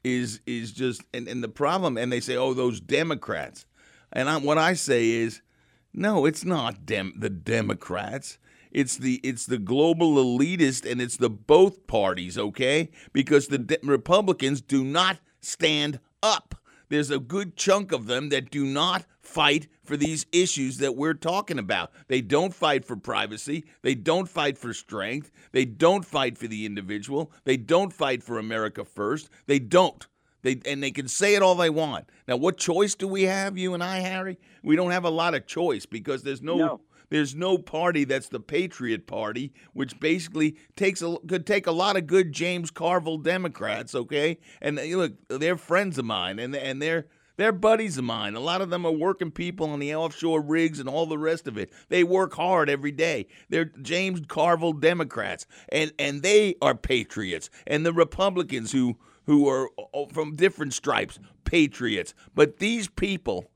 is 0.04 0.40
is 0.46 0.70
just 0.70 1.02
and, 1.12 1.26
and 1.26 1.42
the 1.42 1.48
problem. 1.48 1.98
And 1.98 2.12
they 2.12 2.20
say, 2.20 2.36
oh, 2.36 2.54
those 2.54 2.80
Democrats, 2.80 3.66
and 4.12 4.30
I, 4.30 4.36
what 4.36 4.56
I 4.56 4.74
say 4.74 5.10
is, 5.10 5.42
no, 5.92 6.26
it's 6.26 6.44
not 6.44 6.86
dem- 6.86 7.14
the 7.18 7.30
Democrats. 7.30 8.38
It's 8.74 8.96
the 8.98 9.20
it's 9.22 9.46
the 9.46 9.58
global 9.58 10.16
elitist 10.16 10.90
and 10.90 11.00
it's 11.00 11.16
the 11.16 11.30
both 11.30 11.86
parties, 11.86 12.36
okay? 12.36 12.90
Because 13.12 13.48
the 13.48 13.58
de- 13.58 13.78
Republicans 13.82 14.60
do 14.60 14.84
not 14.84 15.18
stand 15.40 16.00
up 16.22 16.56
there's 16.88 17.10
a 17.10 17.18
good 17.18 17.56
chunk 17.56 17.92
of 17.92 18.06
them 18.06 18.28
that 18.28 18.50
do 18.50 18.64
not 18.64 19.04
fight 19.20 19.68
for 19.82 19.96
these 19.96 20.26
issues 20.32 20.78
that 20.78 20.96
we're 20.96 21.14
talking 21.14 21.58
about. 21.58 21.90
They 22.08 22.20
don't 22.20 22.54
fight 22.54 22.84
for 22.84 22.96
privacy. 22.96 23.64
They 23.82 23.94
don't 23.94 24.28
fight 24.28 24.58
for 24.58 24.72
strength. 24.72 25.30
They 25.52 25.64
don't 25.64 26.04
fight 26.04 26.38
for 26.38 26.46
the 26.46 26.66
individual. 26.66 27.32
They 27.44 27.56
don't 27.56 27.92
fight 27.92 28.22
for 28.22 28.38
America 28.38 28.84
first. 28.84 29.28
They 29.46 29.58
don't. 29.58 30.06
They, 30.42 30.60
and 30.66 30.82
they 30.82 30.90
can 30.90 31.08
say 31.08 31.34
it 31.34 31.42
all 31.42 31.54
they 31.54 31.70
want. 31.70 32.10
Now, 32.28 32.36
what 32.36 32.58
choice 32.58 32.94
do 32.94 33.08
we 33.08 33.22
have, 33.22 33.56
you 33.56 33.72
and 33.72 33.82
I, 33.82 34.00
Harry? 34.00 34.38
We 34.62 34.76
don't 34.76 34.90
have 34.90 35.04
a 35.04 35.10
lot 35.10 35.34
of 35.34 35.46
choice 35.46 35.86
because 35.86 36.22
there's 36.22 36.42
no, 36.42 36.56
no. 36.56 36.80
There's 37.10 37.34
no 37.34 37.58
party 37.58 38.04
that's 38.04 38.28
the 38.28 38.40
Patriot 38.40 39.06
Party, 39.06 39.52
which 39.72 39.98
basically 40.00 40.56
takes 40.76 41.02
a 41.02 41.16
could 41.28 41.46
take 41.46 41.66
a 41.66 41.72
lot 41.72 41.96
of 41.96 42.06
good 42.06 42.32
James 42.32 42.70
Carville 42.70 43.18
Democrats, 43.18 43.94
okay? 43.94 44.38
And 44.60 44.76
look, 44.76 45.12
they're 45.28 45.56
friends 45.56 45.98
of 45.98 46.04
mine, 46.04 46.38
and 46.38 46.54
and 46.54 46.80
they're 46.80 47.06
they're 47.36 47.52
buddies 47.52 47.98
of 47.98 48.04
mine. 48.04 48.34
A 48.34 48.40
lot 48.40 48.60
of 48.60 48.70
them 48.70 48.86
are 48.86 48.92
working 48.92 49.30
people 49.30 49.70
on 49.70 49.80
the 49.80 49.94
offshore 49.94 50.40
rigs 50.40 50.78
and 50.78 50.88
all 50.88 51.06
the 51.06 51.18
rest 51.18 51.48
of 51.48 51.58
it. 51.58 51.70
They 51.88 52.04
work 52.04 52.34
hard 52.34 52.70
every 52.70 52.92
day. 52.92 53.26
They're 53.48 53.64
James 53.64 54.20
Carville 54.28 54.72
Democrats, 54.72 55.46
and 55.70 55.92
and 55.98 56.22
they 56.22 56.54
are 56.62 56.74
patriots. 56.74 57.50
And 57.66 57.84
the 57.84 57.92
Republicans 57.92 58.72
who 58.72 58.96
who 59.26 59.48
are 59.48 59.70
oh, 59.92 60.06
from 60.06 60.36
different 60.36 60.74
stripes, 60.74 61.18
patriots. 61.44 62.14
But 62.34 62.58
these 62.58 62.88
people 62.88 63.50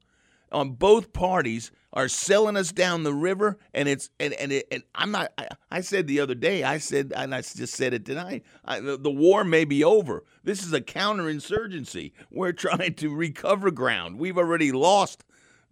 on 0.52 0.72
both 0.72 1.12
parties 1.12 1.70
are 1.92 2.08
selling 2.08 2.56
us 2.56 2.70
down 2.70 3.02
the 3.02 3.14
river 3.14 3.58
and 3.72 3.88
it's 3.88 4.10
and 4.20 4.32
and, 4.34 4.52
it, 4.52 4.66
and 4.70 4.82
I'm 4.94 5.10
not 5.10 5.32
I, 5.38 5.48
I, 5.70 5.80
said 5.80 6.06
the 6.06 6.20
other 6.20 6.34
day 6.34 6.62
I 6.62 6.78
said 6.78 7.12
and 7.16 7.34
I 7.34 7.40
just 7.40 7.74
said 7.74 7.94
it 7.94 8.04
tonight 8.04 8.44
I, 8.64 8.80
the, 8.80 8.96
the, 8.96 9.10
war 9.10 9.44
may 9.44 9.64
be 9.64 9.82
over. 9.82 10.24
This 10.44 10.62
is 10.62 10.72
a 10.72 10.80
counterinsurgency. 10.80 12.12
We're 12.30 12.52
trying 12.52 12.94
to 12.94 13.14
recover 13.14 13.70
ground. 13.70 14.18
We've 14.18 14.38
already 14.38 14.72
lost 14.72 15.24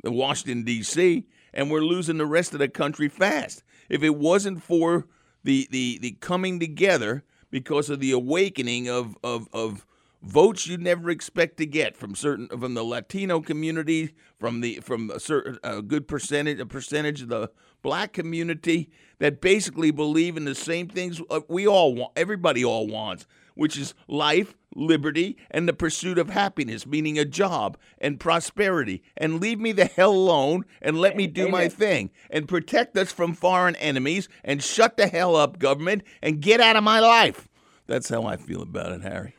the 0.02 0.10
Washington 0.10 0.64
D.C. 0.64 1.26
and 1.52 1.70
we're 1.70 1.80
losing 1.80 2.18
the 2.18 2.26
rest 2.26 2.52
of 2.52 2.60
the 2.60 2.68
country 2.68 3.08
fast. 3.08 3.62
If 3.88 4.02
it 4.02 4.16
wasn't 4.16 4.62
for 4.62 5.06
the 5.44 5.68
the 5.70 5.98
the 5.98 6.12
coming 6.12 6.58
together 6.58 7.24
because 7.50 7.90
of 7.90 8.00
the 8.00 8.12
awakening 8.12 8.88
of 8.88 9.16
of 9.22 9.48
of 9.52 9.86
votes 10.26 10.66
you'd 10.66 10.82
never 10.82 11.08
expect 11.10 11.56
to 11.58 11.66
get 11.66 11.96
from 11.96 12.14
certain 12.14 12.48
from 12.48 12.74
the 12.74 12.82
Latino 12.82 13.40
community, 13.40 14.14
from 14.38 14.60
the 14.60 14.80
from 14.80 15.10
a 15.10 15.20
certain 15.20 15.58
a 15.62 15.80
good 15.80 16.08
percentage 16.08 16.58
a 16.58 16.66
percentage 16.66 17.22
of 17.22 17.28
the 17.28 17.50
black 17.82 18.12
community 18.12 18.90
that 19.20 19.40
basically 19.40 19.92
believe 19.92 20.36
in 20.36 20.44
the 20.44 20.54
same 20.54 20.88
things 20.88 21.20
uh, 21.30 21.40
we 21.48 21.66
all 21.66 21.94
want, 21.94 22.12
everybody 22.16 22.64
all 22.64 22.88
wants, 22.88 23.26
which 23.54 23.78
is 23.78 23.94
life, 24.08 24.56
liberty, 24.74 25.36
and 25.50 25.68
the 25.68 25.72
pursuit 25.72 26.18
of 26.18 26.30
happiness, 26.30 26.86
meaning 26.86 27.18
a 27.18 27.24
job 27.24 27.78
and 27.98 28.18
prosperity. 28.18 29.04
And 29.16 29.40
leave 29.40 29.60
me 29.60 29.70
the 29.70 29.84
hell 29.84 30.12
alone 30.12 30.64
and 30.82 30.98
let 30.98 31.16
me 31.16 31.28
do 31.28 31.48
my 31.48 31.68
thing 31.68 32.10
and 32.28 32.48
protect 32.48 32.96
us 32.96 33.12
from 33.12 33.34
foreign 33.34 33.76
enemies 33.76 34.28
and 34.42 34.62
shut 34.62 34.96
the 34.96 35.06
hell 35.06 35.36
up, 35.36 35.60
government, 35.60 36.02
and 36.20 36.40
get 36.40 36.60
out 36.60 36.76
of 36.76 36.82
my 36.82 36.98
life. 36.98 37.48
That's 37.86 38.08
how 38.08 38.24
I 38.24 38.36
feel 38.36 38.62
about 38.62 38.90
it, 38.90 39.02
Harry. 39.02 39.36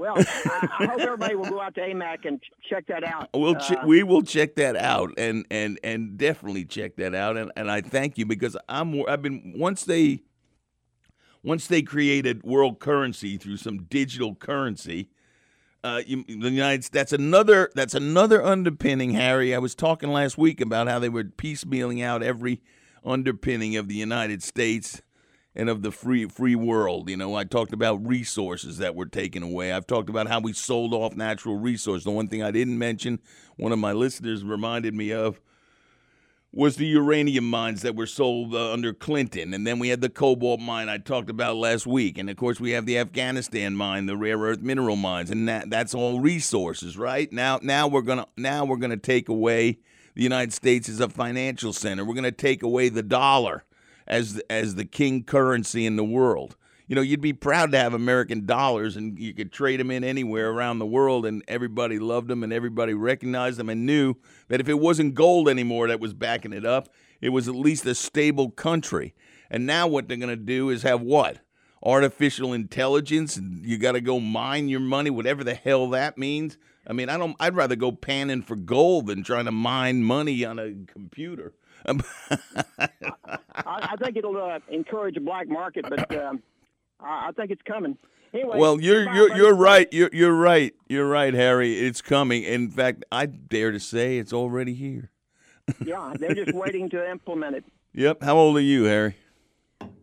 Well, 0.00 0.14
I, 0.16 0.68
I, 0.78 0.86
hope 0.86 1.00
everybody 1.00 1.34
will 1.34 1.50
go 1.50 1.60
out 1.60 1.74
to 1.74 1.82
AMAC 1.82 2.24
and 2.24 2.42
check 2.70 2.86
that 2.86 3.04
out. 3.04 3.28
We'll 3.34 3.56
ch- 3.56 3.72
uh, 3.72 3.82
we 3.84 4.02
will 4.02 4.22
check 4.22 4.54
that 4.54 4.74
out 4.74 5.10
and 5.18 5.44
and 5.50 5.78
and 5.84 6.16
definitely 6.16 6.64
check 6.64 6.96
that 6.96 7.14
out. 7.14 7.36
And 7.36 7.52
and 7.54 7.70
I 7.70 7.82
thank 7.82 8.16
you 8.16 8.24
because 8.24 8.56
I'm 8.66 9.06
I've 9.06 9.20
been 9.20 9.52
once 9.58 9.84
they 9.84 10.22
once 11.42 11.66
they 11.66 11.82
created 11.82 12.42
world 12.42 12.80
currency 12.80 13.36
through 13.36 13.58
some 13.58 13.82
digital 13.90 14.34
currency. 14.34 15.10
Uh, 15.84 16.00
you, 16.06 16.24
the 16.26 16.48
United 16.48 16.84
that's 16.90 17.12
another 17.12 17.70
that's 17.74 17.94
another 17.94 18.42
underpinning, 18.42 19.10
Harry. 19.10 19.54
I 19.54 19.58
was 19.58 19.74
talking 19.74 20.10
last 20.10 20.38
week 20.38 20.62
about 20.62 20.88
how 20.88 20.98
they 20.98 21.10
were 21.10 21.24
piecemealing 21.24 22.02
out 22.02 22.22
every 22.22 22.62
underpinning 23.04 23.76
of 23.76 23.88
the 23.88 23.96
United 23.96 24.42
States 24.42 25.02
and 25.54 25.68
of 25.68 25.82
the 25.82 25.90
free 25.90 26.26
free 26.26 26.54
world. 26.54 27.08
You 27.08 27.16
know, 27.16 27.34
I 27.34 27.44
talked 27.44 27.72
about 27.72 28.06
resources 28.06 28.78
that 28.78 28.94
were 28.94 29.06
taken 29.06 29.42
away. 29.42 29.72
I've 29.72 29.86
talked 29.86 30.08
about 30.08 30.28
how 30.28 30.40
we 30.40 30.52
sold 30.52 30.94
off 30.94 31.16
natural 31.16 31.56
resources. 31.56 32.04
The 32.04 32.10
one 32.10 32.28
thing 32.28 32.42
I 32.42 32.50
didn't 32.50 32.78
mention, 32.78 33.20
one 33.56 33.72
of 33.72 33.78
my 33.78 33.92
listeners 33.92 34.44
reminded 34.44 34.94
me 34.94 35.12
of, 35.12 35.40
was 36.52 36.76
the 36.76 36.86
uranium 36.86 37.48
mines 37.48 37.82
that 37.82 37.94
were 37.94 38.06
sold 38.06 38.54
uh, 38.54 38.72
under 38.72 38.92
Clinton, 38.92 39.54
and 39.54 39.64
then 39.64 39.78
we 39.78 39.88
had 39.88 40.00
the 40.00 40.08
cobalt 40.08 40.58
mine 40.60 40.88
I 40.88 40.98
talked 40.98 41.30
about 41.30 41.56
last 41.56 41.86
week, 41.86 42.18
and 42.18 42.28
of 42.28 42.36
course 42.36 42.58
we 42.58 42.72
have 42.72 42.86
the 42.86 42.98
Afghanistan 42.98 43.76
mine, 43.76 44.06
the 44.06 44.16
rare 44.16 44.38
earth 44.38 44.60
mineral 44.60 44.96
mines, 44.96 45.30
and 45.30 45.48
that 45.48 45.70
that's 45.70 45.94
all 45.94 46.20
resources, 46.20 46.98
right? 46.98 47.32
Now 47.32 47.60
now 47.62 47.86
we're 47.86 48.02
gonna 48.02 48.26
now 48.36 48.64
we're 48.64 48.78
gonna 48.78 48.96
take 48.96 49.28
away 49.28 49.78
the 50.14 50.22
United 50.22 50.52
States 50.52 50.88
as 50.88 50.98
a 50.98 51.08
financial 51.08 51.72
center. 51.72 52.04
We're 52.04 52.14
gonna 52.14 52.32
take 52.32 52.64
away 52.64 52.88
the 52.88 53.02
dollar 53.04 53.64
as 54.10 54.42
as 54.50 54.74
the 54.74 54.84
king 54.84 55.24
currency 55.24 55.86
in 55.86 55.96
the 55.96 56.04
world 56.04 56.56
you 56.90 56.96
know, 56.96 57.02
you'd 57.02 57.20
be 57.20 57.32
proud 57.32 57.70
to 57.70 57.78
have 57.78 57.94
American 57.94 58.46
dollars 58.46 58.96
and 58.96 59.16
you 59.16 59.32
could 59.32 59.52
trade 59.52 59.78
them 59.78 59.92
in 59.92 60.02
anywhere 60.02 60.50
around 60.50 60.80
the 60.80 60.86
world 60.86 61.24
and 61.24 61.44
everybody 61.46 62.00
loved 62.00 62.26
them 62.26 62.42
and 62.42 62.52
everybody 62.52 62.94
recognized 62.94 63.60
them 63.60 63.68
and 63.68 63.86
knew 63.86 64.16
that 64.48 64.60
if 64.60 64.68
it 64.68 64.80
wasn't 64.80 65.14
gold 65.14 65.48
anymore 65.48 65.86
that 65.86 66.00
was 66.00 66.14
backing 66.14 66.52
it 66.52 66.66
up, 66.66 66.88
it 67.20 67.28
was 67.28 67.46
at 67.46 67.54
least 67.54 67.86
a 67.86 67.94
stable 67.94 68.50
country. 68.50 69.14
And 69.48 69.66
now 69.66 69.86
what 69.86 70.08
they're 70.08 70.16
going 70.16 70.30
to 70.30 70.36
do 70.36 70.68
is 70.68 70.82
have 70.82 71.00
what? 71.00 71.38
Artificial 71.80 72.52
intelligence 72.52 73.38
you 73.62 73.78
got 73.78 73.92
to 73.92 74.00
go 74.00 74.18
mine 74.18 74.68
your 74.68 74.80
money, 74.80 75.10
whatever 75.10 75.44
the 75.44 75.54
hell 75.54 75.90
that 75.90 76.18
means. 76.18 76.58
I 76.88 76.92
mean, 76.92 77.08
I 77.08 77.18
don't 77.18 77.36
I'd 77.38 77.54
rather 77.54 77.76
go 77.76 77.92
panning 77.92 78.42
for 78.42 78.56
gold 78.56 79.06
than 79.06 79.22
trying 79.22 79.44
to 79.44 79.52
mine 79.52 80.02
money 80.02 80.44
on 80.44 80.58
a 80.58 80.74
computer. 80.92 81.54
I, 81.86 81.98
I 83.64 83.96
think 84.02 84.16
it'll 84.16 84.36
uh, 84.36 84.58
encourage 84.68 85.16
a 85.16 85.20
black 85.20 85.48
market, 85.48 85.86
but 85.88 86.14
um, 86.16 86.42
I 87.00 87.32
think 87.32 87.50
it's 87.50 87.62
coming. 87.62 87.96
Anyway, 88.32 88.58
well, 88.58 88.80
you're 88.80 89.12
you're 89.12 89.28
buddy. 89.28 89.40
you're 89.40 89.54
right. 89.54 89.88
You're 89.92 90.10
you're 90.12 90.36
right. 90.36 90.72
You're 90.88 91.08
right, 91.08 91.34
Harry. 91.34 91.80
It's 91.80 92.00
coming. 92.00 92.44
In 92.44 92.70
fact, 92.70 93.04
I 93.10 93.26
dare 93.26 93.72
to 93.72 93.80
say 93.80 94.18
it's 94.18 94.32
already 94.32 94.74
here. 94.74 95.10
Yeah, 95.84 96.14
they're 96.18 96.34
just 96.34 96.52
waiting 96.54 96.88
to 96.90 97.10
implement 97.10 97.56
it. 97.56 97.64
Yep. 97.94 98.22
How 98.22 98.36
old 98.36 98.56
are 98.56 98.60
you, 98.60 98.84
Harry? 98.84 99.16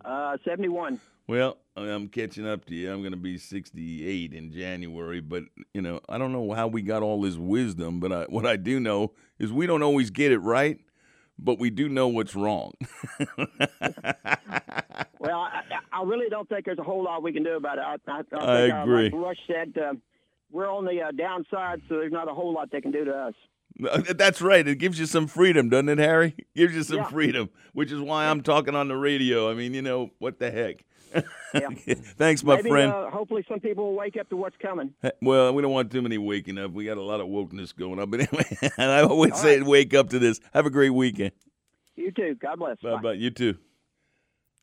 Uh, 0.04 0.38
71. 0.44 1.00
Well, 1.28 1.58
I'm 1.76 2.08
catching 2.08 2.48
up 2.48 2.66
to 2.66 2.76
you. 2.76 2.92
I'm 2.92 3.02
going 3.02 3.12
to 3.12 3.18
be 3.18 3.38
68 3.38 4.34
in 4.34 4.52
January, 4.52 5.20
but 5.20 5.44
you 5.74 5.82
know, 5.82 6.00
I 6.08 6.18
don't 6.18 6.32
know 6.32 6.52
how 6.54 6.68
we 6.68 6.82
got 6.82 7.04
all 7.04 7.22
this 7.22 7.36
wisdom, 7.36 8.00
but 8.00 8.12
I, 8.12 8.24
what 8.24 8.46
I 8.46 8.56
do 8.56 8.80
know 8.80 9.12
is 9.38 9.52
we 9.52 9.68
don't 9.68 9.84
always 9.84 10.10
get 10.10 10.32
it 10.32 10.40
right, 10.40 10.80
but 11.40 11.60
we 11.60 11.70
do 11.70 11.88
know 11.90 12.08
what's 12.08 12.36
wrong. 12.36 12.74
Well, 15.20 15.40
I, 15.40 15.62
I 15.92 16.04
really 16.04 16.30
don't 16.30 16.48
think 16.48 16.66
there's 16.66 16.78
a 16.78 16.84
whole 16.84 17.04
lot 17.04 17.24
we 17.24 17.34
can 17.34 17.44
do 17.44 17.56
about 17.56 17.80
it. 17.80 17.82
I, 17.82 17.96
I, 18.08 18.20
I, 18.20 18.22
think, 18.24 18.34
I 18.42 18.70
uh, 18.70 18.84
agree. 18.84 19.10
like 19.10 19.14
Rush 19.14 19.38
said, 19.48 19.74
uh, 19.78 19.94
we're 20.52 20.72
on 20.72 20.86
the 20.86 21.02
uh, 21.02 21.12
downside, 21.12 21.82
so 21.90 21.96
there's 21.96 22.12
not 22.12 22.30
a 22.30 22.34
whole 22.34 22.54
lot 22.54 22.72
they 22.72 22.82
can 22.82 22.92
do 22.92 23.04
to 23.06 23.12
us. 23.12 23.34
That's 24.16 24.42
right. 24.42 24.66
It 24.68 24.76
gives 24.78 25.00
you 25.00 25.06
some 25.06 25.28
freedom, 25.28 25.70
doesn't 25.70 25.90
it, 25.90 25.98
Harry? 25.98 26.36
It 26.38 26.48
gives 26.56 26.76
you 26.76 26.84
some 26.84 26.98
Yeah. 26.98 27.10
freedom, 27.10 27.50
which 27.74 27.92
is 27.92 28.00
why 28.00 28.28
I'm 28.28 28.42
talking 28.42 28.76
on 28.76 28.88
the 28.88 28.96
radio. 28.96 29.50
I 29.52 29.54
mean, 29.54 29.74
you 29.74 29.82
know, 29.82 30.12
what 30.20 30.40
the 30.40 30.50
heck? 30.52 30.86
Yeah. 31.54 31.70
Thanks, 32.18 32.44
my 32.44 32.58
Maybe, 32.58 32.70
friend. 32.70 32.92
Uh, 32.92 33.10
hopefully, 33.10 33.44
some 33.48 33.62
people 33.62 33.86
will 33.86 33.96
wake 33.96 34.18
up 34.18 34.30
to 34.30 34.36
what's 34.36 34.58
coming. 34.62 34.94
Well, 35.22 35.54
we 35.54 35.62
don't 35.62 35.72
want 35.72 35.92
too 35.92 36.02
many 36.02 36.18
waking 36.18 36.58
up. 36.58 36.72
We 36.72 36.86
got 36.86 36.98
a 36.98 37.02
lot 37.02 37.22
of 37.22 37.28
wokeness 37.28 37.74
going 37.76 38.00
on. 38.00 38.10
But 38.12 38.20
anyway, 38.34 38.72
I 38.78 39.02
always 39.02 39.36
say 39.38 39.62
wake 39.62 39.94
up 39.94 40.10
to 40.10 40.20
this. 40.20 40.42
Have 40.54 40.66
a 40.66 40.70
great 40.70 40.90
weekend. 40.90 41.32
You 41.96 42.12
too. 42.12 42.36
God 42.36 42.60
bless. 42.60 42.78
Bye 42.82 42.98
bye. 42.98 43.14
You 43.14 43.32
too. 43.32 43.58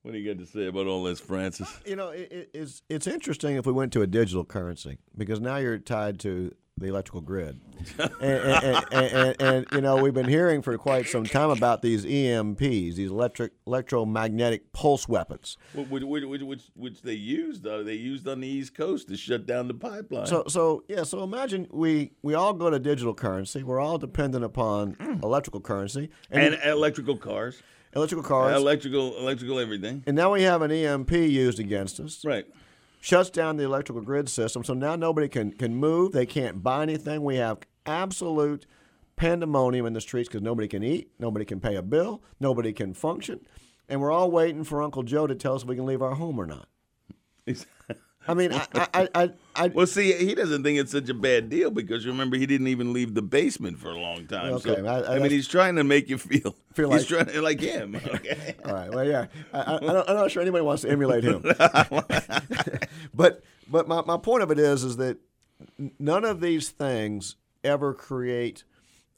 What 0.04 0.12
do 0.12 0.18
you 0.18 0.34
got 0.34 0.38
to 0.38 0.46
say 0.46 0.66
about 0.66 0.86
all 0.86 1.02
this, 1.02 1.18
Francis? 1.18 1.80
You 1.86 1.96
know, 1.96 2.10
it, 2.10 2.30
it- 2.30 2.50
it's 2.52 2.82
it's 2.90 3.06
interesting 3.06 3.56
if 3.56 3.64
we 3.64 3.72
went 3.72 3.90
to 3.94 4.02
a 4.02 4.06
digital 4.06 4.44
currency 4.44 4.98
because 5.16 5.40
now 5.40 5.56
you're 5.56 5.78
tied 5.78 6.20
to 6.20 6.54
the 6.76 6.88
electrical 6.88 7.20
grid, 7.22 7.58
and, 7.98 8.12
and, 8.20 8.84
and, 8.92 9.36
and, 9.40 9.66
you 9.72 9.80
know 9.80 9.96
we've 9.96 10.12
been 10.12 10.28
hearing 10.28 10.60
for 10.60 10.76
quite 10.76 11.06
some 11.06 11.24
time 11.24 11.48
about 11.48 11.80
these 11.82 12.04
EMPs, 12.04 12.96
these 12.96 13.10
electric 13.10 13.52
electromagnetic 13.66 14.72
pulse 14.72 15.08
weapons. 15.08 15.56
Which, 15.72 16.02
which, 16.02 16.24
which, 16.24 16.42
which, 16.42 16.62
which 16.74 17.02
they 17.02 17.14
used, 17.14 17.64
uh, 17.66 17.82
they 17.84 17.94
used 17.94 18.26
on 18.28 18.40
the 18.40 18.48
East 18.48 18.74
Coast 18.74 19.08
to 19.08 19.16
shut 19.16 19.46
down 19.46 19.68
the 19.68 19.74
pipeline. 19.74 20.26
So 20.26 20.44
so 20.48 20.84
yeah, 20.88 21.04
so 21.04 21.22
imagine 21.22 21.66
we 21.70 22.12
we 22.22 22.34
all 22.34 22.52
go 22.52 22.68
to 22.68 22.78
digital 22.78 23.14
currency. 23.14 23.62
We're 23.62 23.80
all 23.80 23.96
dependent 23.96 24.44
upon 24.44 24.96
electrical 25.22 25.60
currency 25.62 26.10
and 26.30 26.58
electrical 26.64 27.16
cars, 27.16 27.62
electrical 27.94 28.22
cars, 28.24 28.57
electrical, 28.57 29.16
electrical 29.18 29.59
everything. 29.59 30.02
and 30.07 30.16
now 30.16 30.33
we 30.33 30.42
have 30.42 30.62
an 30.62 30.70
EMP 30.70 31.12
used 31.12 31.59
against 31.59 32.00
us. 32.00 32.24
Right. 32.24 32.46
shuts 33.00 33.30
down 33.30 33.57
the 33.57 33.64
electrical 33.64 34.02
grid 34.02 34.28
system. 34.28 34.64
So 34.64 34.74
now 34.74 34.96
nobody 34.96 35.28
can, 35.28 35.52
can 35.52 35.76
move. 35.76 36.12
They 36.12 36.26
can't 36.26 36.62
buy 36.62 36.83
anything. 36.83 37.22
We 37.22 37.37
have 37.37 37.59
absolute 37.87 38.66
pandemonium 39.16 39.87
in 39.87 39.92
the 39.92 40.00
streets 40.00 40.28
because 40.28 40.42
nobody 40.42 40.68
can 40.68 40.83
eat, 40.83 41.11
nobody 41.18 41.44
can 41.44 41.61
pay 41.61 41.76
a 41.76 41.83
bill, 41.83 42.22
nobody 42.40 42.72
can 42.72 42.94
function. 42.94 43.40
And 43.88 44.00
we're 44.00 44.11
all 44.11 44.30
waiting 44.30 44.64
for 44.64 44.83
Uncle 44.83 45.02
Joe 45.02 45.26
to 45.26 45.35
tell 45.35 45.54
us 45.54 45.62
if 45.62 45.68
we 45.68 45.76
can 45.76 45.87
leave 45.87 46.02
our 46.02 46.14
home 46.14 46.38
or 46.38 46.46
not. 46.46 46.68
I 48.26 48.34
mean, 48.34 48.52
I, 48.52 48.66
I, 48.74 49.08
I, 49.14 49.30
I, 49.54 49.68
Well, 49.68 49.87
see, 49.87 50.12
he 50.12 50.34
doesn't 50.34 50.62
think 50.62 50.78
it's 50.78 50.92
such 50.92 51.08
a 51.10 51.14
bad 51.14 51.50
deal 51.50 51.70
because 51.70 52.06
remember 52.06 52.37
he 52.37 52.46
didn't 52.46 52.68
even 52.68 52.92
leave 52.92 53.14
the 53.14 53.20
basement 53.22 53.78
for 53.78 53.88
a 53.90 53.98
long 53.98 54.26
time. 54.26 54.54
Okay, 54.54 54.76
so, 54.76 54.87
I- 54.87 55.00
I- 55.00 55.16
I, 55.16 55.18
mean, 55.18 55.30
he's 55.30 55.46
trying 55.48 55.76
to 55.76 55.84
make 55.84 56.08
you 56.08 56.16
feel, 56.18 56.54
Feel 56.72 56.90
he's 56.92 57.10
like- 57.10 57.26
trying 57.28 57.42
like 57.42 57.60
him. 57.60 57.94
Okay. 58.14 58.54
all 58.64 58.72
right. 58.72 58.90
Well, 58.90 59.04
yeah, 59.06 59.26
I, 59.52 59.60
I, 59.60 59.76
I 59.76 59.78
don't, 59.80 60.08
I'm 60.10 60.16
not 60.16 60.30
sure 60.30 60.40
anybody 60.42 60.62
wants 60.64 60.82
to 60.82 60.90
emulate 60.90 61.24
him. 61.24 61.42
but 63.14 63.42
but 63.68 63.88
my, 63.88 64.02
my 64.02 64.16
point 64.16 64.42
of 64.42 64.50
it 64.50 64.58
is 64.58 64.84
is 64.84 64.96
that 64.96 65.18
none 65.98 66.24
of 66.24 66.40
these 66.40 66.68
things 66.70 67.37
ever 67.62 67.94
create 67.94 68.64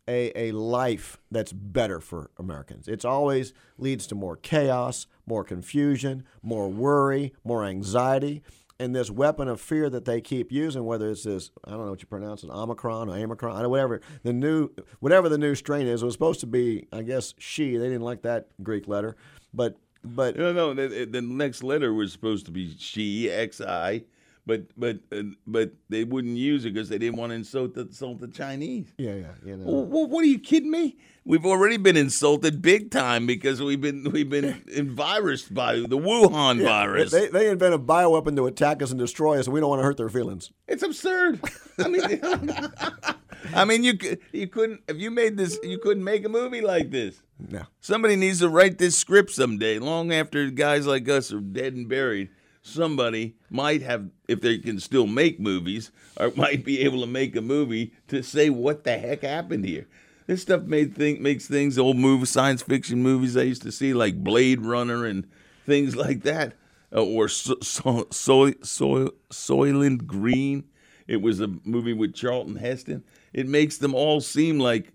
a, 0.08 0.32
a 0.48 0.52
life 0.52 1.18
that's 1.30 1.52
better 1.52 2.00
for 2.00 2.30
Americans. 2.38 2.86
It's 2.88 3.04
always 3.04 3.52
leads 3.78 4.06
to 4.08 4.14
more 4.14 4.36
chaos, 4.36 5.06
more 5.26 5.42
confusion, 5.44 6.24
more 6.42 6.68
worry, 6.68 7.34
more 7.44 7.64
anxiety. 7.64 8.42
And 8.78 8.94
this 8.94 9.10
weapon 9.10 9.48
of 9.48 9.58
fear 9.60 9.88
that 9.88 10.04
they 10.04 10.20
keep 10.20 10.52
using, 10.52 10.84
whether 10.84 11.08
it's 11.10 11.22
this, 11.24 11.50
I 11.64 11.70
don't 11.70 11.84
know 11.86 11.90
what 11.90 12.00
you 12.02 12.06
pronounce 12.06 12.44
it, 12.44 12.50
Omicron 12.50 13.08
or 13.08 13.16
Omicron, 13.16 13.56
I 13.56 13.62
don't- 13.62 13.70
whatever 13.70 14.00
the 14.22 14.34
new, 14.34 14.68
whatever 15.00 15.28
the 15.30 15.38
new 15.38 15.54
strain 15.54 15.86
is, 15.86 16.02
it 16.02 16.04
was 16.04 16.12
supposed 16.14 16.40
to 16.40 16.46
be, 16.46 16.86
I 16.92 17.00
guess, 17.02 17.32
she. 17.38 17.76
They 17.78 17.86
didn't 17.88 18.02
like 18.02 18.22
that 18.22 18.48
Greek 18.62 18.86
letter, 18.86 19.16
but 19.54 19.76
but 20.04 20.36
No, 20.36 20.52
no. 20.52 20.72
The, 20.72 21.04
the 21.04 21.22
next 21.22 21.62
letter 21.64 21.92
was 21.92 22.12
supposed 22.12 22.44
to 22.46 22.52
be 22.52 22.76
she, 22.78 23.28
X 23.30 23.60
I, 23.60 24.04
but 24.46 24.62
but 24.76 24.98
uh, 25.12 25.22
but 25.46 25.72
they 25.88 26.04
wouldn't 26.04 26.36
use 26.36 26.64
it 26.64 26.72
because 26.74 26.88
they 26.88 26.98
didn't 26.98 27.16
want 27.18 27.30
to 27.30 27.34
insult 27.36 27.74
the, 27.74 27.82
insult 27.82 28.20
the 28.20 28.28
Chinese. 28.28 28.92
yeah, 28.96 29.14
yeah, 29.14 29.26
you 29.44 29.56
know. 29.56 29.64
Well, 29.66 30.06
what 30.06 30.22
are 30.22 30.28
you 30.28 30.38
kidding 30.38 30.70
me? 30.70 30.96
We've 31.24 31.44
already 31.44 31.76
been 31.76 31.96
insulted 31.96 32.62
big 32.62 32.92
time 32.92 33.26
because 33.26 33.60
we've 33.60 33.80
been 33.80 34.10
we've 34.12 34.30
been 34.30 34.62
virused 34.68 35.52
by 35.52 35.74
the 35.80 35.98
Wuhan 35.98 36.60
Yeah, 36.60 36.64
virus. 36.66 37.10
They, 37.10 37.26
they 37.26 37.50
invent 37.50 37.74
a 37.74 37.78
bioweapon 37.80 38.36
to 38.36 38.46
attack 38.46 38.80
us 38.82 38.90
and 38.92 38.98
destroy 39.00 39.38
us, 39.40 39.46
and 39.46 39.54
we 39.54 39.58
don't 39.60 39.70
want 39.70 39.80
to 39.80 39.84
hurt 39.84 39.96
their 39.96 40.08
feelings. 40.08 40.52
It's 40.68 40.84
absurd. 40.84 41.40
I 41.78 41.88
mean, 41.88 42.02
I 43.54 43.64
mean, 43.64 43.82
you 43.82 43.98
you 44.32 44.46
couldn't 44.46 44.82
if 44.88 44.98
you 44.98 45.10
made 45.10 45.36
this, 45.36 45.58
you 45.64 45.78
couldn't 45.78 46.04
make 46.04 46.24
a 46.24 46.28
movie 46.28 46.60
like 46.60 46.90
this. 46.90 47.20
No. 47.38 47.64
Somebody 47.80 48.16
needs 48.16 48.38
to 48.38 48.48
write 48.48 48.78
this 48.78 48.96
script 48.96 49.30
someday, 49.32 49.78
long 49.78 50.12
after 50.12 50.48
guys 50.50 50.86
like 50.86 51.08
us 51.08 51.32
are 51.32 51.40
dead 51.40 51.74
and 51.74 51.88
buried. 51.88 52.30
Somebody 52.66 53.36
might 53.48 53.82
have, 53.82 54.10
if 54.26 54.40
they 54.40 54.58
can 54.58 54.80
still 54.80 55.06
make 55.06 55.38
movies, 55.38 55.92
or 56.16 56.32
might 56.36 56.64
be 56.64 56.80
able 56.80 57.00
to 57.00 57.06
make 57.06 57.36
a 57.36 57.40
movie 57.40 57.92
to 58.08 58.22
say 58.22 58.50
what 58.50 58.82
the 58.82 58.98
heck 58.98 59.22
happened 59.22 59.64
here. 59.64 59.86
This 60.26 60.42
stuff 60.42 60.62
made 60.62 60.96
think 60.96 61.20
makes 61.20 61.46
things 61.46 61.78
old 61.78 61.96
movie 61.96 62.26
science 62.26 62.62
fiction 62.62 63.04
movies 63.04 63.36
I 63.36 63.42
used 63.42 63.62
to 63.62 63.70
see 63.70 63.94
like 63.94 64.24
Blade 64.24 64.62
Runner 64.62 65.04
and 65.06 65.28
things 65.64 65.94
like 65.94 66.22
that, 66.24 66.54
uh, 66.92 67.04
or 67.04 67.28
so, 67.28 67.54
so, 67.62 68.08
so, 68.10 68.52
so, 68.62 69.14
Soylent 69.30 70.06
Green. 70.06 70.64
It 71.06 71.22
was 71.22 71.40
a 71.40 71.46
movie 71.62 71.92
with 71.92 72.14
Charlton 72.14 72.56
Heston. 72.56 73.04
It 73.32 73.46
makes 73.46 73.78
them 73.78 73.94
all 73.94 74.20
seem 74.20 74.58
like 74.58 74.92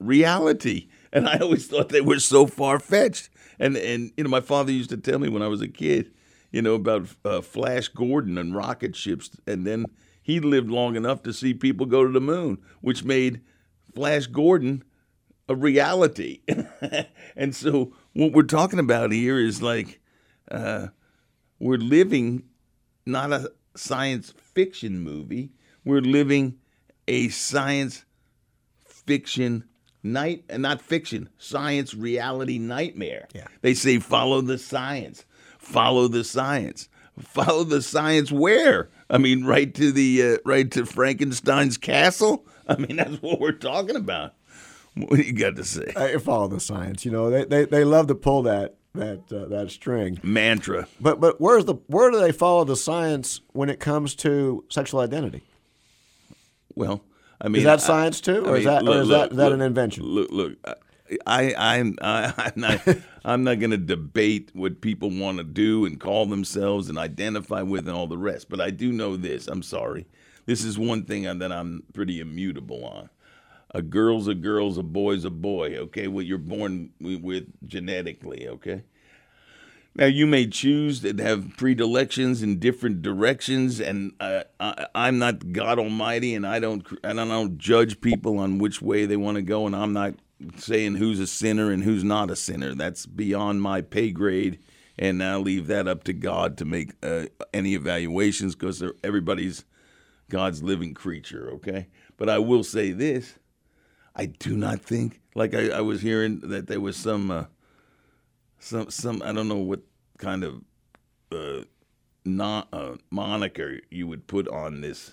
reality. 0.00 0.88
And 1.12 1.28
I 1.28 1.38
always 1.38 1.68
thought 1.68 1.90
they 1.90 2.00
were 2.00 2.18
so 2.18 2.48
far 2.48 2.80
fetched. 2.80 3.30
And 3.60 3.76
and 3.76 4.10
you 4.16 4.24
know, 4.24 4.30
my 4.30 4.40
father 4.40 4.72
used 4.72 4.90
to 4.90 4.96
tell 4.96 5.20
me 5.20 5.28
when 5.28 5.42
I 5.42 5.46
was 5.46 5.60
a 5.60 5.68
kid, 5.68 6.10
you 6.52 6.62
know, 6.62 6.74
about 6.74 7.08
uh, 7.24 7.40
Flash 7.40 7.88
Gordon 7.88 8.38
and 8.38 8.54
rocket 8.54 8.94
ships. 8.94 9.30
And 9.46 9.66
then 9.66 9.86
he 10.22 10.38
lived 10.38 10.70
long 10.70 10.94
enough 10.94 11.22
to 11.24 11.32
see 11.32 11.54
people 11.54 11.86
go 11.86 12.04
to 12.06 12.12
the 12.12 12.20
moon, 12.20 12.58
which 12.80 13.02
made 13.04 13.40
Flash 13.94 14.26
Gordon 14.26 14.84
a 15.48 15.56
reality. 15.56 16.42
and 17.36 17.56
so 17.56 17.94
what 18.12 18.32
we're 18.32 18.42
talking 18.42 18.78
about 18.78 19.10
here 19.12 19.38
is 19.38 19.60
like 19.62 20.00
uh, 20.50 20.88
we're 21.58 21.78
living 21.78 22.44
not 23.06 23.32
a 23.32 23.50
science 23.74 24.32
fiction 24.36 25.00
movie. 25.00 25.50
We're 25.84 26.00
living 26.00 26.58
a 27.08 27.28
science 27.30 28.04
fiction 28.84 29.64
night 30.02 30.44
and 30.48 30.62
not 30.62 30.80
fiction, 30.80 31.28
science 31.38 31.94
reality 31.94 32.58
nightmare. 32.58 33.28
Yeah. 33.34 33.46
They 33.62 33.74
say 33.74 33.98
follow 33.98 34.40
the 34.40 34.58
science. 34.58 35.24
Follow 35.62 36.08
the 36.08 36.24
science. 36.24 36.88
Follow 37.18 37.64
the 37.64 37.82
science 37.82 38.32
where? 38.32 38.90
I 39.08 39.18
mean 39.18 39.44
right 39.44 39.72
to 39.74 39.92
the 39.92 40.22
uh, 40.22 40.36
right 40.44 40.70
to 40.72 40.84
Frankenstein's 40.84 41.78
castle? 41.78 42.46
I 42.68 42.76
mean 42.76 42.96
that's 42.96 43.22
what 43.22 43.40
we're 43.40 43.52
talking 43.52 43.96
about. 43.96 44.34
What 44.94 45.16
do 45.16 45.22
you 45.22 45.32
got 45.32 45.56
to 45.56 45.64
say? 45.64 45.92
I 45.96 46.18
follow 46.18 46.48
the 46.48 46.60
science. 46.60 47.04
You 47.04 47.12
know, 47.12 47.30
they, 47.30 47.44
they, 47.44 47.64
they 47.64 47.84
love 47.84 48.08
to 48.08 48.14
pull 48.14 48.42
that 48.42 48.76
that 48.94 49.32
uh, 49.32 49.46
that 49.46 49.70
string 49.70 50.18
mantra. 50.22 50.86
But 51.00 51.20
but 51.20 51.40
where's 51.40 51.64
the 51.64 51.74
where 51.86 52.10
do 52.10 52.20
they 52.20 52.32
follow 52.32 52.64
the 52.64 52.76
science 52.76 53.40
when 53.52 53.70
it 53.70 53.80
comes 53.80 54.14
to 54.16 54.64
sexual 54.68 55.00
identity? 55.00 55.42
Well, 56.74 57.02
I 57.40 57.48
mean, 57.48 57.58
is 57.58 57.64
that 57.64 57.80
science 57.80 58.20
too, 58.20 58.44
or 58.44 58.54
I 58.54 58.58
is 58.58 58.64
mean, 58.64 58.74
that 58.74 58.84
look, 58.84 58.96
or 58.96 59.00
is 59.00 59.08
look, 59.08 59.18
that, 59.18 59.30
is 59.32 59.36
that 59.36 59.44
look, 59.44 59.54
an 59.54 59.60
invention? 59.62 60.04
Look, 60.04 60.30
look, 60.30 60.52
I, 61.26 61.54
I'm, 61.56 61.96
I, 62.00 62.32
I'm 62.38 62.52
not, 62.56 62.96
I'm 63.24 63.44
not 63.44 63.60
going 63.60 63.70
to 63.70 63.78
debate 63.78 64.50
what 64.52 64.80
people 64.80 65.10
want 65.10 65.38
to 65.38 65.44
do 65.44 65.84
and 65.84 66.00
call 66.00 66.26
themselves 66.26 66.88
and 66.88 66.98
identify 66.98 67.62
with 67.62 67.86
and 67.86 67.96
all 67.96 68.06
the 68.06 68.18
rest. 68.18 68.48
But 68.48 68.60
I 68.60 68.70
do 68.70 68.92
know 68.92 69.16
this. 69.16 69.46
I'm 69.46 69.62
sorry. 69.62 70.06
This 70.46 70.64
is 70.64 70.78
one 70.78 71.04
thing 71.04 71.22
that 71.38 71.52
I'm 71.52 71.84
pretty 71.94 72.20
immutable 72.20 72.84
on. 72.84 73.10
A 73.74 73.80
girl's 73.80 74.28
a 74.28 74.34
girl's, 74.34 74.76
a 74.76 74.82
boy's 74.82 75.24
a 75.24 75.30
boy. 75.30 75.76
Okay, 75.76 76.08
what 76.08 76.26
you're 76.26 76.38
born 76.38 76.90
with 77.00 77.46
genetically. 77.66 78.48
Okay. 78.48 78.82
Now 79.94 80.06
you 80.06 80.26
may 80.26 80.46
choose 80.46 81.00
to 81.00 81.14
have 81.22 81.56
predilections 81.56 82.42
in 82.42 82.58
different 82.58 83.02
directions, 83.02 83.78
and 83.78 84.12
uh, 84.20 84.44
I, 84.58 84.86
I'm 84.94 85.18
not 85.18 85.52
God 85.52 85.78
Almighty, 85.78 86.34
and 86.34 86.46
I 86.46 86.60
don't 86.60 86.86
and 87.04 87.20
I 87.20 87.24
don't 87.26 87.58
judge 87.58 88.00
people 88.00 88.38
on 88.38 88.58
which 88.58 88.80
way 88.80 89.04
they 89.04 89.16
want 89.16 89.36
to 89.36 89.42
go, 89.42 89.66
and 89.66 89.76
I'm 89.76 89.92
not 89.92 90.14
saying 90.56 90.96
who's 90.96 91.20
a 91.20 91.26
sinner 91.26 91.70
and 91.70 91.82
who's 91.82 92.04
not 92.04 92.30
a 92.30 92.36
sinner. 92.36 92.74
That's 92.74 93.06
beyond 93.06 93.62
my 93.62 93.80
pay 93.80 94.10
grade, 94.10 94.58
and 94.98 95.22
I'll 95.22 95.40
leave 95.40 95.66
that 95.68 95.88
up 95.88 96.04
to 96.04 96.12
God 96.12 96.56
to 96.58 96.64
make 96.64 96.92
uh, 97.02 97.26
any 97.52 97.74
evaluations 97.74 98.54
because 98.54 98.82
everybody's 99.02 99.64
God's 100.30 100.62
living 100.62 100.94
creature. 100.94 101.50
Okay, 101.54 101.88
but 102.16 102.28
I 102.28 102.38
will 102.38 102.64
say 102.64 102.92
this: 102.92 103.38
I 104.14 104.26
do 104.26 104.56
not 104.56 104.80
think, 104.80 105.20
like 105.34 105.54
I, 105.54 105.68
I 105.68 105.80
was 105.80 106.02
hearing 106.02 106.40
that 106.40 106.66
there 106.66 106.80
was 106.80 106.96
some. 106.96 107.30
Uh, 107.30 107.44
some 108.62 108.90
some 108.90 109.22
I 109.22 109.32
don't 109.32 109.48
know 109.48 109.56
what 109.56 109.80
kind 110.18 110.44
of 110.44 110.62
uh, 111.32 111.64
uh, 112.40 112.96
moniker 113.10 113.80
you 113.90 114.06
would 114.06 114.26
put 114.26 114.48
on 114.48 114.80
this 114.80 115.10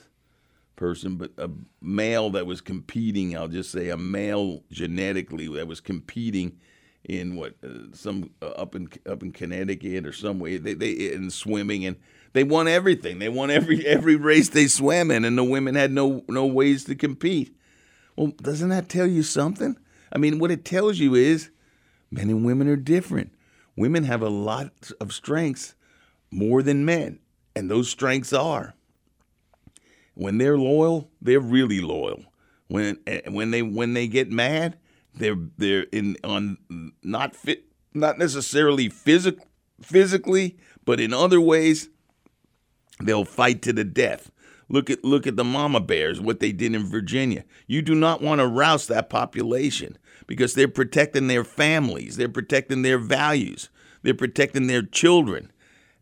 person, 0.80 1.16
but 1.18 1.32
a 1.38 1.50
male 1.82 2.30
that 2.32 2.46
was 2.46 2.62
competing. 2.62 3.38
I'll 3.38 3.48
just 3.48 3.72
say 3.72 3.90
a 3.90 3.98
male 3.98 4.64
genetically 4.72 5.48
that 5.56 5.68
was 5.68 5.80
competing 5.80 6.58
in 7.04 7.36
what 7.36 7.54
uh, 7.64 7.94
some 7.94 8.32
uh, 8.42 8.48
up 8.48 8.76
in 8.76 8.90
up 9.08 9.22
in 9.22 9.32
Connecticut 9.32 10.06
or 10.06 10.14
some 10.14 10.40
way 10.40 10.58
they 10.58 10.74
they 10.74 10.92
in 10.92 11.30
swimming 11.30 11.86
and 11.86 11.98
they 12.34 12.44
won 12.44 12.68
everything. 12.68 13.20
They 13.20 13.30
won 13.30 13.52
every 13.52 13.86
every 13.86 14.16
race 14.16 14.50
they 14.50 14.68
swam 14.68 15.12
in, 15.12 15.26
and 15.26 15.38
the 15.38 15.44
women 15.44 15.76
had 15.76 15.92
no 15.92 16.24
no 16.28 16.46
ways 16.46 16.86
to 16.86 16.96
compete. 16.96 17.56
Well, 18.16 18.34
doesn't 18.42 18.70
that 18.70 18.90
tell 18.90 19.08
you 19.08 19.24
something? 19.24 19.78
I 20.12 20.18
mean, 20.18 20.40
what 20.40 20.52
it 20.52 20.66
tells 20.66 20.98
you 20.98 21.14
is 21.14 21.52
men 22.10 22.30
and 22.30 22.44
women 22.46 22.68
are 22.68 22.76
different 22.76 23.32
women 23.80 24.04
have 24.04 24.22
a 24.22 24.30
lot 24.30 24.92
of 25.00 25.14
strengths 25.14 25.74
more 26.30 26.62
than 26.62 26.84
men, 26.84 27.18
and 27.56 27.72
those 27.72 27.90
strengths 27.90 28.34
are 28.34 28.76
when 30.20 30.38
they're 30.38 30.58
loyal, 30.58 31.10
they're 31.22 31.40
really 31.40 31.80
loyal. 31.80 32.22
When 32.68 33.00
eh, 33.08 33.22
when 33.30 33.52
they 33.52 33.62
when 33.62 33.94
they 33.94 34.08
get 34.08 34.30
mad, 34.30 34.78
they're 35.16 35.38
they're 35.58 35.86
in 35.94 36.18
on 36.26 36.58
not 37.02 37.38
fit 37.38 37.64
not 37.94 38.18
necessarily 38.18 38.90
physical 38.90 39.46
physically, 39.82 40.58
but 40.84 41.00
in 41.00 41.14
other 41.14 41.40
ways, 41.40 41.90
they'll 43.02 43.24
fight 43.24 43.62
to 43.62 43.72
the 43.72 43.86
death. 43.86 44.30
Look 44.68 44.90
at 44.90 45.06
look 45.06 45.26
at 45.26 45.38
the 45.38 45.46
mama 45.46 45.80
bears, 45.80 46.20
what 46.20 46.42
they 46.42 46.52
did 46.52 46.76
in 46.76 46.86
Virginia. 46.86 47.46
You 47.66 47.82
do 47.82 47.96
not 47.96 48.22
want 48.22 48.40
to 48.40 48.48
rouse 48.48 48.88
that 48.88 49.10
population 49.10 49.98
because 50.28 50.54
they're 50.54 50.68
protecting 50.68 51.28
their 51.28 51.46
families, 51.46 52.18
they're 52.18 52.28
protecting 52.28 52.82
their 52.82 53.00
values, 53.00 53.70
they're 54.04 54.14
protecting 54.14 54.68
their 54.68 54.82
children, 54.82 55.50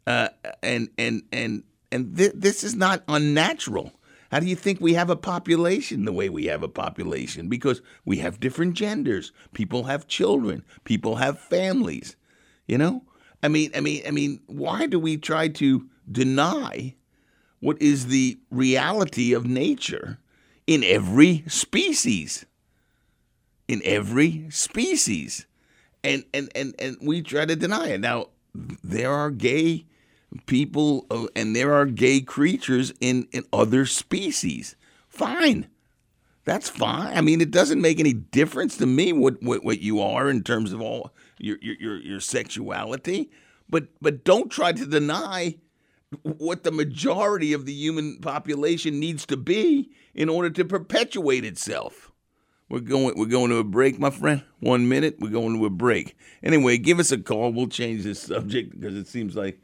uh, 0.08 0.30
and 0.64 0.90
and 0.98 1.22
and 1.32 1.64
and 1.92 2.18
th- 2.18 2.34
this 2.36 2.64
is 2.64 2.74
not 2.76 3.04
unnatural. 3.08 3.94
How 4.32 4.40
do 4.40 4.46
you 4.46 4.56
think 4.56 4.82
we 4.82 4.94
have 4.94 5.10
a 5.10 5.16
population 5.16 6.06
the 6.06 6.14
way 6.14 6.30
we 6.30 6.46
have 6.46 6.64
a 6.64 6.68
population? 6.68 7.48
Because 7.48 7.82
we 8.06 8.18
have 8.18 8.40
different 8.40 8.74
genders. 8.74 9.32
People 9.54 9.86
have 9.86 10.08
children. 10.08 10.64
People 10.84 11.16
have 11.16 11.40
families. 11.40 12.16
You 12.68 12.78
know, 12.78 13.04
I 13.42 13.48
mean, 13.48 13.72
I 13.76 13.80
mean, 13.80 14.04
I 14.06 14.12
mean, 14.12 14.42
why 14.48 14.88
do 14.88 15.00
we 15.00 15.18
try 15.18 15.48
to 15.48 15.88
deny 16.12 16.96
what 17.60 17.82
is 17.82 18.08
the 18.08 18.38
reality 18.52 19.34
of 19.34 19.46
nature 19.46 20.20
in 20.66 20.84
every 20.84 21.44
species? 21.48 22.46
in 23.68 23.82
every 23.84 24.50
species. 24.50 25.46
And, 26.04 26.24
and, 26.34 26.50
and, 26.56 26.74
and 26.80 26.98
we 27.02 27.22
try 27.22 27.46
to 27.46 27.56
deny 27.56 27.90
it. 27.90 28.00
Now, 28.00 28.28
there 28.54 29.12
are 29.12 29.30
gay 29.30 29.86
people 30.46 31.06
uh, 31.10 31.28
and 31.36 31.56
there 31.56 31.74
are 31.74 31.86
gay 31.86 32.22
creatures 32.22 32.94
in, 33.00 33.28
in 33.32 33.44
other 33.54 33.86
species. 33.86 34.76
Fine. 35.08 35.68
That's 36.46 36.70
fine. 36.70 37.18
I 37.18 37.22
mean, 37.22 37.42
it 37.42 37.52
doesn't 37.52 37.82
make 37.82 38.00
any 38.00 38.14
difference 38.14 38.78
to 38.78 38.86
me 38.86 39.12
what, 39.12 39.42
what, 39.44 39.64
what 39.64 39.82
you 39.82 40.00
are 40.02 40.30
in 40.30 40.44
terms 40.44 40.72
of 40.72 40.82
all 40.82 41.14
your, 41.40 41.58
your, 41.62 41.98
your 41.98 42.20
sexuality. 42.20 43.30
But, 43.70 43.88
but 44.02 44.24
don't 44.24 44.50
try 44.50 44.72
to 44.72 44.86
deny 44.86 45.58
what 46.22 46.64
the 46.64 46.72
majority 46.72 47.52
of 47.52 47.66
the 47.66 47.74
human 47.74 48.20
population 48.20 49.00
needs 49.00 49.26
to 49.26 49.36
be 49.36 49.92
in 50.14 50.30
order 50.30 50.50
to 50.52 50.64
perpetuate 50.64 51.44
itself. 51.44 52.12
We're 52.70 52.80
going 52.82 53.18
we're 53.18 53.28
going 53.28 53.50
to 53.52 53.58
a 53.58 53.64
break, 53.64 53.98
my 53.98 54.10
friend. 54.10 54.44
One 54.60 54.90
minute, 54.90 55.18
we're 55.20 55.30
going 55.30 55.58
to 55.58 55.66
a 55.66 55.70
break. 55.70 56.18
Anyway, 56.44 56.78
give 56.78 57.00
us 57.00 57.14
a 57.14 57.18
call. 57.18 57.54
We'll 57.54 57.68
change 57.68 58.04
this 58.04 58.22
subject 58.22 58.78
because 58.78 58.96
it 58.96 59.08
seems 59.08 59.38
like 59.38 59.62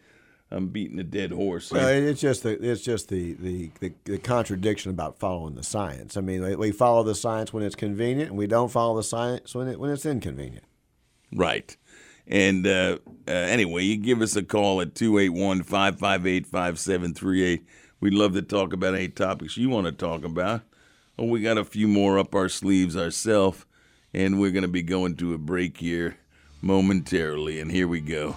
I'm 0.53 0.67
beating 0.67 0.99
a 0.99 1.03
dead 1.03 1.31
horse. 1.31 1.71
Well, 1.71 1.87
it's 1.87 2.21
just 2.21 2.43
the 2.43 2.51
it's 2.51 2.81
just 2.81 3.09
the, 3.09 3.33
the, 3.33 3.71
the, 3.79 3.93
the, 4.05 4.17
contradiction 4.19 4.91
about 4.91 5.17
following 5.17 5.55
the 5.55 5.63
science. 5.63 6.15
I 6.15 6.21
mean, 6.21 6.57
we 6.57 6.71
follow 6.71 7.03
the 7.03 7.15
science 7.15 7.51
when 7.51 7.63
it's 7.63 7.75
convenient, 7.75 8.29
and 8.29 8.37
we 8.37 8.45
don't 8.45 8.69
follow 8.69 8.95
the 8.95 9.03
science 9.03 9.55
when 9.55 9.67
it 9.67 9.79
when 9.79 9.89
it's 9.89 10.05
inconvenient. 10.05 10.65
Right. 11.33 11.75
And 12.27 12.65
uh, 12.67 12.99
uh, 13.27 13.31
anyway, 13.31 13.83
you 13.83 13.97
give 13.97 14.21
us 14.21 14.35
a 14.35 14.43
call 14.43 14.79
at 14.79 14.95
281 14.95 15.63
558 15.63 16.45
5738. 16.45 17.65
We'd 17.99 18.13
love 18.13 18.33
to 18.33 18.41
talk 18.41 18.73
about 18.73 18.95
any 18.95 19.09
topics 19.09 19.57
you 19.57 19.69
want 19.69 19.87
to 19.87 19.91
talk 19.91 20.23
about. 20.23 20.61
Well, 21.17 21.27
we 21.27 21.41
got 21.41 21.57
a 21.57 21.65
few 21.65 21.87
more 21.87 22.19
up 22.19 22.35
our 22.35 22.49
sleeves 22.49 22.95
ourselves, 22.95 23.65
and 24.13 24.39
we're 24.39 24.51
going 24.51 24.63
to 24.63 24.67
be 24.67 24.83
going 24.83 25.15
to 25.17 25.33
a 25.33 25.37
break 25.37 25.77
here 25.77 26.17
momentarily. 26.61 27.59
And 27.59 27.71
here 27.71 27.87
we 27.87 28.01
go. 28.01 28.35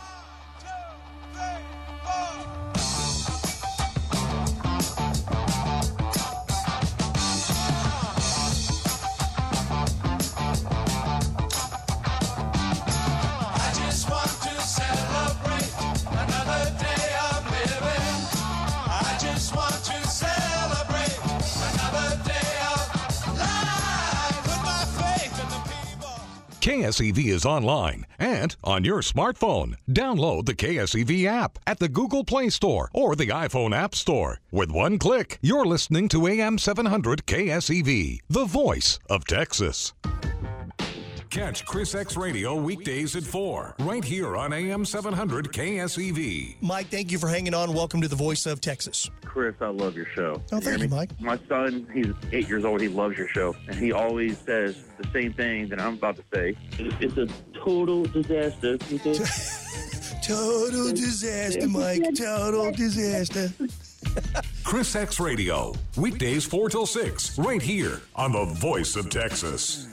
KSEV 26.87 27.27
is 27.33 27.45
online 27.45 28.07
and 28.17 28.55
on 28.63 28.85
your 28.85 29.01
smartphone. 29.01 29.75
Download 29.91 30.47
the 30.47 30.55
KSEV 30.55 31.25
app 31.25 31.59
at 31.67 31.81
the 31.81 31.89
Google 31.89 32.23
Play 32.23 32.49
Store 32.49 32.91
or 32.95 33.17
the 33.17 33.27
iPhone 33.27 33.75
App 33.75 33.93
Store. 33.97 34.39
With 34.53 34.71
one 34.71 34.97
click, 34.97 35.39
you're 35.43 35.67
listening 35.67 36.07
to 36.11 36.29
AM 36.29 36.59
700 36.59 37.27
KSEV, 37.27 38.21
the 38.29 38.45
voice 38.45 39.01
of 39.11 39.25
Texas. 39.25 39.95
Catch 41.37 41.67
Chris 41.67 41.95
X 41.95 42.17
Radio 42.17 42.55
weekdays 42.55 43.15
at 43.15 43.23
4, 43.23 43.75
right 43.81 44.03
here 44.03 44.39
on 44.39 44.55
AM 44.55 44.87
700 44.87 45.53
KSEV. 45.53 46.57
Mike, 46.63 46.87
thank 46.87 47.13
you 47.13 47.19
for 47.19 47.29
hanging 47.29 47.53
on. 47.53 47.75
Welcome 47.75 48.01
to 48.01 48.09
the 48.09 48.17
Voice 48.17 48.47
of 48.47 48.63
Texas. 48.63 49.11
Chris, 49.23 49.55
I 49.61 49.67
love 49.67 49.95
your 49.95 50.07
show. 50.07 50.41
Oh, 50.51 50.61
thank 50.61 50.81
you, 50.81 50.89
Mike. 50.89 51.11
My 51.21 51.39
son, 51.47 51.87
he's 51.93 52.15
eight 52.33 52.49
years 52.49 52.65
old. 52.65 52.81
He 52.81 52.89
loves 52.89 53.19
your 53.19 53.29
show. 53.29 53.55
And 53.69 53.77
he 53.77 53.93
always 53.93 54.39
says 54.39 54.83
the 54.97 55.07
same 55.13 55.35
thing 55.35 55.69
that 55.69 55.79
I'm 55.79 55.93
about 55.93 56.17
to 56.17 56.25
say. 56.33 56.57
It's 56.79 57.19
a 57.19 57.29
total 57.53 58.05
disaster. 58.05 58.79
total 60.27 60.91
disaster, 60.93 61.69
Mike. 61.69 62.03
Total 62.17 62.73
disaster. 62.73 63.53
Chris 64.65 64.97
X 64.97 65.21
Radio, 65.21 65.75
weekdays 65.99 66.47
4 66.47 66.71
till 66.71 66.87
6, 66.87 67.39
right 67.39 67.61
here 67.61 68.01
on 68.15 68.33
the 68.33 68.47
Voice 68.47 68.97
of 68.97 69.11
Texas. 69.11 69.87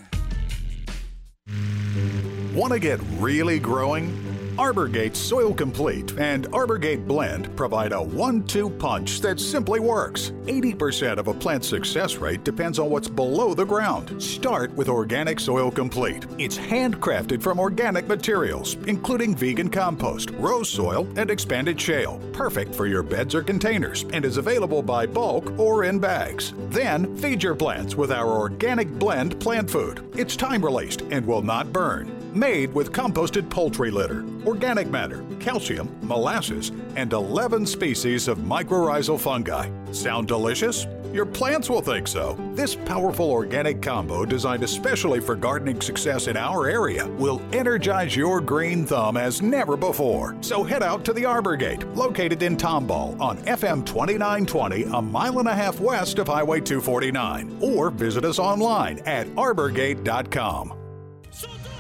Want 2.53 2.71
to 2.71 2.77
get 2.77 2.99
really 3.17 3.57
growing? 3.57 4.15
Arborgate 4.59 5.15
Soil 5.15 5.55
Complete 5.55 6.15
and 6.19 6.45
Arborgate 6.53 7.07
Blend 7.07 7.55
provide 7.55 7.93
a 7.93 7.99
one 7.99 8.43
two 8.43 8.69
punch 8.69 9.21
that 9.21 9.39
simply 9.39 9.79
works. 9.79 10.29
80% 10.45 11.17
of 11.17 11.27
a 11.27 11.33
plant's 11.33 11.67
success 11.67 12.17
rate 12.17 12.43
depends 12.43 12.77
on 12.77 12.91
what's 12.91 13.07
below 13.07 13.55
the 13.55 13.65
ground. 13.65 14.21
Start 14.21 14.71
with 14.73 14.87
Organic 14.87 15.39
Soil 15.39 15.71
Complete. 15.71 16.27
It's 16.37 16.59
handcrafted 16.59 17.41
from 17.41 17.59
organic 17.59 18.07
materials, 18.07 18.75
including 18.85 19.35
vegan 19.35 19.69
compost, 19.69 20.29
rose 20.37 20.69
soil, 20.69 21.07
and 21.15 21.31
expanded 21.31 21.81
shale. 21.81 22.21
Perfect 22.33 22.75
for 22.75 22.85
your 22.85 23.01
beds 23.01 23.33
or 23.33 23.41
containers 23.41 24.05
and 24.13 24.23
is 24.23 24.37
available 24.37 24.83
by 24.83 25.07
bulk 25.07 25.57
or 25.57 25.85
in 25.85 25.97
bags. 25.97 26.53
Then 26.69 27.17
feed 27.17 27.41
your 27.41 27.55
plants 27.55 27.95
with 27.95 28.11
our 28.11 28.29
Organic 28.29 28.91
Blend 28.99 29.39
plant 29.39 29.71
food. 29.71 30.07
It's 30.15 30.35
time 30.35 30.63
released 30.63 31.01
and 31.09 31.25
will 31.25 31.41
not 31.41 31.73
burn 31.73 32.22
made 32.35 32.73
with 32.73 32.91
composted 32.91 33.49
poultry 33.49 33.91
litter, 33.91 34.25
organic 34.45 34.87
matter, 34.87 35.23
calcium, 35.39 35.89
molasses, 36.01 36.71
and 36.95 37.13
11 37.13 37.65
species 37.65 38.27
of 38.27 38.39
mycorrhizal 38.39 39.19
fungi. 39.19 39.69
Sound 39.91 40.27
delicious? 40.27 40.85
Your 41.13 41.27
plants 41.27 41.69
will 41.69 41.81
think 41.81 42.07
so. 42.07 42.35
This 42.55 42.73
powerful 42.73 43.29
organic 43.29 43.83
combo, 43.83 44.25
designed 44.25 44.63
especially 44.63 45.19
for 45.19 45.35
gardening 45.35 45.79
success 45.79 46.27
in 46.27 46.35
our 46.35 46.67
area, 46.67 47.07
will 47.07 47.39
energize 47.53 48.15
your 48.15 48.41
green 48.41 48.83
thumb 48.83 49.15
as 49.15 49.39
never 49.39 49.77
before. 49.77 50.35
So 50.41 50.63
head 50.63 50.81
out 50.81 51.05
to 51.05 51.13
the 51.13 51.23
Arbor 51.23 51.55
Gate, 51.55 51.87
located 51.89 52.41
in 52.41 52.57
Tomball 52.57 53.19
on 53.21 53.37
FM 53.45 53.85
2920, 53.85 54.85
a 54.85 55.01
mile 55.01 55.37
and 55.37 55.47
a 55.47 55.53
half 55.53 55.79
west 55.79 56.17
of 56.17 56.27
Highway 56.27 56.61
249, 56.61 57.59
or 57.61 57.91
visit 57.91 58.25
us 58.25 58.39
online 58.39 58.97
at 59.05 59.27
arborgate.com. 59.35 60.82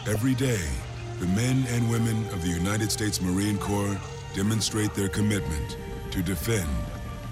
Every 0.05 0.33
day, 0.33 0.59
the 1.21 1.27
men 1.27 1.63
and 1.69 1.89
women 1.89 2.25
of 2.33 2.41
the 2.41 2.49
United 2.49 2.91
States 2.91 3.21
Marine 3.21 3.57
Corps 3.57 3.97
demonstrate 4.35 4.93
their 4.93 5.07
commitment 5.07 5.77
to 6.11 6.21
defend 6.21 6.67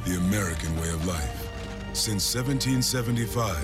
the 0.06 0.16
American 0.16 0.80
way 0.80 0.88
of 0.88 1.06
life. 1.06 1.50
Since 1.92 2.34
1775, 2.34 3.58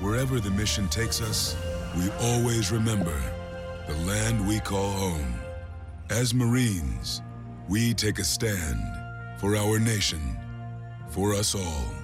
wherever 0.00 0.40
the 0.40 0.50
mission 0.50 0.88
takes 0.88 1.22
us, 1.22 1.56
we 1.96 2.10
always 2.20 2.70
remember 2.70 3.18
the 3.86 3.96
land 4.04 4.46
we 4.46 4.60
call 4.60 4.90
home. 4.90 5.34
As 6.10 6.34
Marines, 6.34 7.22
we 7.66 7.94
take 7.94 8.18
a 8.18 8.24
stand 8.24 8.78
for 9.40 9.56
our 9.56 9.78
nation, 9.78 10.20
for 11.08 11.32
us 11.32 11.54
all. 11.54 11.94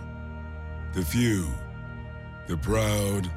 The 0.95 1.03
few, 1.03 1.47
the 2.47 2.57
proud, 2.57 3.31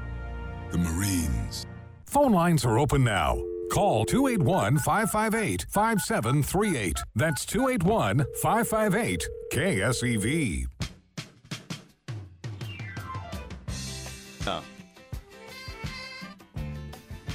the 0.71 0.77
Marines. 0.77 1.65
Phone 2.07 2.31
lines 2.31 2.63
are 2.63 2.79
open 2.79 3.03
now. 3.03 3.37
Call 3.69 4.05
281 4.05 4.77
558 4.77 5.65
5738. 5.69 6.97
That's 7.15 7.45
281 7.45 8.25
558 8.41 9.27
KSEV. 9.51 10.65
Oh. 14.47 14.63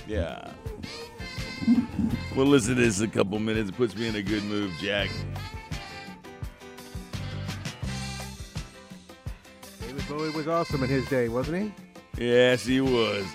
Yeah. 0.08 0.50
We'll 2.34 2.46
listen 2.46 2.76
to 2.76 2.80
this 2.80 3.02
a 3.02 3.08
couple 3.08 3.38
minutes. 3.38 3.68
It 3.68 3.76
puts 3.76 3.94
me 3.94 4.08
in 4.08 4.16
a 4.16 4.22
good 4.22 4.42
mood, 4.44 4.72
Jack. 4.80 5.10
David 9.80 10.08
Bowie 10.08 10.30
was 10.30 10.48
awesome 10.48 10.82
in 10.82 10.88
his 10.88 11.06
day, 11.10 11.28
wasn't 11.28 11.62
he? 11.62 12.24
Yes, 12.24 12.64
he 12.64 12.80
was. 12.80 13.26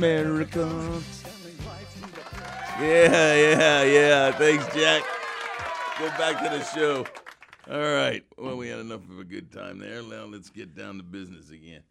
Young 0.00 0.26
American. 0.26 1.02
Yeah, 2.80 3.34
yeah, 3.34 3.82
yeah. 3.82 4.32
Thanks, 4.32 4.64
Jack. 4.74 5.02
Go 5.98 6.08
back 6.10 6.42
to 6.42 6.58
the 6.58 6.64
show. 6.64 7.04
All 7.70 7.78
right. 7.78 8.24
Well, 8.38 8.56
we 8.56 8.68
had 8.68 8.78
enough 8.78 9.02
of 9.10 9.18
a 9.18 9.24
good 9.24 9.52
time 9.52 9.78
there. 9.78 10.02
Now 10.02 10.24
let's 10.24 10.48
get 10.48 10.74
down 10.74 10.96
to 10.96 11.02
business 11.02 11.50
again. 11.50 11.82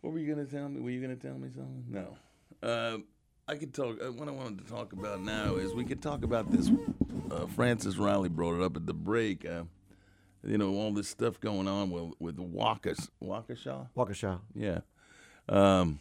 What 0.00 0.12
were 0.12 0.18
you 0.18 0.34
going 0.34 0.44
to 0.46 0.50
tell 0.50 0.68
me? 0.68 0.80
Were 0.80 0.90
you 0.90 1.00
going 1.00 1.16
to 1.16 1.22
tell 1.22 1.36
me 1.36 1.48
something? 1.54 1.84
No. 1.88 2.16
Uh, 2.66 2.98
I 3.46 3.56
could 3.56 3.74
talk. 3.74 3.98
Uh, 4.02 4.12
what 4.12 4.28
I 4.28 4.30
wanted 4.30 4.64
to 4.64 4.70
talk 4.72 4.92
about 4.94 5.22
now 5.22 5.56
is 5.56 5.74
we 5.74 5.84
could 5.84 6.02
talk 6.02 6.24
about 6.24 6.50
this. 6.50 6.70
Uh, 7.30 7.46
Francis 7.46 7.96
Riley 7.96 8.30
brought 8.30 8.56
it 8.58 8.62
up 8.62 8.76
at 8.76 8.86
the 8.86 8.94
break. 8.94 9.44
Uh, 9.44 9.64
you 10.42 10.56
know, 10.56 10.74
all 10.74 10.92
this 10.92 11.08
stuff 11.08 11.40
going 11.40 11.68
on 11.68 11.90
with 11.90 12.14
with 12.18 12.36
Waukesha. 12.38 13.08
Waukesha? 13.22 13.88
Waukesha. 13.96 14.40
Yeah. 14.54 14.80
Um, 15.48 16.00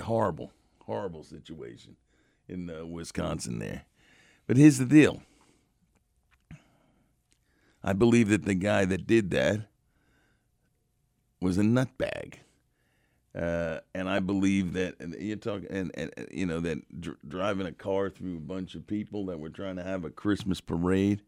horrible, 0.00 0.52
horrible 0.84 1.22
situation 1.22 1.96
in 2.48 2.70
uh, 2.70 2.84
Wisconsin 2.84 3.58
there. 3.58 3.84
But 4.46 4.56
here's 4.56 4.78
the 4.78 4.84
deal. 4.84 5.22
I 7.82 7.92
believe 7.92 8.28
that 8.28 8.44
the 8.44 8.54
guy 8.54 8.84
that 8.84 9.06
did 9.06 9.30
that 9.30 9.68
was 11.40 11.56
a 11.56 11.62
nutbag. 11.62 12.34
Uh, 13.34 13.78
and 13.94 14.08
I 14.08 14.18
believe 14.18 14.72
that 14.72 14.96
you're 15.20 15.36
talking, 15.36 15.68
and, 15.70 15.92
and 15.94 16.10
and, 16.16 16.28
you 16.32 16.46
know 16.46 16.58
that 16.60 17.00
dr- 17.00 17.16
driving 17.26 17.66
a 17.66 17.72
car 17.72 18.10
through 18.10 18.36
a 18.36 18.40
bunch 18.40 18.74
of 18.74 18.88
people 18.88 19.26
that 19.26 19.38
were 19.38 19.50
trying 19.50 19.76
to 19.76 19.84
have 19.84 20.04
a 20.04 20.10
Christmas 20.10 20.60
parade. 20.60 21.22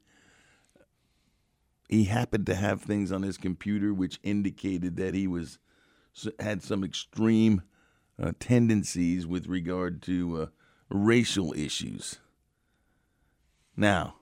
He 1.89 2.05
happened 2.05 2.47
to 2.47 2.57
have 2.57 2.83
things 2.83 3.13
on 3.13 3.23
his 3.23 3.39
computer 3.39 3.95
which 3.95 4.19
indicated 4.25 4.97
that 4.97 5.15
he 5.15 5.29
was 5.29 5.59
had 6.41 6.63
some 6.63 6.83
extreme 6.83 7.63
uh, 8.23 8.33
tendencies 8.39 9.27
with 9.27 9.47
regard 9.47 10.01
to 10.03 10.43
uh, 10.43 10.47
racial 10.89 11.53
issues. 11.55 12.19
Now, 13.77 14.17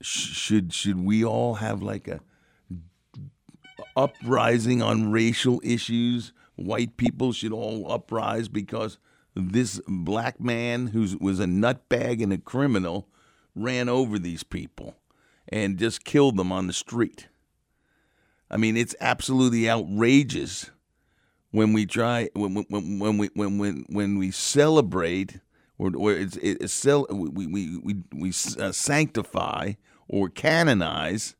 sh- 0.00 0.34
should 0.36 0.72
should 0.72 1.04
we 1.04 1.24
all 1.24 1.54
have 1.54 1.82
like 1.82 2.06
a 2.08 2.20
uprising 3.96 4.82
on 4.82 5.10
racial 5.10 5.60
issues? 5.64 6.32
White 6.56 6.96
people 6.96 7.32
should 7.32 7.52
all 7.52 7.90
uprise 7.90 8.48
because 8.48 8.98
this 9.34 9.80
black 9.86 10.40
man 10.40 10.88
who 10.88 11.06
was 11.20 11.38
a 11.38 11.44
nutbag 11.44 12.22
and 12.22 12.32
a 12.32 12.38
criminal 12.38 13.08
ran 13.54 13.88
over 13.88 14.18
these 14.18 14.42
people 14.42 14.96
and 15.48 15.78
just 15.78 16.04
killed 16.04 16.36
them 16.36 16.52
on 16.52 16.66
the 16.66 16.72
street. 16.72 17.28
I 18.50 18.56
mean, 18.56 18.76
it's 18.76 18.96
absolutely 19.00 19.70
outrageous 19.70 20.70
when 21.50 21.72
we 21.72 21.86
try 21.86 22.28
when 22.34 22.54
when 22.68 22.98
when 22.98 23.18
we 23.18 23.30
when 23.34 23.58
when 23.58 23.84
when 23.88 24.18
we 24.18 24.30
celebrate 24.30 25.40
or, 25.78 25.92
or 25.96 26.12
it's 26.12 26.36
it's 26.36 26.72
cel- 26.72 27.06
we 27.10 27.46
we 27.46 27.78
we 27.78 27.96
we 28.14 28.28
uh, 28.58 28.72
sanctify 28.72 29.72
or 30.08 30.28
canonize 30.28 31.36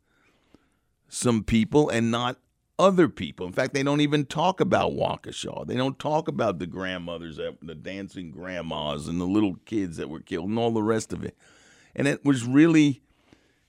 some 1.08 1.42
people 1.42 1.88
and 1.88 2.10
not 2.10 2.38
other 2.78 3.08
people. 3.08 3.46
In 3.46 3.52
fact, 3.52 3.74
they 3.74 3.82
don't 3.82 4.00
even 4.00 4.24
talk 4.24 4.60
about 4.60 4.92
Waukesha. 4.92 5.66
They 5.66 5.74
don't 5.74 5.98
talk 5.98 6.28
about 6.28 6.58
the 6.58 6.66
grandmothers, 6.66 7.36
that, 7.36 7.56
the 7.60 7.74
dancing 7.74 8.30
grandmas, 8.30 9.08
and 9.08 9.20
the 9.20 9.24
little 9.24 9.56
kids 9.64 9.96
that 9.96 10.08
were 10.08 10.20
killed, 10.20 10.48
and 10.48 10.58
all 10.58 10.70
the 10.70 10.82
rest 10.82 11.12
of 11.12 11.24
it. 11.24 11.36
And 11.96 12.06
it 12.06 12.24
was 12.24 12.44
really, 12.44 13.02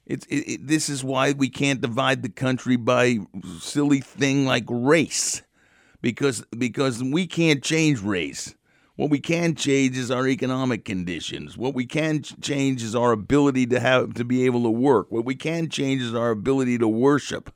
it's 0.06 0.26
it, 0.28 0.48
it, 0.48 0.68
this 0.68 0.90
is 0.90 1.04
why 1.04 1.32
we 1.32 1.50
can't 1.50 1.82
divide 1.82 2.22
the 2.22 2.30
country 2.30 2.76
by 2.76 3.20
silly 3.60 4.00
thing 4.00 4.46
like 4.46 4.66
race, 4.68 5.42
because 6.02 6.43
because 6.58 7.04
we 7.04 7.28
can't 7.28 7.64
change 7.64 8.02
race. 8.02 8.56
What 8.95 9.10
we 9.10 9.20
can 9.20 9.56
change 9.56 9.97
is 9.97 10.12
our 10.12 10.28
economic 10.28 10.84
conditions. 10.84 11.58
What 11.58 11.74
we 11.74 11.86
can 11.86 12.22
change 12.22 12.84
is 12.84 12.95
our 12.95 13.14
ability 13.14 13.66
to 13.68 13.80
have 13.80 14.14
to 14.16 14.26
be 14.26 14.45
able 14.45 14.64
to 14.64 14.70
work. 14.70 15.10
What 15.10 15.24
we 15.24 15.36
can 15.36 15.70
change 15.70 16.02
is 16.02 16.14
our 16.14 16.32
ability 16.32 16.78
to 16.80 16.88
worship 16.88 17.54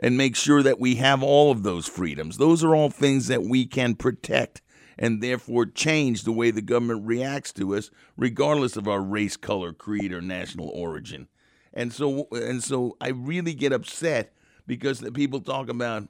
and 0.00 0.16
make 0.16 0.34
sure 0.34 0.64
that 0.64 0.80
we 0.80 0.96
have 0.96 1.22
all 1.22 1.52
of 1.52 1.62
those 1.62 1.86
freedoms. 1.86 2.38
Those 2.38 2.64
are 2.64 2.74
all 2.74 2.90
things 2.90 3.28
that 3.28 3.44
we 3.44 3.66
can 3.66 3.94
protect 3.94 4.62
and 4.98 5.22
therefore 5.22 5.64
change 5.64 6.24
the 6.24 6.32
way 6.32 6.50
the 6.50 6.60
government 6.60 7.06
reacts 7.06 7.52
to 7.54 7.74
us, 7.74 7.90
regardless 8.16 8.76
of 8.76 8.88
our 8.88 9.00
race, 9.00 9.36
color, 9.36 9.72
creed, 9.72 10.12
or 10.12 10.20
national 10.20 10.68
origin. 10.70 11.28
And 11.72 11.92
so, 11.92 12.26
and 12.32 12.62
so, 12.62 12.96
I 13.00 13.08
really 13.08 13.54
get 13.54 13.72
upset 13.72 14.34
because 14.66 15.00
the 15.00 15.12
people 15.12 15.40
talk 15.40 15.68
about, 15.68 16.08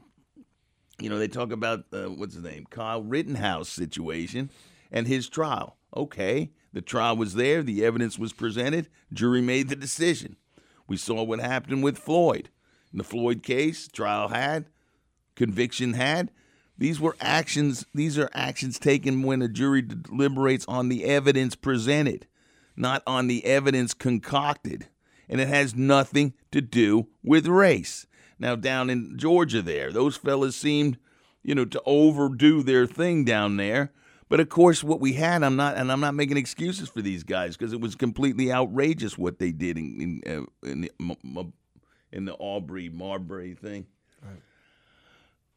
you 1.01 1.09
know, 1.09 1.19
they 1.19 1.29
talk 1.29 1.53
about 1.53 1.85
uh, 1.93 2.05
what's 2.05 2.35
his 2.35 2.45
name, 2.45 2.67
Kyle 2.71 3.03
Rittenhouse 3.03 3.69
situation 3.69 4.51
and 4.93 5.07
his 5.07 5.29
trial. 5.29 5.77
Okay, 5.97 6.51
the 6.73 6.81
trial 6.81 7.17
was 7.17 7.35
there, 7.35 7.63
the 7.63 7.85
evidence 7.85 8.19
was 8.19 8.33
presented, 8.33 8.89
jury 9.13 9.41
made 9.41 9.69
the 9.69 9.77
decision. 9.77 10.37
We 10.87 10.97
saw 10.97 11.23
what 11.23 11.41
happened 11.41 11.83
with 11.83 11.99
Floyd. 11.99 12.51
In 12.93 12.99
the 12.99 13.05
Floyd 13.05 13.43
case, 13.43 13.89
trial 13.89 14.29
had, 14.29 14.67
conviction 15.35 15.95
had. 15.95 16.31
These 16.79 17.01
were 17.01 17.17
actions, 17.21 17.85
these 17.95 18.19
are 18.19 18.31
actions 18.33 18.79
taken 18.79 19.23
when 19.23 19.43
a 19.43 19.49
jury 19.49 19.83
deliberates 19.83 20.65
on 20.67 20.89
the 20.89 21.05
evidence 21.05 21.55
presented, 21.55 22.27
not 22.77 23.03
on 23.07 23.27
the 23.27 23.45
evidence 23.45 23.95
concocted. 23.95 24.89
And 25.29 25.41
it 25.41 25.49
has 25.49 25.77
nothing 25.77 26.35
to 26.51 26.61
do 26.61 27.07
with 27.23 27.47
race. 27.47 28.07
Now, 28.41 28.57
down 28.57 28.91
in 28.91 29.19
Georgia, 29.19 29.63
there, 29.63 29.93
those 29.93 30.17
fellas 30.17 30.57
seemed, 30.57 30.97
you 31.43 31.55
know, 31.55 31.67
to 31.67 31.83
overdo 31.85 32.63
their 32.63 32.87
thing 32.87 33.25
down 33.25 33.59
there. 33.59 33.93
But 34.31 34.41
of 34.41 34.49
course, 34.49 34.83
what 34.83 35.01
we 35.01 35.13
had, 35.13 35.43
I'm 35.43 35.57
not, 35.57 35.77
and 35.77 35.93
I'm 35.93 36.01
not 36.01 36.15
making 36.15 36.37
excuses 36.37 36.89
for 36.89 37.03
these 37.03 37.23
guys 37.23 37.57
because 37.57 37.73
it 37.73 37.81
was 37.81 37.95
completely 37.95 38.51
outrageous 38.51 39.19
what 39.19 39.39
they 39.39 39.53
did 39.53 39.77
in 39.77 40.23
in, 40.25 40.47
uh, 40.65 40.69
in, 40.69 40.81
the, 40.83 41.53
in 42.13 42.25
the 42.25 42.35
Aubrey 42.35 42.89
Marbury 42.89 43.55
thing. 43.55 43.87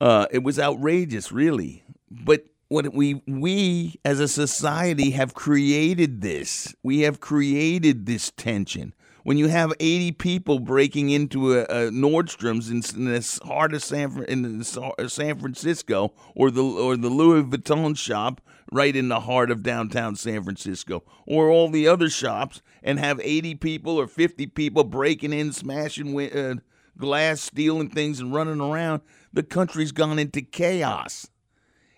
Uh, 0.01 0.25
it 0.31 0.43
was 0.43 0.59
outrageous, 0.59 1.31
really. 1.31 1.83
But 2.11 2.45
what 2.67 2.93
we 2.93 3.21
we 3.27 3.99
as 4.03 4.19
a 4.19 4.27
society 4.27 5.11
have 5.11 5.33
created 5.33 6.21
this. 6.21 6.75
We 6.83 7.01
have 7.01 7.19
created 7.19 8.05
this 8.05 8.31
tension. 8.31 8.93
When 9.23 9.37
you 9.37 9.47
have 9.47 9.71
80 9.79 10.11
people 10.13 10.59
breaking 10.59 11.09
into 11.09 11.53
a, 11.53 11.63
a 11.63 11.91
Nordstrom's 11.91 12.69
in, 12.69 12.83
in 12.97 13.05
the 13.05 13.39
heart 13.45 13.73
of 13.73 13.81
San 13.81 14.23
in 14.25 14.63
San 14.63 15.39
Francisco, 15.39 16.13
or 16.35 16.51
the 16.51 16.61
or 16.61 16.97
the 16.97 17.09
Louis 17.09 17.43
Vuitton 17.43 17.97
shop 17.97 18.41
right 18.71 18.93
in 18.93 19.07
the 19.07 19.21
heart 19.21 19.49
of 19.49 19.63
downtown 19.63 20.17
San 20.17 20.43
Francisco, 20.43 21.03
or 21.25 21.49
all 21.49 21.69
the 21.69 21.87
other 21.87 22.09
shops, 22.09 22.61
and 22.81 22.99
have 22.99 23.19
80 23.23 23.55
people 23.55 23.97
or 23.97 24.07
50 24.07 24.47
people 24.47 24.83
breaking 24.83 25.31
in, 25.31 25.53
smashing 25.53 26.19
uh, 26.19 26.55
glass, 26.97 27.41
stealing 27.41 27.89
things, 27.89 28.19
and 28.19 28.33
running 28.33 28.59
around, 28.59 29.01
the 29.31 29.43
country's 29.43 29.91
gone 29.91 30.19
into 30.19 30.41
chaos. 30.41 31.29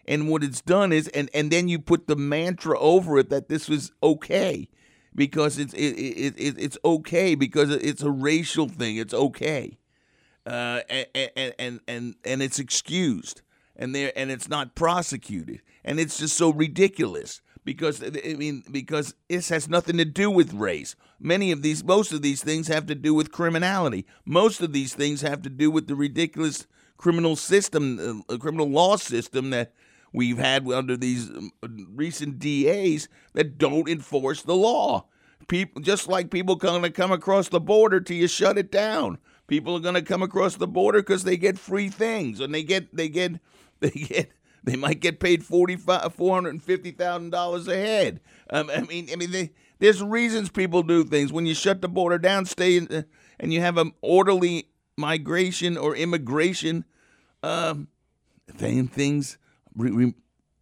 And 0.08 0.30
what 0.30 0.44
it's 0.44 0.62
done 0.62 0.94
is, 0.94 1.08
and, 1.08 1.30
and 1.34 1.50
then 1.50 1.68
you 1.68 1.80
put 1.80 2.06
the 2.06 2.16
mantra 2.16 2.78
over 2.78 3.18
it 3.18 3.30
that 3.30 3.50
this 3.50 3.68
was 3.68 3.92
okay 4.04 4.70
because 5.16 5.58
it's 5.58 5.74
it, 5.74 5.94
it, 5.98 6.36
it 6.38 6.56
it's 6.58 6.78
okay 6.84 7.36
because 7.36 7.72
it's 7.72 8.04
a 8.04 8.12
racial 8.12 8.68
thing. 8.68 8.98
It's 8.98 9.14
okay, 9.14 9.78
uh, 10.46 10.82
and, 10.90 11.54
and 11.58 11.80
and 11.88 12.16
and 12.24 12.44
it's 12.44 12.60
excused, 12.60 13.42
and 13.76 13.96
there 13.96 14.12
and 14.16 14.30
it's 14.30 14.50
not 14.50 14.76
prosecuted, 14.76 15.62
and 15.84 16.00
it's 16.00 16.20
just 16.20 16.36
so 16.38 16.52
ridiculous 16.52 17.42
because 17.64 18.04
I 18.04 18.36
mean 18.36 18.64
because 18.70 19.16
this 19.30 19.50
has 19.50 19.68
nothing 19.68 19.98
to 19.98 20.06
do 20.06 20.30
with 20.30 20.54
race. 20.54 20.96
Many 21.20 21.52
of 21.52 21.62
these, 21.62 21.84
most 21.84 22.12
of 22.12 22.22
these 22.22 22.44
things 22.44 22.68
have 22.68 22.86
to 22.88 22.96
do 22.96 23.14
with 23.14 23.32
criminality. 23.32 24.06
Most 24.26 24.62
of 24.62 24.74
these 24.74 24.94
things 24.94 25.22
have 25.22 25.42
to 25.44 25.50
do 25.50 25.72
with 25.72 25.88
the 25.88 25.96
ridiculous 25.96 26.68
criminal 26.98 27.36
system, 27.36 28.24
uh, 28.30 28.38
criminal 28.38 28.70
law 28.70 28.98
system 28.98 29.50
that 29.50 29.74
we've 30.16 30.38
had 30.38 30.68
under 30.72 30.98
these 30.98 31.30
um, 31.30 31.52
recent 31.94 32.40
DAs 32.40 33.08
that 33.34 33.58
don't 33.58 33.90
enforce 33.90 34.42
the 34.42 34.56
law. 34.56 35.06
People, 35.48 35.82
just 35.82 36.08
like 36.08 36.32
people 36.32 36.56
going 36.56 36.82
to 36.82 36.90
come 36.90 37.12
across 37.12 37.50
the 37.50 37.60
border 37.60 38.00
till 38.02 38.18
you 38.18 38.28
shut 38.28 38.58
it 38.58 38.72
down. 38.72 39.20
People 39.48 39.76
are 39.76 39.82
going 39.82 39.96
to 39.96 40.02
come 40.02 40.24
across 40.24 40.56
the 40.56 40.68
border 40.68 41.02
because 41.02 41.24
they 41.24 41.38
get 41.38 41.60
free 41.60 41.90
things 41.90 42.40
and 42.40 42.54
they 42.54 42.64
get 42.64 42.96
they 42.96 43.10
get 43.10 43.34
they 43.80 43.92
get 43.92 44.32
they 44.64 44.76
might 44.76 45.02
get 45.02 45.20
paid 45.20 45.46
forty 45.46 45.76
five 45.76 46.14
four 46.16 46.34
hundred 46.34 46.52
and 46.52 46.64
fifty 46.64 46.92
thousand 46.92 47.30
dollars 47.30 47.68
a 47.68 47.76
head. 47.76 48.22
Um, 48.50 48.72
I 48.74 48.82
mean, 48.82 49.10
I 49.12 49.18
mean, 49.18 49.32
they, 49.32 49.52
there's 49.78 50.02
reasons 50.02 50.50
people 50.50 50.82
do 50.82 51.04
things. 51.04 51.32
When 51.32 51.46
you 51.46 51.54
shut 51.54 51.82
the 51.82 51.90
border 51.90 52.18
down, 52.18 52.46
stay 52.46 52.78
in, 52.78 52.88
uh, 52.88 53.04
and 53.40 53.54
you 53.54 53.62
have 53.62 53.78
an 53.78 53.92
orderly 54.02 54.70
migration 54.98 55.78
or 55.78 55.96
immigration, 55.96 56.86
um, 57.44 57.90
then 58.48 58.88
things 58.88 59.38
re- 59.76 59.92
re- 59.92 60.16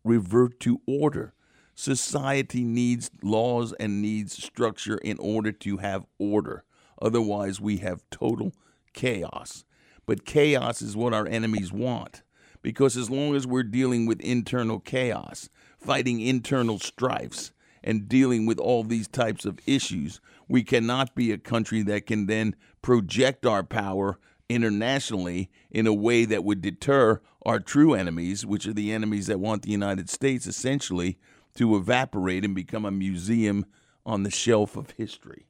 revert 0.03 0.59
to 0.61 0.81
order. 0.87 1.33
Society 1.75 2.63
needs 2.63 3.09
laws 3.23 3.73
and 3.79 4.01
needs 4.01 4.41
structure 4.41 4.97
in 4.97 5.17
order 5.19 5.51
to 5.51 5.77
have 5.77 6.05
order. 6.19 6.63
Otherwise, 7.01 7.59
we 7.59 7.77
have 7.77 8.03
total 8.11 8.53
chaos. 8.93 9.65
But 10.05 10.25
chaos 10.25 10.81
is 10.81 10.95
what 10.95 11.13
our 11.13 11.27
enemies 11.27 11.71
want. 11.71 12.21
Because 12.61 12.95
as 12.95 13.09
long 13.09 13.35
as 13.35 13.47
we're 13.47 13.63
dealing 13.63 14.05
with 14.05 14.21
internal 14.21 14.79
chaos, 14.79 15.49
fighting 15.77 16.21
internal 16.21 16.79
strifes, 16.79 17.51
and 17.83 18.07
dealing 18.07 18.45
with 18.45 18.59
all 18.59 18.83
these 18.83 19.07
types 19.07 19.45
of 19.45 19.59
issues, 19.65 20.21
we 20.47 20.63
cannot 20.63 21.15
be 21.15 21.31
a 21.31 21.37
country 21.37 21.81
that 21.83 22.05
can 22.05 22.27
then 22.27 22.55
project 22.81 23.45
our 23.45 23.63
power 23.63 24.17
internationally 24.49 25.49
in 25.71 25.87
a 25.87 25.93
way 25.93 26.25
that 26.25 26.43
would 26.43 26.61
deter 26.61 27.21
our 27.45 27.59
true 27.59 27.93
enemies, 27.93 28.45
which 28.45 28.67
are 28.67 28.73
the 28.73 28.91
enemies 28.91 29.27
that 29.27 29.39
want 29.39 29.63
the 29.63 29.71
United 29.71 30.09
States 30.09 30.45
essentially 30.47 31.17
to 31.55 31.75
evaporate 31.75 32.43
and 32.43 32.55
become 32.55 32.85
a 32.85 32.91
museum 32.91 33.65
on 34.05 34.23
the 34.23 34.31
shelf 34.31 34.75
of 34.75 34.91
history. 34.91 35.47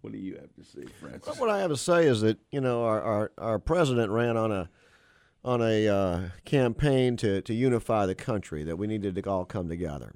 What 0.00 0.12
do 0.12 0.18
you 0.18 0.34
have 0.34 0.54
to 0.54 0.64
say, 0.64 0.84
Francis? 1.00 1.26
Well, 1.26 1.36
what 1.36 1.50
I 1.50 1.60
have 1.60 1.70
to 1.70 1.76
say 1.76 2.06
is 2.06 2.20
that 2.20 2.38
you 2.50 2.60
know 2.60 2.84
our 2.84 3.02
our, 3.02 3.32
our 3.38 3.58
president 3.58 4.12
ran 4.12 4.36
on 4.36 4.52
a 4.52 4.68
on 5.44 5.60
a 5.60 5.88
uh, 5.88 6.20
campaign 6.44 7.16
to, 7.18 7.42
to 7.42 7.52
unify 7.52 8.06
the 8.06 8.14
country 8.14 8.64
that 8.64 8.76
we 8.76 8.86
needed 8.86 9.14
to 9.14 9.30
all 9.30 9.44
come 9.44 9.68
together. 9.68 10.14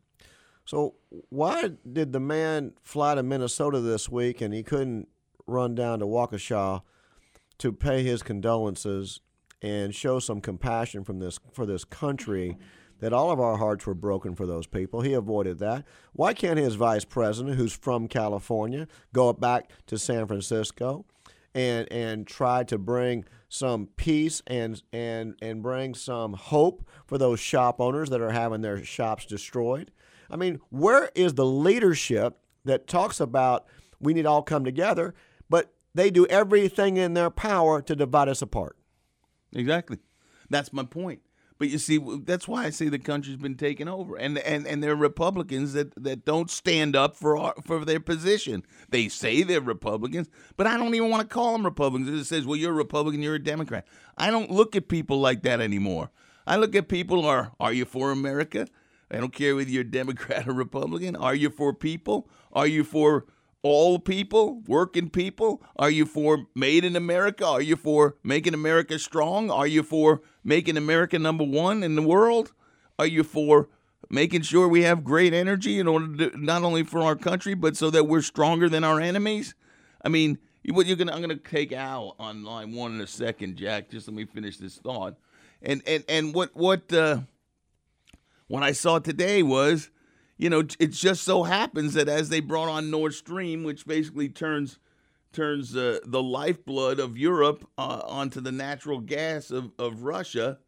So 0.65 0.95
why 1.29 1.71
did 1.91 2.13
the 2.13 2.21
man 2.21 2.73
fly 2.83 3.15
to 3.15 3.23
Minnesota 3.23 3.81
this 3.81 4.09
week 4.09 4.41
and 4.41 4.53
he 4.55 4.63
couldn't 4.63 5.09
run 5.47 5.75
down 5.75 5.99
to 5.99 6.07
Waukesha 6.07 6.83
to 7.59 7.73
pay 7.73 8.03
his 8.03 8.23
condolences 8.23 9.21
and 9.61 9.95
show 9.95 10.19
some 10.19 10.41
compassion 10.41 11.05
from 11.05 11.19
this 11.19 11.39
for 11.53 11.67
this 11.67 11.85
country 11.85 12.57
that 13.01 13.13
all 13.13 13.31
of 13.31 13.39
our 13.41 13.57
hearts 13.57 13.87
were 13.87 13.95
broken 13.95 14.35
for 14.35 14.47
those 14.47 14.67
people. 14.67 15.01
He 15.01 15.13
avoided 15.13 15.59
that. 15.61 15.85
Why 16.13 16.35
can't 16.35 16.59
his 16.59 16.75
vice 16.75 17.05
president, 17.05 17.57
who's 17.57 17.73
from 17.73 18.09
California, 18.09 18.89
go 19.13 19.33
back 19.33 19.71
to 19.87 19.99
San 19.99 20.27
Francisco 20.27 21.05
and 21.55 21.91
and 21.93 22.27
try 22.27 22.65
to 22.65 22.79
bring 22.79 23.25
some 23.49 23.89
peace 23.97 24.43
and 24.47 24.83
and 24.93 25.35
and 25.41 25.63
bring 25.63 25.95
some 25.95 26.35
hope 26.35 26.89
for 27.07 27.19
those 27.19 27.41
shop 27.41 27.81
owners 27.81 28.11
that 28.11 28.21
are 28.21 28.33
having 28.33 28.61
their 28.61 28.85
shops 28.85 29.27
destroyed? 29.27 29.91
I 30.31 30.37
mean, 30.37 30.61
where 30.71 31.11
is 31.15 31.35
the 31.35 31.47
leadership 31.47 32.39
that 32.65 32.87
talks 32.87 33.21
about 33.21 33.67
we 34.01 34.15
need 34.15 34.27
all 34.27 34.43
come 34.43 34.65
together, 34.65 35.15
they 35.99 36.11
do 36.11 36.27
everything 36.27 36.97
in 36.97 37.15
their 37.15 37.31
power 37.31 37.83
to 37.83 37.97
divide 37.97 38.29
us 38.29 38.41
apart? 38.41 38.77
Exactly. 39.53 39.99
That's 40.49 40.73
my 40.73 40.85
point. 40.85 41.21
But 41.59 41.71
you 41.71 41.79
see, 41.79 41.99
that's 42.25 42.47
why 42.47 42.67
I 42.67 42.71
say 42.71 42.89
the 42.89 43.01
country's 43.01 43.37
been 43.37 43.57
taken 43.57 43.89
over, 43.89 44.15
and 44.15 44.39
and 44.39 44.65
and 44.65 44.81
they're 44.81 44.95
Republicans 44.95 45.73
that, 45.73 45.93
that 46.01 46.25
don't 46.25 46.49
stand 46.49 46.95
up 46.95 47.17
for 47.17 47.37
our, 47.37 47.55
for 47.65 47.85
their 47.85 47.99
position. 47.99 48.65
They 48.91 49.09
say 49.09 49.43
they're 49.43 49.61
Republicans, 49.61 50.29
but 50.57 50.69
I 50.69 50.77
don't 50.77 50.95
even 50.95 51.11
want 51.11 51.29
to 51.29 51.35
call 51.35 51.53
them 51.53 51.65
Republicans. 51.65 52.09
It 52.09 52.27
says, 52.27 52.47
"Well, 52.47 52.57
you're 52.57 52.71
a 52.71 52.75
Republican, 52.75 53.23
you're 53.23 53.35
a 53.35 53.43
Democrat." 53.43 53.89
I 54.17 54.31
don't 54.31 54.53
look 54.53 54.77
at 54.77 54.87
people 54.87 55.21
like 55.21 55.43
that 55.43 55.61
anymore. 55.61 56.13
I 56.47 56.57
look 56.57 56.77
at 56.77 56.87
people 56.87 57.27
are 57.27 57.51
Are 57.59 57.73
you 57.73 57.85
for 57.85 58.13
America? 58.13 58.69
I 59.11 59.17
don't 59.17 59.33
care 59.33 59.57
whether 59.57 59.71
you're 59.71 59.85
Democrat 59.85 60.47
or 60.47 60.53
Republican. 60.53 61.17
Are 61.17 61.35
you 61.35 61.51
for 61.51 61.75
people? 61.75 62.31
Are 62.53 62.69
you 62.69 62.85
for 62.85 63.27
all 63.63 63.99
people, 63.99 64.63
working 64.67 65.11
people? 65.11 65.63
Are 65.77 65.91
you 65.91 66.07
for 66.07 66.47
made 66.55 66.85
in 66.85 66.97
America? 66.97 67.47
Are 67.47 67.63
you 67.63 67.77
for 67.77 68.17
making 68.23 68.55
America 68.55 68.99
strong? 68.99 69.51
Are 69.51 69.67
you 69.67 69.83
for 69.83 70.23
making 70.45 70.77
America 70.77 71.19
number 71.19 71.45
one 71.45 71.83
in 71.83 71.95
the 71.97 72.03
world? 72.03 72.53
Are 72.99 73.07
you 73.07 73.25
for 73.25 73.69
making 74.11 74.43
sure 74.43 74.69
we 74.69 74.83
have 74.83 75.05
great 75.05 75.35
energy 75.35 75.79
in 75.79 75.89
order 75.89 76.31
to 76.31 76.39
not 76.39 76.63
only 76.63 76.83
for 76.83 77.01
our 77.01 77.17
country 77.17 77.55
but 77.55 77.77
so 77.77 77.91
that 77.91 78.05
we're 78.05 78.23
stronger 78.23 78.69
than 78.69 78.85
our 78.85 79.01
enemies? 79.01 79.55
I 80.05 80.09
mean, 80.09 80.39
what 80.69 80.87
you're 80.87 80.97
gonna 80.97 81.13
I'm 81.13 81.21
gonna 81.21 81.37
take 81.37 81.73
Al 81.73 82.15
on 82.19 82.45
line 82.45 82.73
one 82.73 82.95
in 82.95 83.01
a 83.01 83.07
second, 83.07 83.57
Jack. 83.57 83.91
Just 83.91 84.09
let 84.09 84.15
me 84.15 84.25
finish 84.25 84.59
this 84.59 84.77
thought. 84.77 85.17
And 85.63 85.83
and 85.87 86.05
and 86.09 86.35
what 86.35 86.55
what 86.55 86.93
uh, 86.93 87.21
what 88.47 88.63
I 88.63 88.73
saw 88.73 88.99
today 88.99 89.43
was 89.43 89.91
you 90.39 90.49
know, 90.49 90.63
it 90.79 90.93
just 90.93 91.25
so 91.25 91.43
happens 91.43 91.95
that 91.95 92.09
as 92.09 92.29
they 92.29 92.41
brought 92.41 92.69
on 92.69 92.91
Nord 92.91 93.13
Stream, 93.15 93.65
which 93.65 93.87
basically 93.87 94.29
turns 94.29 94.79
turns 95.33 95.77
uh, 95.77 95.99
the 96.05 96.23
lifeblood 96.23 96.99
of 96.99 97.19
Europe 97.19 97.69
uh, 97.77 98.01
onto 98.07 98.41
the 98.41 98.53
natural 98.53 98.99
gas 98.99 99.51
of, 99.51 99.73
of 99.79 100.03
Russia, 100.03 100.59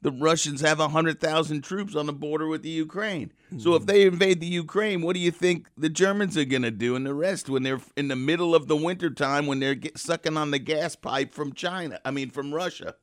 the 0.00 0.12
Russians 0.12 0.60
have 0.60 0.78
100,000 0.78 1.62
troops 1.62 1.96
on 1.96 2.06
the 2.06 2.12
border 2.12 2.46
with 2.46 2.62
the 2.62 2.68
Ukraine. 2.68 3.32
So 3.58 3.74
if 3.74 3.86
they 3.86 4.06
invade 4.06 4.40
the 4.40 4.46
Ukraine, 4.46 5.02
what 5.02 5.14
do 5.14 5.20
you 5.20 5.32
think 5.32 5.68
the 5.76 5.88
Germans 5.88 6.36
are 6.36 6.44
going 6.44 6.62
to 6.62 6.70
do 6.70 6.94
and 6.94 7.04
the 7.04 7.14
rest 7.14 7.48
when 7.48 7.64
they're 7.64 7.80
in 7.96 8.08
the 8.08 8.16
middle 8.16 8.54
of 8.54 8.68
the 8.68 8.76
winter 8.76 9.10
time 9.10 9.46
when 9.46 9.58
they're 9.58 9.74
get, 9.74 9.98
sucking 9.98 10.36
on 10.36 10.52
the 10.52 10.60
gas 10.60 10.94
pipe 10.94 11.34
from 11.34 11.52
China? 11.52 11.98
I 12.04 12.12
mean, 12.12 12.30
from 12.30 12.54
Russia. 12.54 12.94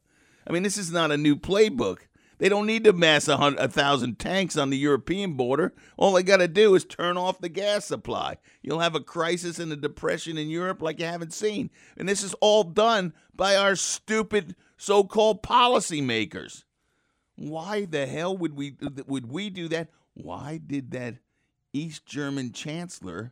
I 0.47 0.53
mean, 0.53 0.63
this 0.63 0.77
is 0.77 0.91
not 0.91 1.11
a 1.11 1.17
new 1.17 1.35
playbook. 1.35 1.99
They 2.43 2.49
don't 2.49 2.65
need 2.65 2.83
to 2.83 2.91
mass 2.91 3.29
a, 3.29 3.37
hundred, 3.37 3.61
a 3.61 3.69
thousand 3.69 4.19
tanks 4.19 4.57
on 4.57 4.69
the 4.69 4.77
European 4.77 5.35
border. 5.35 5.73
All 5.95 6.11
they 6.11 6.23
got 6.23 6.41
to 6.41 6.47
do 6.49 6.75
is 6.75 6.83
turn 6.83 7.15
off 7.15 7.39
the 7.39 7.47
gas 7.47 7.85
supply. 7.85 8.35
You'll 8.61 8.81
have 8.81 8.95
a 8.95 8.99
crisis 8.99 9.59
and 9.59 9.71
a 9.71 9.77
depression 9.77 10.37
in 10.37 10.49
Europe 10.49 10.81
like 10.81 10.99
you 10.99 11.05
haven't 11.05 11.31
seen. 11.31 11.69
And 11.95 12.09
this 12.09 12.21
is 12.21 12.33
all 12.41 12.65
done 12.65 13.13
by 13.33 13.55
our 13.55 13.77
stupid 13.77 14.57
so-called 14.75 15.41
policymakers. 15.41 16.65
Why 17.37 17.85
the 17.85 18.07
hell 18.07 18.35
would 18.35 18.57
we 18.57 18.75
would 19.07 19.31
we 19.31 19.49
do 19.49 19.69
that? 19.69 19.87
Why 20.13 20.59
did 20.67 20.91
that 20.91 21.19
East 21.71 22.05
German 22.05 22.51
chancellor 22.51 23.31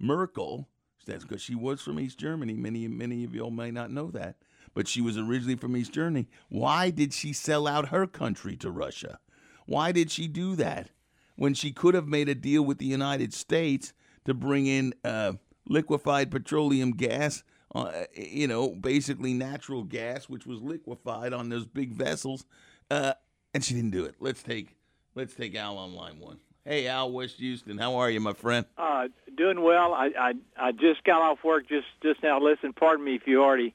Merkel? 0.00 0.68
That's 1.06 1.22
because 1.22 1.42
she 1.42 1.54
was 1.54 1.80
from 1.80 2.00
East 2.00 2.18
Germany. 2.18 2.54
Many 2.54 2.88
many 2.88 3.22
of 3.22 3.36
y'all 3.36 3.52
may 3.52 3.70
not 3.70 3.92
know 3.92 4.10
that, 4.10 4.34
but 4.74 4.88
she 4.88 5.00
was 5.00 5.16
originally 5.16 5.56
from 5.56 5.76
East 5.76 5.92
Germany. 5.92 6.28
Why 6.48 6.90
did 6.90 7.12
she 7.12 7.32
sell 7.32 7.66
out 7.66 7.88
her 7.88 8.06
country 8.06 8.56
to 8.56 8.70
Russia? 8.70 9.18
Why 9.66 9.92
did 9.92 10.10
she 10.10 10.28
do 10.28 10.56
that 10.56 10.90
when 11.36 11.54
she 11.54 11.72
could 11.72 11.94
have 11.94 12.08
made 12.08 12.28
a 12.28 12.34
deal 12.34 12.62
with 12.62 12.78
the 12.78 12.86
United 12.86 13.34
States 13.34 13.92
to 14.24 14.34
bring 14.34 14.66
in 14.66 14.94
uh, 15.04 15.34
liquefied 15.68 16.30
petroleum 16.30 16.92
gas? 16.92 17.42
Uh, 17.74 18.04
you 18.14 18.48
know, 18.48 18.70
basically 18.70 19.34
natural 19.34 19.84
gas, 19.84 20.28
which 20.28 20.46
was 20.46 20.62
liquefied 20.62 21.34
on 21.34 21.50
those 21.50 21.66
big 21.66 21.92
vessels. 21.92 22.46
Uh, 22.90 23.12
and 23.52 23.62
she 23.62 23.74
didn't 23.74 23.90
do 23.90 24.04
it. 24.04 24.14
Let's 24.20 24.42
take 24.42 24.76
let's 25.14 25.34
take 25.34 25.54
Al 25.54 25.76
on 25.76 25.94
line 25.94 26.18
one. 26.18 26.38
Hey, 26.64 26.86
Al, 26.86 27.10
West 27.10 27.36
Houston, 27.36 27.78
how 27.78 27.96
are 27.96 28.10
you, 28.10 28.20
my 28.20 28.34
friend? 28.34 28.66
Uh, 28.76 29.08
doing 29.36 29.62
well. 29.62 29.94
I, 29.94 30.10
I 30.18 30.32
I 30.56 30.72
just 30.72 31.02
got 31.04 31.22
off 31.22 31.38
work 31.44 31.68
just 31.68 31.86
just 32.02 32.22
now. 32.22 32.40
Listen, 32.40 32.72
pardon 32.72 33.04
me 33.04 33.14
if 33.14 33.26
you 33.26 33.42
already 33.42 33.74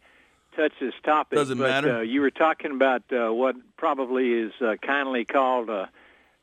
touched 0.55 0.79
this 0.79 0.93
topic. 1.03 1.37
Doesn't 1.37 1.57
but, 1.57 1.67
matter. 1.69 1.97
Uh, 1.97 2.01
you 2.01 2.21
were 2.21 2.31
talking 2.31 2.71
about 2.71 3.03
uh, 3.11 3.33
what 3.33 3.55
probably 3.77 4.31
is 4.33 4.53
uh, 4.61 4.75
kindly 4.81 5.25
called 5.25 5.69
a 5.69 5.89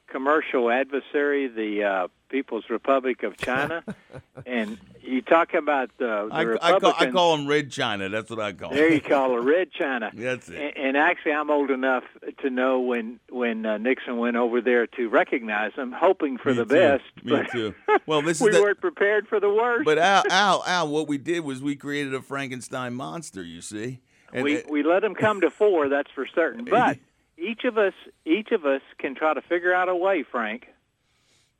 commercial 0.09 0.71
adversary, 0.71 1.49
the 1.49 1.85
uh, 1.85 2.09
People's 2.31 2.71
Republic 2.71 3.23
of 3.23 3.37
China, 3.37 3.85
and 4.47 4.79
you 5.03 5.21
talk 5.21 5.53
about 5.55 5.91
uh, 6.01 6.27
the 6.27 6.29
I, 6.31 6.75
I, 6.77 6.79
call, 6.79 6.95
I 6.99 7.07
call 7.11 7.37
them 7.37 7.47
Red 7.47 7.71
China. 7.71 8.09
That's 8.09 8.31
what 8.31 8.41
I 8.41 8.53
call. 8.53 8.71
There 8.73 8.93
you 8.93 9.01
call 9.01 9.37
it 9.37 9.43
red 9.43 9.73
China. 9.79 10.11
That's 10.15 10.49
it. 10.49 10.57
And, 10.57 10.77
and 10.77 10.97
actually, 10.97 11.33
I'm 11.33 11.51
old 11.51 11.71
enough 11.71 12.05
to 12.43 12.51
know 12.51 12.81
when 12.81 13.19
when 13.31 13.67
uh, 13.67 13.79
Nixon 13.79 14.19
went 14.19 14.37
over 14.37 14.61
there 14.61 14.87
to 14.87 15.09
recognize 15.09 15.73
them, 15.75 15.93
hoping 15.93 16.39
for 16.39 16.51
Me 16.51 16.57
the 16.59 16.65
too. 16.65 16.75
best. 16.75 17.05
Me 17.25 17.31
but 17.33 17.51
too. 17.51 17.75
Well, 18.07 18.23
this 18.23 18.37
is 18.41 18.47
we 18.47 18.53
the- 18.53 18.63
weren't 18.63 18.81
prepared 18.81 19.27
for 19.29 19.41
the 19.41 19.51
worst. 19.51 19.85
But 19.85 19.99
Al, 19.99 20.23
Al, 20.31 20.65
Al, 20.67 20.89
what 20.89 21.09
we 21.09 21.19
did 21.19 21.41
was 21.41 21.61
we 21.63 21.77
created 21.77 22.15
a 22.15 22.23
Frankenstein 22.23 22.95
monster. 22.95 23.43
You 23.43 23.61
see, 23.61 24.01
and 24.33 24.45
we 24.45 24.63
we 24.69 24.83
let 24.83 25.01
them 25.01 25.15
come 25.15 25.41
to 25.41 25.51
four. 25.51 25.89
That's 25.89 26.11
for 26.15 26.27
certain. 26.33 26.65
But 26.65 26.99
each 27.37 27.65
of 27.65 27.79
us 27.79 27.95
each 28.25 28.53
of 28.53 28.65
us 28.67 28.83
can 28.99 29.15
try 29.15 29.35
to 29.35 29.41
figure 29.43 29.73
out 29.75 29.89
a 29.89 29.97
way, 29.97 30.23
Frank, 30.31 30.69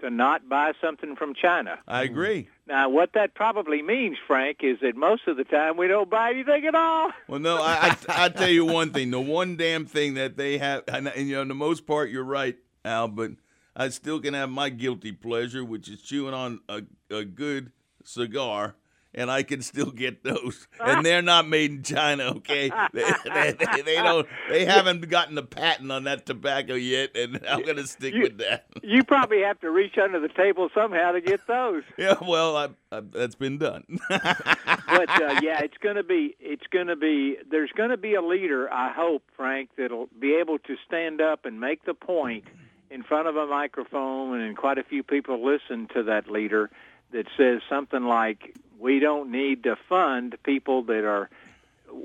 to 0.01 0.11
not 0.11 0.49
buy 0.49 0.73
something 0.81 1.17
from 1.17 1.35
China. 1.35 1.79
I 1.87 2.03
agree. 2.03 2.49
Now, 2.67 2.89
what 2.89 3.13
that 3.15 3.35
probably 3.35 3.83
means, 3.83 4.17
Frank, 4.27 4.59
is 4.63 4.79
that 4.83 4.97
most 4.97 5.27
of 5.27 5.37
the 5.37 5.45
time 5.45 5.77
we 5.77 5.89
don't 5.89 6.11
buy 6.11 6.31
anything 6.31 6.67
at 6.67 6.75
all. 6.75 7.11
Well, 7.29 7.41
no, 7.41 7.59
I, 7.63 7.97
I 8.09 8.25
I 8.25 8.29
tell 8.29 8.49
you 8.49 8.65
one 8.65 8.93
thing. 8.93 9.11
The 9.11 9.21
one 9.21 9.57
damn 9.57 9.87
thing 9.87 10.15
that 10.15 10.37
they 10.37 10.59
have, 10.59 10.83
and, 10.89 11.07
and 11.09 11.29
you 11.29 11.37
know, 11.37 11.45
the 11.45 11.55
most 11.55 11.87
part, 11.87 12.11
you're 12.11 12.25
right, 12.25 12.57
Al. 12.85 13.07
But 13.09 13.33
I 13.77 13.89
still 13.91 14.21
can 14.21 14.35
have 14.35 14.51
my 14.51 14.69
guilty 14.69 15.13
pleasure, 15.13 15.65
which 15.65 15.89
is 15.89 16.03
chewing 16.03 16.35
on 16.35 16.61
a, 16.69 16.83
a 17.11 17.25
good 17.25 17.71
cigar, 18.05 18.75
and 19.15 19.31
I 19.31 19.43
can 19.43 19.63
still 19.63 19.91
get 19.91 20.23
those. 20.25 20.67
And 20.81 21.05
they're 21.05 21.23
not 21.23 21.47
made 21.47 21.71
in 21.71 21.83
China, 21.83 22.25
okay? 22.37 22.71
They, 22.93 23.03
they, 23.25 23.53
they, 23.53 23.83
they 23.83 23.95
don't. 23.97 24.27
They 24.49 24.65
haven't 24.65 25.09
gotten 25.09 25.35
the 25.35 25.43
patent 25.43 25.93
on 25.93 26.05
that 26.05 26.27
tobacco 26.27 26.75
yet, 26.75 27.17
and 27.17 27.41
I'm 27.47 27.65
gonna 27.65 27.87
stick 27.87 28.15
with 28.15 28.39
that. 28.39 28.67
You 28.83 29.05
probably 29.05 29.43
have 29.43 29.61
to 29.61 29.71
reach 29.71 29.97
under 30.03 30.19
the 30.19 30.29
table 30.29 30.69
somehow 30.75 31.13
to 31.13 31.21
get 31.21 31.47
those. 31.47 31.83
Yeah, 31.99 32.15
well, 32.23 32.57
I, 32.57 32.69
I, 32.91 33.01
that's 33.01 33.35
been 33.35 33.59
done. 33.59 33.85
but 34.09 35.11
uh, 35.11 35.41
yeah, 35.43 35.61
it's 35.61 35.77
going 35.83 35.97
to 35.97 36.03
be 36.03 36.35
it's 36.41 36.67
going 36.71 36.87
to 36.87 36.97
be 36.97 37.37
there's 37.51 37.71
going 37.73 37.91
to 37.91 37.99
be 37.99 38.15
a 38.15 38.23
leader. 38.23 38.73
I 38.73 38.93
hope 38.93 39.23
Frank 39.37 39.71
that'll 39.77 40.09
be 40.19 40.35
able 40.41 40.59
to 40.61 40.77
stand 40.87 41.21
up 41.21 41.45
and 41.45 41.61
make 41.61 41.85
the 41.85 41.95
point 41.95 42.45
in 42.91 43.03
front 43.03 43.29
of 43.29 43.37
a 43.37 43.47
microphone, 43.47 44.41
and 44.41 44.57
quite 44.57 44.79
a 44.79 44.83
few 44.83 45.03
people 45.03 45.45
listen 45.45 45.89
to 45.95 46.03
that 46.05 46.31
leader 46.31 46.71
that 47.13 47.27
says 47.37 47.61
something 47.69 48.05
like, 48.05 48.55
"We 48.81 48.99
don't 48.99 49.31
need 49.31 49.63
to 49.65 49.77
fund 49.89 50.37
people 50.43 50.83
that 50.85 51.05
are 51.05 51.29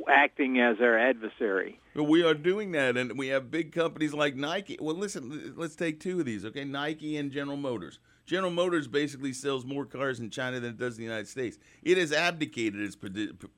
acting 0.07 0.59
as 0.59 0.82
our 0.82 0.97
adversary." 0.97 1.80
We 1.95 2.23
are 2.23 2.34
doing 2.34 2.73
that, 2.73 2.97
and 2.97 3.17
we 3.17 3.28
have 3.28 3.49
big 3.49 3.71
companies 3.71 4.13
like 4.13 4.36
Nike. 4.36 4.78
Well, 4.82 4.95
listen, 4.95 5.53
let's 5.55 5.78
take 5.78 6.01
two 6.01 6.19
of 6.19 6.26
these, 6.26 6.43
okay? 6.43 6.65
Nike 6.65 7.15
and 7.15 7.32
General 7.32 7.55
Motors. 7.55 7.99
General 8.26 8.51
Motors 8.51 8.88
basically 8.88 9.32
sells 9.32 9.65
more 9.65 9.86
cars 9.86 10.19
in 10.19 10.32
China 10.32 10.59
than 10.59 10.71
it 10.71 10.78
does 10.78 10.95
in 10.97 11.03
the 11.03 11.07
United 11.07 11.28
States. 11.28 11.59
It 11.84 11.97
has 11.99 12.11
abdicated 12.11 12.82
its 12.82 12.97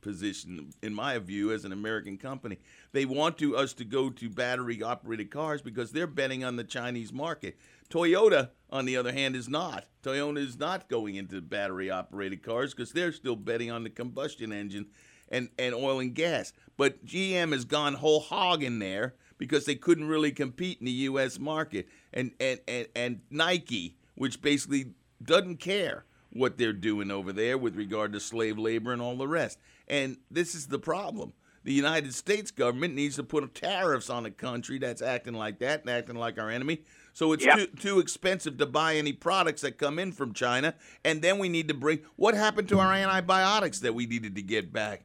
position, 0.01 0.73
in 0.83 0.93
my 0.93 1.17
view, 1.19 1.53
as 1.53 1.63
an 1.63 1.71
American 1.71 2.17
company. 2.17 2.59
They 2.91 3.05
want 3.05 3.37
to 3.37 3.55
us 3.55 3.73
to 3.75 3.85
go 3.85 4.09
to 4.09 4.29
battery-operated 4.29 5.31
cars 5.31 5.61
because 5.61 5.93
they're 5.93 6.05
betting 6.05 6.43
on 6.43 6.57
the 6.57 6.65
Chinese 6.65 7.13
market. 7.13 7.57
Toyota, 7.89 8.49
on 8.69 8.85
the 8.85 8.97
other 8.97 9.11
hand, 9.11 9.35
is 9.35 9.47
not. 9.47 9.85
Toyota 10.03 10.37
is 10.37 10.57
not 10.57 10.89
going 10.89 11.15
into 11.15 11.41
battery-operated 11.41 12.43
cars 12.43 12.73
because 12.73 12.91
they're 12.91 13.11
still 13.11 13.35
betting 13.35 13.71
on 13.71 13.83
the 13.83 13.89
combustion 13.89 14.51
engine 14.51 14.87
and, 15.29 15.49
and 15.57 15.73
oil 15.73 15.99
and 15.99 16.13
gas. 16.13 16.53
But 16.77 17.05
GM 17.05 17.51
has 17.51 17.65
gone 17.65 17.95
whole 17.95 18.19
hog 18.19 18.63
in 18.63 18.79
there 18.79 19.15
because 19.37 19.65
they 19.65 19.75
couldn't 19.75 20.07
really 20.07 20.31
compete 20.31 20.79
in 20.79 20.85
the 20.85 20.91
U.S. 20.91 21.39
market. 21.39 21.87
And, 22.13 22.31
and, 22.39 22.59
and, 22.67 22.87
and 22.95 23.21
Nike, 23.29 23.97
which 24.15 24.41
basically 24.41 24.93
doesn't 25.23 25.57
care 25.57 26.05
what 26.31 26.57
they're 26.57 26.73
doing 26.73 27.11
over 27.11 27.31
there 27.31 27.57
with 27.57 27.75
regard 27.75 28.13
to 28.13 28.19
slave 28.19 28.57
labor 28.57 28.91
and 28.91 29.01
all 29.01 29.15
the 29.15 29.27
rest. 29.27 29.59
And 29.87 30.17
this 30.29 30.53
is 30.55 30.67
the 30.67 30.79
problem. 30.79 31.33
The 31.63 31.73
United 31.73 32.13
States 32.13 32.51
government 32.51 32.95
needs 32.95 33.17
to 33.17 33.23
put 33.23 33.53
tariffs 33.53 34.09
on 34.09 34.25
a 34.25 34.31
country 34.31 34.79
that's 34.79 35.01
acting 35.01 35.33
like 35.33 35.59
that 35.59 35.81
and 35.81 35.89
acting 35.89 36.15
like 36.15 36.39
our 36.39 36.49
enemy. 36.49 36.83
So 37.17 37.33
it's 37.33 37.43
Yep. 37.43 37.55
too, 37.55 37.65
too 37.65 37.99
expensive 37.99 38.59
to 38.59 38.67
buy 38.67 38.95
any 38.95 39.11
products 39.11 39.61
that 39.61 39.79
come 39.79 39.97
in 39.97 40.11
from 40.11 40.35
China. 40.35 40.75
And 41.03 41.23
then 41.23 41.39
we 41.39 41.49
need 41.49 41.67
to 41.67 41.73
bring 41.73 42.01
what 42.15 42.35
happened 42.35 42.69
to 42.69 42.77
our 42.77 42.93
antibiotics 42.93 43.79
that 43.79 43.95
we 43.95 44.05
needed 44.05 44.35
to 44.35 44.43
get 44.43 44.71
back? 44.71 45.01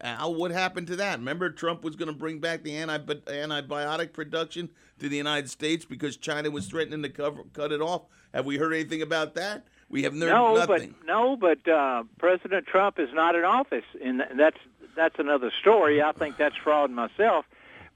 Al, 0.00 0.32
what 0.32 0.52
happened 0.52 0.86
to 0.86 0.94
that? 0.94 1.18
Remember, 1.18 1.50
Trump 1.50 1.82
was 1.82 1.96
going 1.96 2.06
to 2.06 2.16
bring 2.16 2.38
back 2.38 2.62
the 2.62 2.76
anti- 2.76 3.16
antibiotic 3.16 4.12
production 4.12 4.68
to 5.00 5.08
the 5.08 5.16
United 5.16 5.50
States 5.50 5.84
because 5.84 6.16
China 6.16 6.52
was 6.52 6.68
threatening 6.68 7.02
to 7.02 7.08
cover, 7.08 7.42
cut 7.52 7.72
it 7.72 7.80
off. 7.80 8.02
Have 8.32 8.46
we 8.46 8.58
heard 8.58 8.72
anything 8.72 9.02
about 9.02 9.34
that? 9.34 9.64
We 9.88 10.04
have 10.04 10.12
heard 10.12 10.20
no, 10.20 10.54
nothing. 10.54 10.94
but 11.00 11.06
no, 11.08 11.36
but 11.36 11.66
uh, 11.66 12.04
President 12.18 12.68
Trump 12.68 13.00
is 13.00 13.08
not 13.12 13.34
in 13.34 13.42
office, 13.42 13.84
and 14.00 14.22
that's 14.36 14.58
that's 14.94 15.18
another 15.18 15.50
story. 15.60 16.00
I 16.00 16.12
think 16.12 16.36
that's 16.36 16.56
fraud 16.62 16.92
myself. 16.92 17.44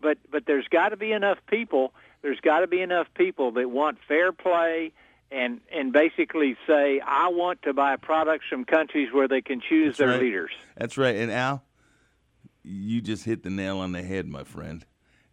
But 0.00 0.18
but 0.28 0.46
there's 0.46 0.66
got 0.66 0.88
to 0.88 0.96
be 0.96 1.12
enough 1.12 1.38
people. 1.46 1.92
There's 2.22 2.40
got 2.40 2.60
to 2.60 2.66
be 2.66 2.80
enough 2.80 3.06
people 3.14 3.52
that 3.52 3.70
want 3.70 3.98
fair 4.06 4.32
play 4.32 4.92
and 5.30 5.60
and 5.72 5.92
basically 5.92 6.56
say, 6.66 7.00
I 7.00 7.28
want 7.28 7.62
to 7.62 7.72
buy 7.72 7.96
products 7.96 8.44
from 8.50 8.64
countries 8.64 9.08
where 9.12 9.28
they 9.28 9.40
can 9.40 9.60
choose 9.60 9.96
That's 9.96 9.98
their 9.98 10.08
right. 10.08 10.20
leaders. 10.20 10.50
That's 10.76 10.98
right. 10.98 11.16
And 11.16 11.30
Al, 11.30 11.62
you 12.62 13.00
just 13.00 13.24
hit 13.24 13.42
the 13.42 13.50
nail 13.50 13.78
on 13.78 13.92
the 13.92 14.02
head, 14.02 14.26
my 14.26 14.44
friend. 14.44 14.84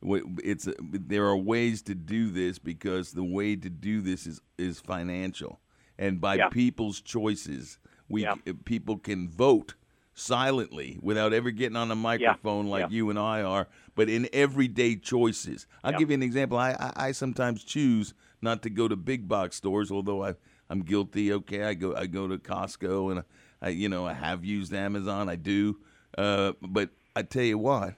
It's 0.04 0.68
there 0.80 1.26
are 1.26 1.36
ways 1.36 1.82
to 1.84 1.96
do 1.96 2.30
this 2.30 2.60
because 2.60 3.12
the 3.12 3.24
way 3.24 3.56
to 3.56 3.70
do 3.70 4.02
this 4.02 4.28
is 4.28 4.40
is 4.58 4.80
financial, 4.80 5.60
and 5.98 6.22
by 6.22 6.36
Yeah. 6.36 6.50
people's 6.50 7.02
choices, 7.02 7.80
we 8.08 8.22
Yeah. 8.22 8.36
people 8.66 8.98
can 9.00 9.28
vote 9.28 9.74
silently 10.14 10.98
without 11.02 11.34
ever 11.34 11.50
getting 11.52 11.76
on 11.76 11.90
a 11.92 11.96
microphone 11.96 12.68
like 12.68 12.82
Yeah. 12.92 12.96
you 12.98 13.10
and 13.10 13.18
I 13.20 13.42
are, 13.42 13.68
but 13.98 14.10
in 14.10 14.30
everyday 14.32 14.96
choices. 14.96 15.66
I'll 15.84 15.92
Yeah. 15.92 15.98
give 15.98 16.12
you 16.12 16.14
an 16.14 16.24
example. 16.24 16.58
I, 16.58 16.72
I 16.80 17.08
I 17.08 17.12
sometimes 17.12 17.64
choose 17.64 18.14
not 18.42 18.62
to 18.62 18.70
go 18.70 18.88
to 18.88 18.96
big 18.96 19.28
box 19.28 19.58
stores, 19.58 19.92
although 19.92 20.24
I 20.24 20.36
I'm 20.70 20.84
guilty. 20.84 21.34
Okay, 21.34 21.64
I 21.64 21.74
go 21.74 21.96
I 21.96 22.06
go 22.06 22.28
to 22.28 22.38
Costco 22.38 23.12
and 23.12 23.24
I 23.62 23.70
you 23.70 23.90
know 23.90 24.06
I 24.06 24.14
have 24.14 24.46
used 24.46 24.72
Amazon. 24.74 25.28
I 25.28 25.36
do, 25.36 25.80
uh, 26.18 26.54
but 26.62 26.92
I 27.16 27.24
tell 27.24 27.44
you 27.44 27.58
what, 27.58 27.96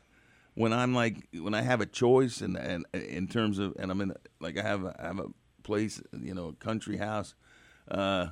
when 0.55 0.71
I'm 0.71 0.95
like 0.95 1.27
when 1.33 1.53
I 1.53 1.61
have 1.61 1.81
a 1.81 1.85
choice 1.85 2.39
and 2.41 2.55
and 2.57 2.85
in 2.93 3.27
terms 3.27 3.59
of 3.59 3.75
and 3.77 3.91
I'm 3.91 3.99
in 4.01 4.13
like 4.39 4.57
I 4.57 4.63
have 4.63 4.85
a, 4.85 4.95
I 4.97 5.07
have 5.07 5.19
a 5.19 5.27
place 5.63 6.01
you 6.13 6.33
know 6.33 6.47
a 6.47 6.53
country 6.53 6.97
house. 6.97 7.35
Uh, 7.91 8.27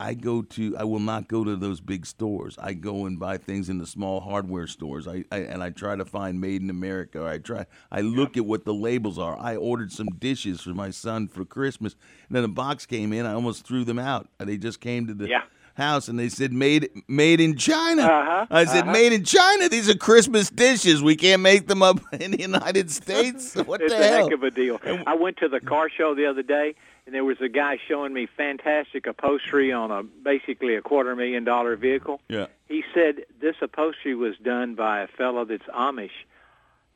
I 0.00 0.14
go 0.14 0.40
to 0.42 0.76
I 0.78 0.84
will 0.84 0.98
not 0.98 1.28
go 1.28 1.44
to 1.44 1.54
those 1.56 1.80
big 1.80 2.06
stores. 2.06 2.56
I 2.58 2.72
go 2.72 3.04
and 3.04 3.18
buy 3.20 3.36
things 3.36 3.68
in 3.68 3.76
the 3.78 3.86
small 3.86 4.20
hardware 4.20 4.66
stores. 4.66 5.06
I, 5.06 5.24
I 5.30 5.38
and 5.40 5.62
I 5.62 5.70
try 5.70 5.94
to 5.94 6.04
find 6.06 6.40
made 6.40 6.62
in 6.62 6.70
America. 6.70 7.24
I 7.26 7.38
try 7.38 7.66
I 7.92 8.00
look 8.00 8.36
at 8.38 8.46
what 8.46 8.64
the 8.64 8.74
labels 8.74 9.18
are. 9.18 9.38
I 9.38 9.56
ordered 9.56 9.92
some 9.92 10.08
dishes 10.18 10.62
for 10.62 10.70
my 10.70 10.90
son 10.90 11.28
for 11.28 11.44
Christmas, 11.44 11.94
and 12.28 12.36
then 12.36 12.44
a 12.44 12.48
box 12.48 12.86
came 12.86 13.12
in. 13.12 13.26
I 13.26 13.34
almost 13.34 13.66
threw 13.66 13.84
them 13.84 13.98
out. 13.98 14.28
They 14.38 14.56
just 14.56 14.80
came 14.80 15.06
to 15.06 15.14
the 15.14 15.28
Yeah. 15.28 15.42
house 15.74 16.08
and 16.08 16.18
they 16.18 16.28
said 16.30 16.52
made 16.52 16.88
made 17.06 17.40
in 17.40 17.56
China. 17.56 18.02
Uh-huh, 18.02 18.46
I 18.50 18.64
said 18.64 18.84
uh-huh. 18.84 18.92
made 18.92 19.12
in 19.12 19.24
China. 19.24 19.68
These 19.68 19.88
are 19.90 19.96
Christmas 19.96 20.48
dishes. 20.50 21.02
We 21.02 21.14
can't 21.14 21.42
make 21.42 21.66
them 21.68 21.82
up 21.82 22.00
in 22.20 22.30
the 22.32 22.40
United 22.40 22.90
States. 22.90 23.54
What 23.66 23.82
it's 23.82 23.92
the 23.92 24.00
a 24.00 24.02
hell? 24.02 24.24
heck 24.24 24.32
of 24.32 24.42
a 24.42 24.50
deal. 24.50 24.80
I 25.06 25.14
went 25.14 25.36
to 25.38 25.48
the 25.48 25.60
car 25.60 25.88
show 25.90 26.14
the 26.14 26.26
other 26.26 26.42
day, 26.42 26.74
and 27.06 27.14
there 27.14 27.24
was 27.24 27.40
a 27.40 27.48
guy 27.48 27.78
showing 27.88 28.12
me 28.12 28.26
fantastic 28.36 29.06
upholstery 29.06 29.72
on 29.72 29.90
a 29.90 30.02
basically 30.02 30.74
a 30.76 30.82
quarter 30.82 31.14
million 31.16 31.44
dollar 31.44 31.76
vehicle. 31.76 32.20
Yeah. 32.28 32.46
He 32.68 32.84
said 32.94 33.24
this 33.40 33.56
upholstery 33.60 34.14
was 34.14 34.36
done 34.38 34.74
by 34.74 35.00
a 35.00 35.08
fellow 35.08 35.44
that's 35.44 35.64
Amish, 35.74 36.10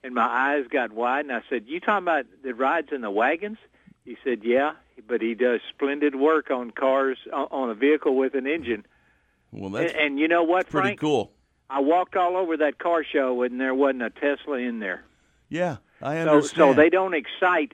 and 0.03 0.15
my 0.15 0.27
eyes 0.27 0.67
got 0.71 0.93
wide, 0.93 1.25
and 1.25 1.33
I 1.33 1.43
said, 1.49 1.65
"You 1.67 1.81
talking 1.81 2.05
about 2.05 2.27
the 2.43 2.55
rides 2.55 2.89
in 2.93 3.01
the 3.01 3.11
wagons?" 3.11 3.59
He 4.05 4.17
said, 4.23 4.45
"Yeah, 4.45 4.73
but 5.09 5.21
he 5.23 5.35
does 5.35 5.61
splendid 5.69 6.15
work 6.15 6.51
on 6.51 6.71
cars 6.71 7.19
on 7.33 7.71
a 7.71 7.75
vehicle 7.75 8.15
with 8.17 8.35
an 8.35 8.47
engine." 8.47 8.87
Well, 9.51 9.71
that's 9.71 9.93
and, 9.93 10.01
and 10.03 10.19
you 10.19 10.29
know 10.29 10.43
what, 10.43 10.69
pretty 10.69 10.89
Frank? 10.89 11.01
cool. 11.01 11.31
I 11.71 11.81
walked 11.81 12.15
all 12.15 12.37
over 12.37 12.57
that 12.59 12.79
car 12.79 13.03
show, 13.05 13.43
and 13.43 13.61
there 13.61 13.75
wasn't 13.75 14.03
a 14.03 14.11
Tesla 14.11 14.59
in 14.59 14.81
there. 14.81 15.03
Yeah, 15.49 15.77
I 16.03 16.23
So, 16.23 16.29
understand. 16.31 16.57
so 16.57 16.75
they 16.75 16.91
don't 16.91 17.15
excite. 17.15 17.73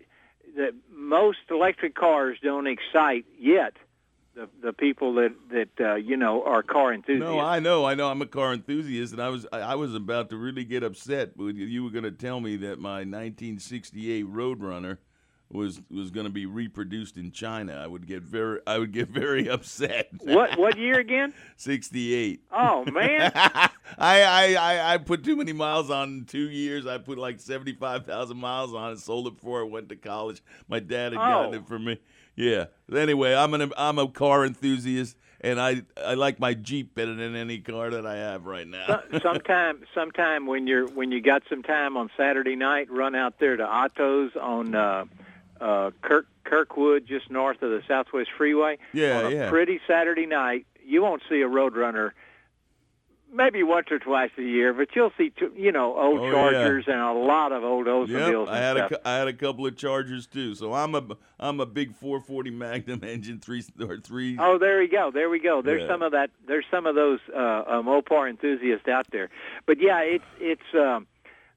The 0.57 0.74
most 0.94 1.38
electric 1.51 1.94
cars 1.94 2.38
don't 2.42 2.66
excite 2.66 3.24
yet. 3.38 3.74
The 4.34 4.48
the 4.62 4.72
people 4.72 5.14
that 5.14 5.32
that 5.51 5.68
uh, 5.80 5.94
you 5.96 6.16
know 6.16 6.44
are 6.44 6.62
car 6.62 6.92
enthusiasts. 6.94 7.20
No, 7.32 7.40
I 7.40 7.59
know, 7.59 7.84
I 7.84 7.94
know. 7.94 8.09
I'm 8.09 8.22
a 8.22 8.26
car 8.26 8.53
enthusiast, 8.53 9.12
and 9.12 9.20
I 9.20 9.28
was 9.28 9.46
I, 9.53 9.74
was 9.74 9.94
about 9.94 10.30
to 10.30 10.36
really 10.36 10.64
get 10.64 10.82
upset. 10.84 11.36
But 11.36 11.55
you- 11.57 11.66
you 11.66 11.82
were 11.84 11.90
going 11.90 12.05
to 12.05 12.12
tell 12.12 12.40
me 12.40 12.57
that 12.59 12.78
my 12.78 12.98
1968 13.05 14.26
Roadrunner 14.26 14.98
was 15.53 15.80
was 15.90 16.11
going 16.11 16.24
to 16.26 16.30
be 16.32 16.46
reproduced 16.46 17.16
in 17.16 17.32
China. 17.32 17.74
I 17.82 17.86
would 17.86 18.07
get 18.07 18.22
very 18.22 18.61
I 18.66 18.78
would 18.78 18.92
get 18.92 19.09
very 19.09 19.48
upset. 19.51 20.09
what 20.20 20.59
what 20.59 20.78
year 20.78 20.98
again? 20.98 21.34
68. 21.57 22.40
Oh 22.53 22.84
man, 22.90 23.32
I, 23.34 23.70
I, 23.98 24.55
I, 24.55 24.94
I 24.94 24.98
put 24.98 25.24
too 25.24 25.36
many 25.36 25.53
miles 25.53 25.90
on 25.90 26.09
in 26.11 26.24
two 26.24 26.48
years. 26.51 26.86
I 26.86 26.98
put 26.98 27.18
like 27.18 27.40
75,000 27.40 28.36
miles 28.36 28.74
on 28.74 28.92
it, 28.92 28.98
sold 29.01 29.26
it 29.26 29.34
before 29.34 29.61
I 29.61 29.64
went 29.64 29.88
to 29.90 29.96
college. 29.96 30.42
My 30.68 30.78
dad 30.80 31.12
had 31.12 31.18
gotten 31.18 31.55
Oh. 31.55 31.59
it 31.59 31.66
for 31.66 31.78
me. 31.78 31.98
Yeah. 32.36 32.66
Anyway, 32.94 33.34
I'm 33.34 33.53
an 33.55 33.72
I'm 33.76 33.98
a 33.98 34.09
car 34.09 34.46
enthusiast, 34.46 35.16
and 35.40 35.61
I 35.61 35.82
I 36.03 36.14
like 36.14 36.38
my 36.38 36.55
Jeep 36.55 36.94
better 36.94 37.14
than 37.14 37.34
any 37.36 37.59
car 37.59 37.90
that 37.90 38.07
I 38.07 38.16
have 38.16 38.46
right 38.46 38.66
now. 38.66 39.03
Sometime 39.20 39.82
sometime 39.94 40.46
when 40.46 40.66
you're 40.66 40.86
when 40.88 41.11
you 41.12 41.20
got 41.20 41.42
some 41.51 41.62
time 41.62 41.96
on 41.96 42.09
Saturday 42.16 42.57
night, 42.57 42.90
run 42.90 43.14
out 43.14 43.38
there 43.40 43.57
to 43.57 43.64
Otto's 43.64 44.30
on 44.40 44.74
uh, 44.74 45.05
uh, 45.61 45.90
Kirk 46.02 46.26
Kirkwood, 46.44 47.06
just 47.06 47.30
north 47.30 47.62
of 47.62 47.70
the 47.70 47.82
Southwest 47.86 48.30
Freeway. 48.36 48.78
Yeah, 48.92 49.18
on 49.18 49.26
a 49.26 49.30
yeah. 49.30 49.50
Pretty 49.50 49.80
Saturday 49.86 50.26
night, 50.26 50.66
you 50.84 51.02
won't 51.02 51.22
see 51.28 51.42
a 51.42 51.48
Roadrunner. 51.48 52.11
Maybe 53.32 53.62
once 53.62 53.86
or 53.92 54.00
twice 54.00 54.30
a 54.38 54.42
year, 54.42 54.72
but 54.74 54.88
you'll 54.96 55.12
see, 55.16 55.30
two- 55.30 55.52
you 55.56 55.70
know, 55.70 55.96
old 55.96 56.18
Oh, 56.18 56.24
yeah. 56.24 56.30
Chargers 56.32 56.84
and 56.88 56.98
a 56.98 57.12
lot 57.12 57.52
of 57.52 57.62
old 57.62 57.86
Oldsmobiles 57.86 58.46
Yep, 58.46 58.48
I 58.52 58.56
had 58.58 58.76
a 58.76 58.86
stuff. 58.88 58.90
cou- 58.90 59.08
I 59.08 59.16
had 59.18 59.28
a 59.28 59.32
couple 59.32 59.66
of 59.68 59.76
Chargers 59.76 60.26
too. 60.26 60.56
So 60.56 60.72
I'm 60.74 60.96
a 60.96 61.02
I'm 61.38 61.61
a 61.61 61.66
big 61.66 61.94
440 61.94 62.50
Magnum 62.50 63.04
engine 63.04 63.38
three 63.38 63.62
or 63.80 63.98
three. 63.98 64.36
Oh, 64.40 64.58
there 64.58 64.80
we 64.80 64.88
go. 64.88 65.12
There 65.12 65.30
we 65.30 65.38
go. 65.38 65.62
There's 65.62 65.82
Yeah. 65.82 65.86
some 65.88 66.02
of 66.02 66.11
that. 66.11 66.30
There's 66.48 66.64
some 66.72 66.86
of 66.86 66.96
those 66.96 67.20
uh, 67.32 67.38
uh, 67.38 67.82
Mopar 67.82 68.28
enthusiasts 68.28 68.88
out 68.88 69.06
there. 69.12 69.28
But 69.64 69.80
yeah, 69.80 70.00
it's 70.00 70.24
it's. 70.40 70.74
Um, 70.74 71.06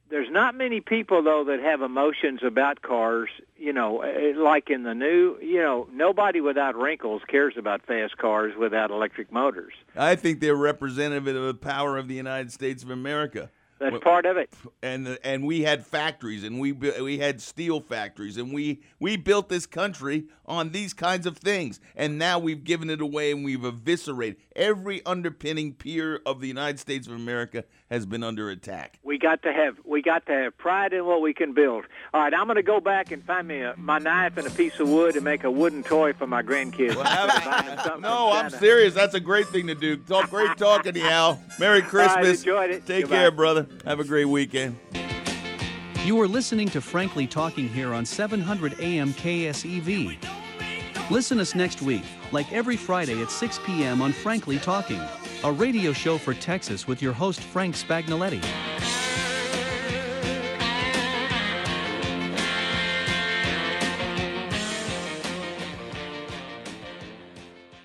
there's 0.09 0.29
not 0.29 0.55
many 0.55 0.79
people 0.79 1.23
though 1.23 1.43
that 1.45 1.59
have 1.59 1.81
emotions 1.81 2.41
about 2.43 2.81
cars. 2.81 3.29
You 3.57 3.73
know, 3.73 4.01
eh, 4.01 4.33
like 4.35 4.69
in 4.69 4.83
the 4.83 4.93
new. 4.93 5.37
You 5.41 5.61
know, 5.61 5.87
nobody 5.91 6.41
without 6.41 6.75
wrinkles 6.75 7.21
cares 7.27 7.55
about 7.57 7.85
fast 7.85 8.17
cars 8.17 8.53
without 8.57 8.91
electric 8.91 9.31
motors. 9.31 9.73
I 9.95 10.15
think 10.15 10.39
they're 10.39 10.55
representative 10.55 11.27
of 11.27 11.43
the 11.45 11.53
power 11.53 11.97
of 11.97 12.07
the 12.07 12.15
United 12.15 12.51
States 12.51 12.83
of 12.83 12.89
America. 12.89 13.49
That's 13.83 13.91
Well, 13.91 14.01
part 14.01 14.25
of 14.25 14.37
it. 14.37 14.49
and 14.81 15.05
the, 15.05 15.25
and 15.27 15.45
we 15.45 15.61
had 15.61 15.85
factories 15.85 16.43
and 16.43 16.59
we 16.59 16.71
we 16.71 17.17
had 17.19 17.41
steel 17.41 17.81
factories 17.81 18.37
and 18.37 18.53
we 18.53 18.81
we 18.99 19.17
built 19.17 19.49
this 19.49 19.65
country 19.65 20.25
on 20.45 20.71
these 20.71 20.93
kinds 20.93 21.25
of 21.25 21.37
things 21.37 21.79
and 21.95 22.17
now 22.17 22.39
we've 22.39 22.63
given 22.63 22.89
it 22.89 23.01
away 23.01 23.31
and 23.31 23.43
we've 23.45 23.63
eviscerated 23.65 24.37
every 24.55 25.05
underpinning 25.05 25.73
peer 25.73 26.19
of 26.25 26.39
the 26.41 26.47
United 26.47 26.79
States 26.79 27.07
of 27.07 27.13
America 27.13 27.63
has 27.89 28.05
been 28.05 28.23
under 28.23 28.49
attack. 28.49 28.99
We 29.03 29.17
got 29.19 29.41
to 29.43 29.53
have 29.53 29.77
we 29.85 30.01
got 30.01 30.25
to 30.27 30.31
have 30.33 30.57
pride 30.57 30.93
in 30.93 31.05
what 31.05 31.21
we 31.21 31.33
can 31.33 31.53
build. 31.53 31.85
All 32.13 32.21
right, 32.21 32.33
I'm 32.33 32.45
going 32.45 32.55
to 32.55 32.63
go 32.63 32.79
back 32.79 33.11
and 33.11 33.23
find 33.23 33.47
me 33.47 33.61
a, 33.61 33.75
my 33.77 33.99
knife 33.99 34.37
and 34.37 34.47
a 34.47 34.49
piece 34.49 34.79
of 34.79 34.87
wood 34.89 35.15
and 35.15 35.23
make 35.23 35.43
a 35.43 35.51
wooden 35.51 35.83
toy 35.83 36.13
for 36.13 36.25
my 36.27 36.41
grandkids. 36.41 36.95
No, 38.01 38.31
I'm 38.31 38.49
serious. 38.49 38.93
That's 38.93 39.13
a 39.13 39.19
great 39.19 39.47
thing 39.47 39.67
to 39.67 39.75
do. 39.75 39.97
Talk 39.97 40.29
great 40.29 40.57
talking 40.57 40.93
to 40.93 40.99
you, 40.99 41.05
Al. 41.05 41.39
Merry 41.59 41.81
Christmas. 41.93 42.39
enjoyed 42.39 42.71
it. 42.71 42.85
Take 42.85 43.03
Goodbye. 43.03 43.15
care, 43.17 43.31
brother. 43.31 43.67
Have 43.85 43.99
a 43.99 44.03
great 44.03 44.25
weekend. 44.25 44.77
You 46.05 46.19
are 46.21 46.27
listening 46.27 46.69
to 46.69 46.81
Frankly 46.81 47.27
Talking 47.27 47.69
here 47.69 47.93
on 47.93 48.05
700 48.05 48.79
AM 48.79 49.13
KSEV. 49.13 50.17
Listen 51.09 51.39
us 51.39 51.55
next 51.55 51.81
week, 51.81 52.03
like 52.31 52.51
every 52.51 52.77
Friday 52.77 53.21
at 53.21 53.29
6 53.29 53.59
p.m. 53.65 54.01
on 54.01 54.11
Frankly 54.11 54.57
Talking, 54.57 55.01
a 55.43 55.51
radio 55.51 55.93
show 55.93 56.17
for 56.17 56.33
Texas 56.33 56.87
with 56.87 57.01
your 57.01 57.13
host 57.13 57.41
Frank 57.41 57.75
Spagnoletti. 57.75 58.43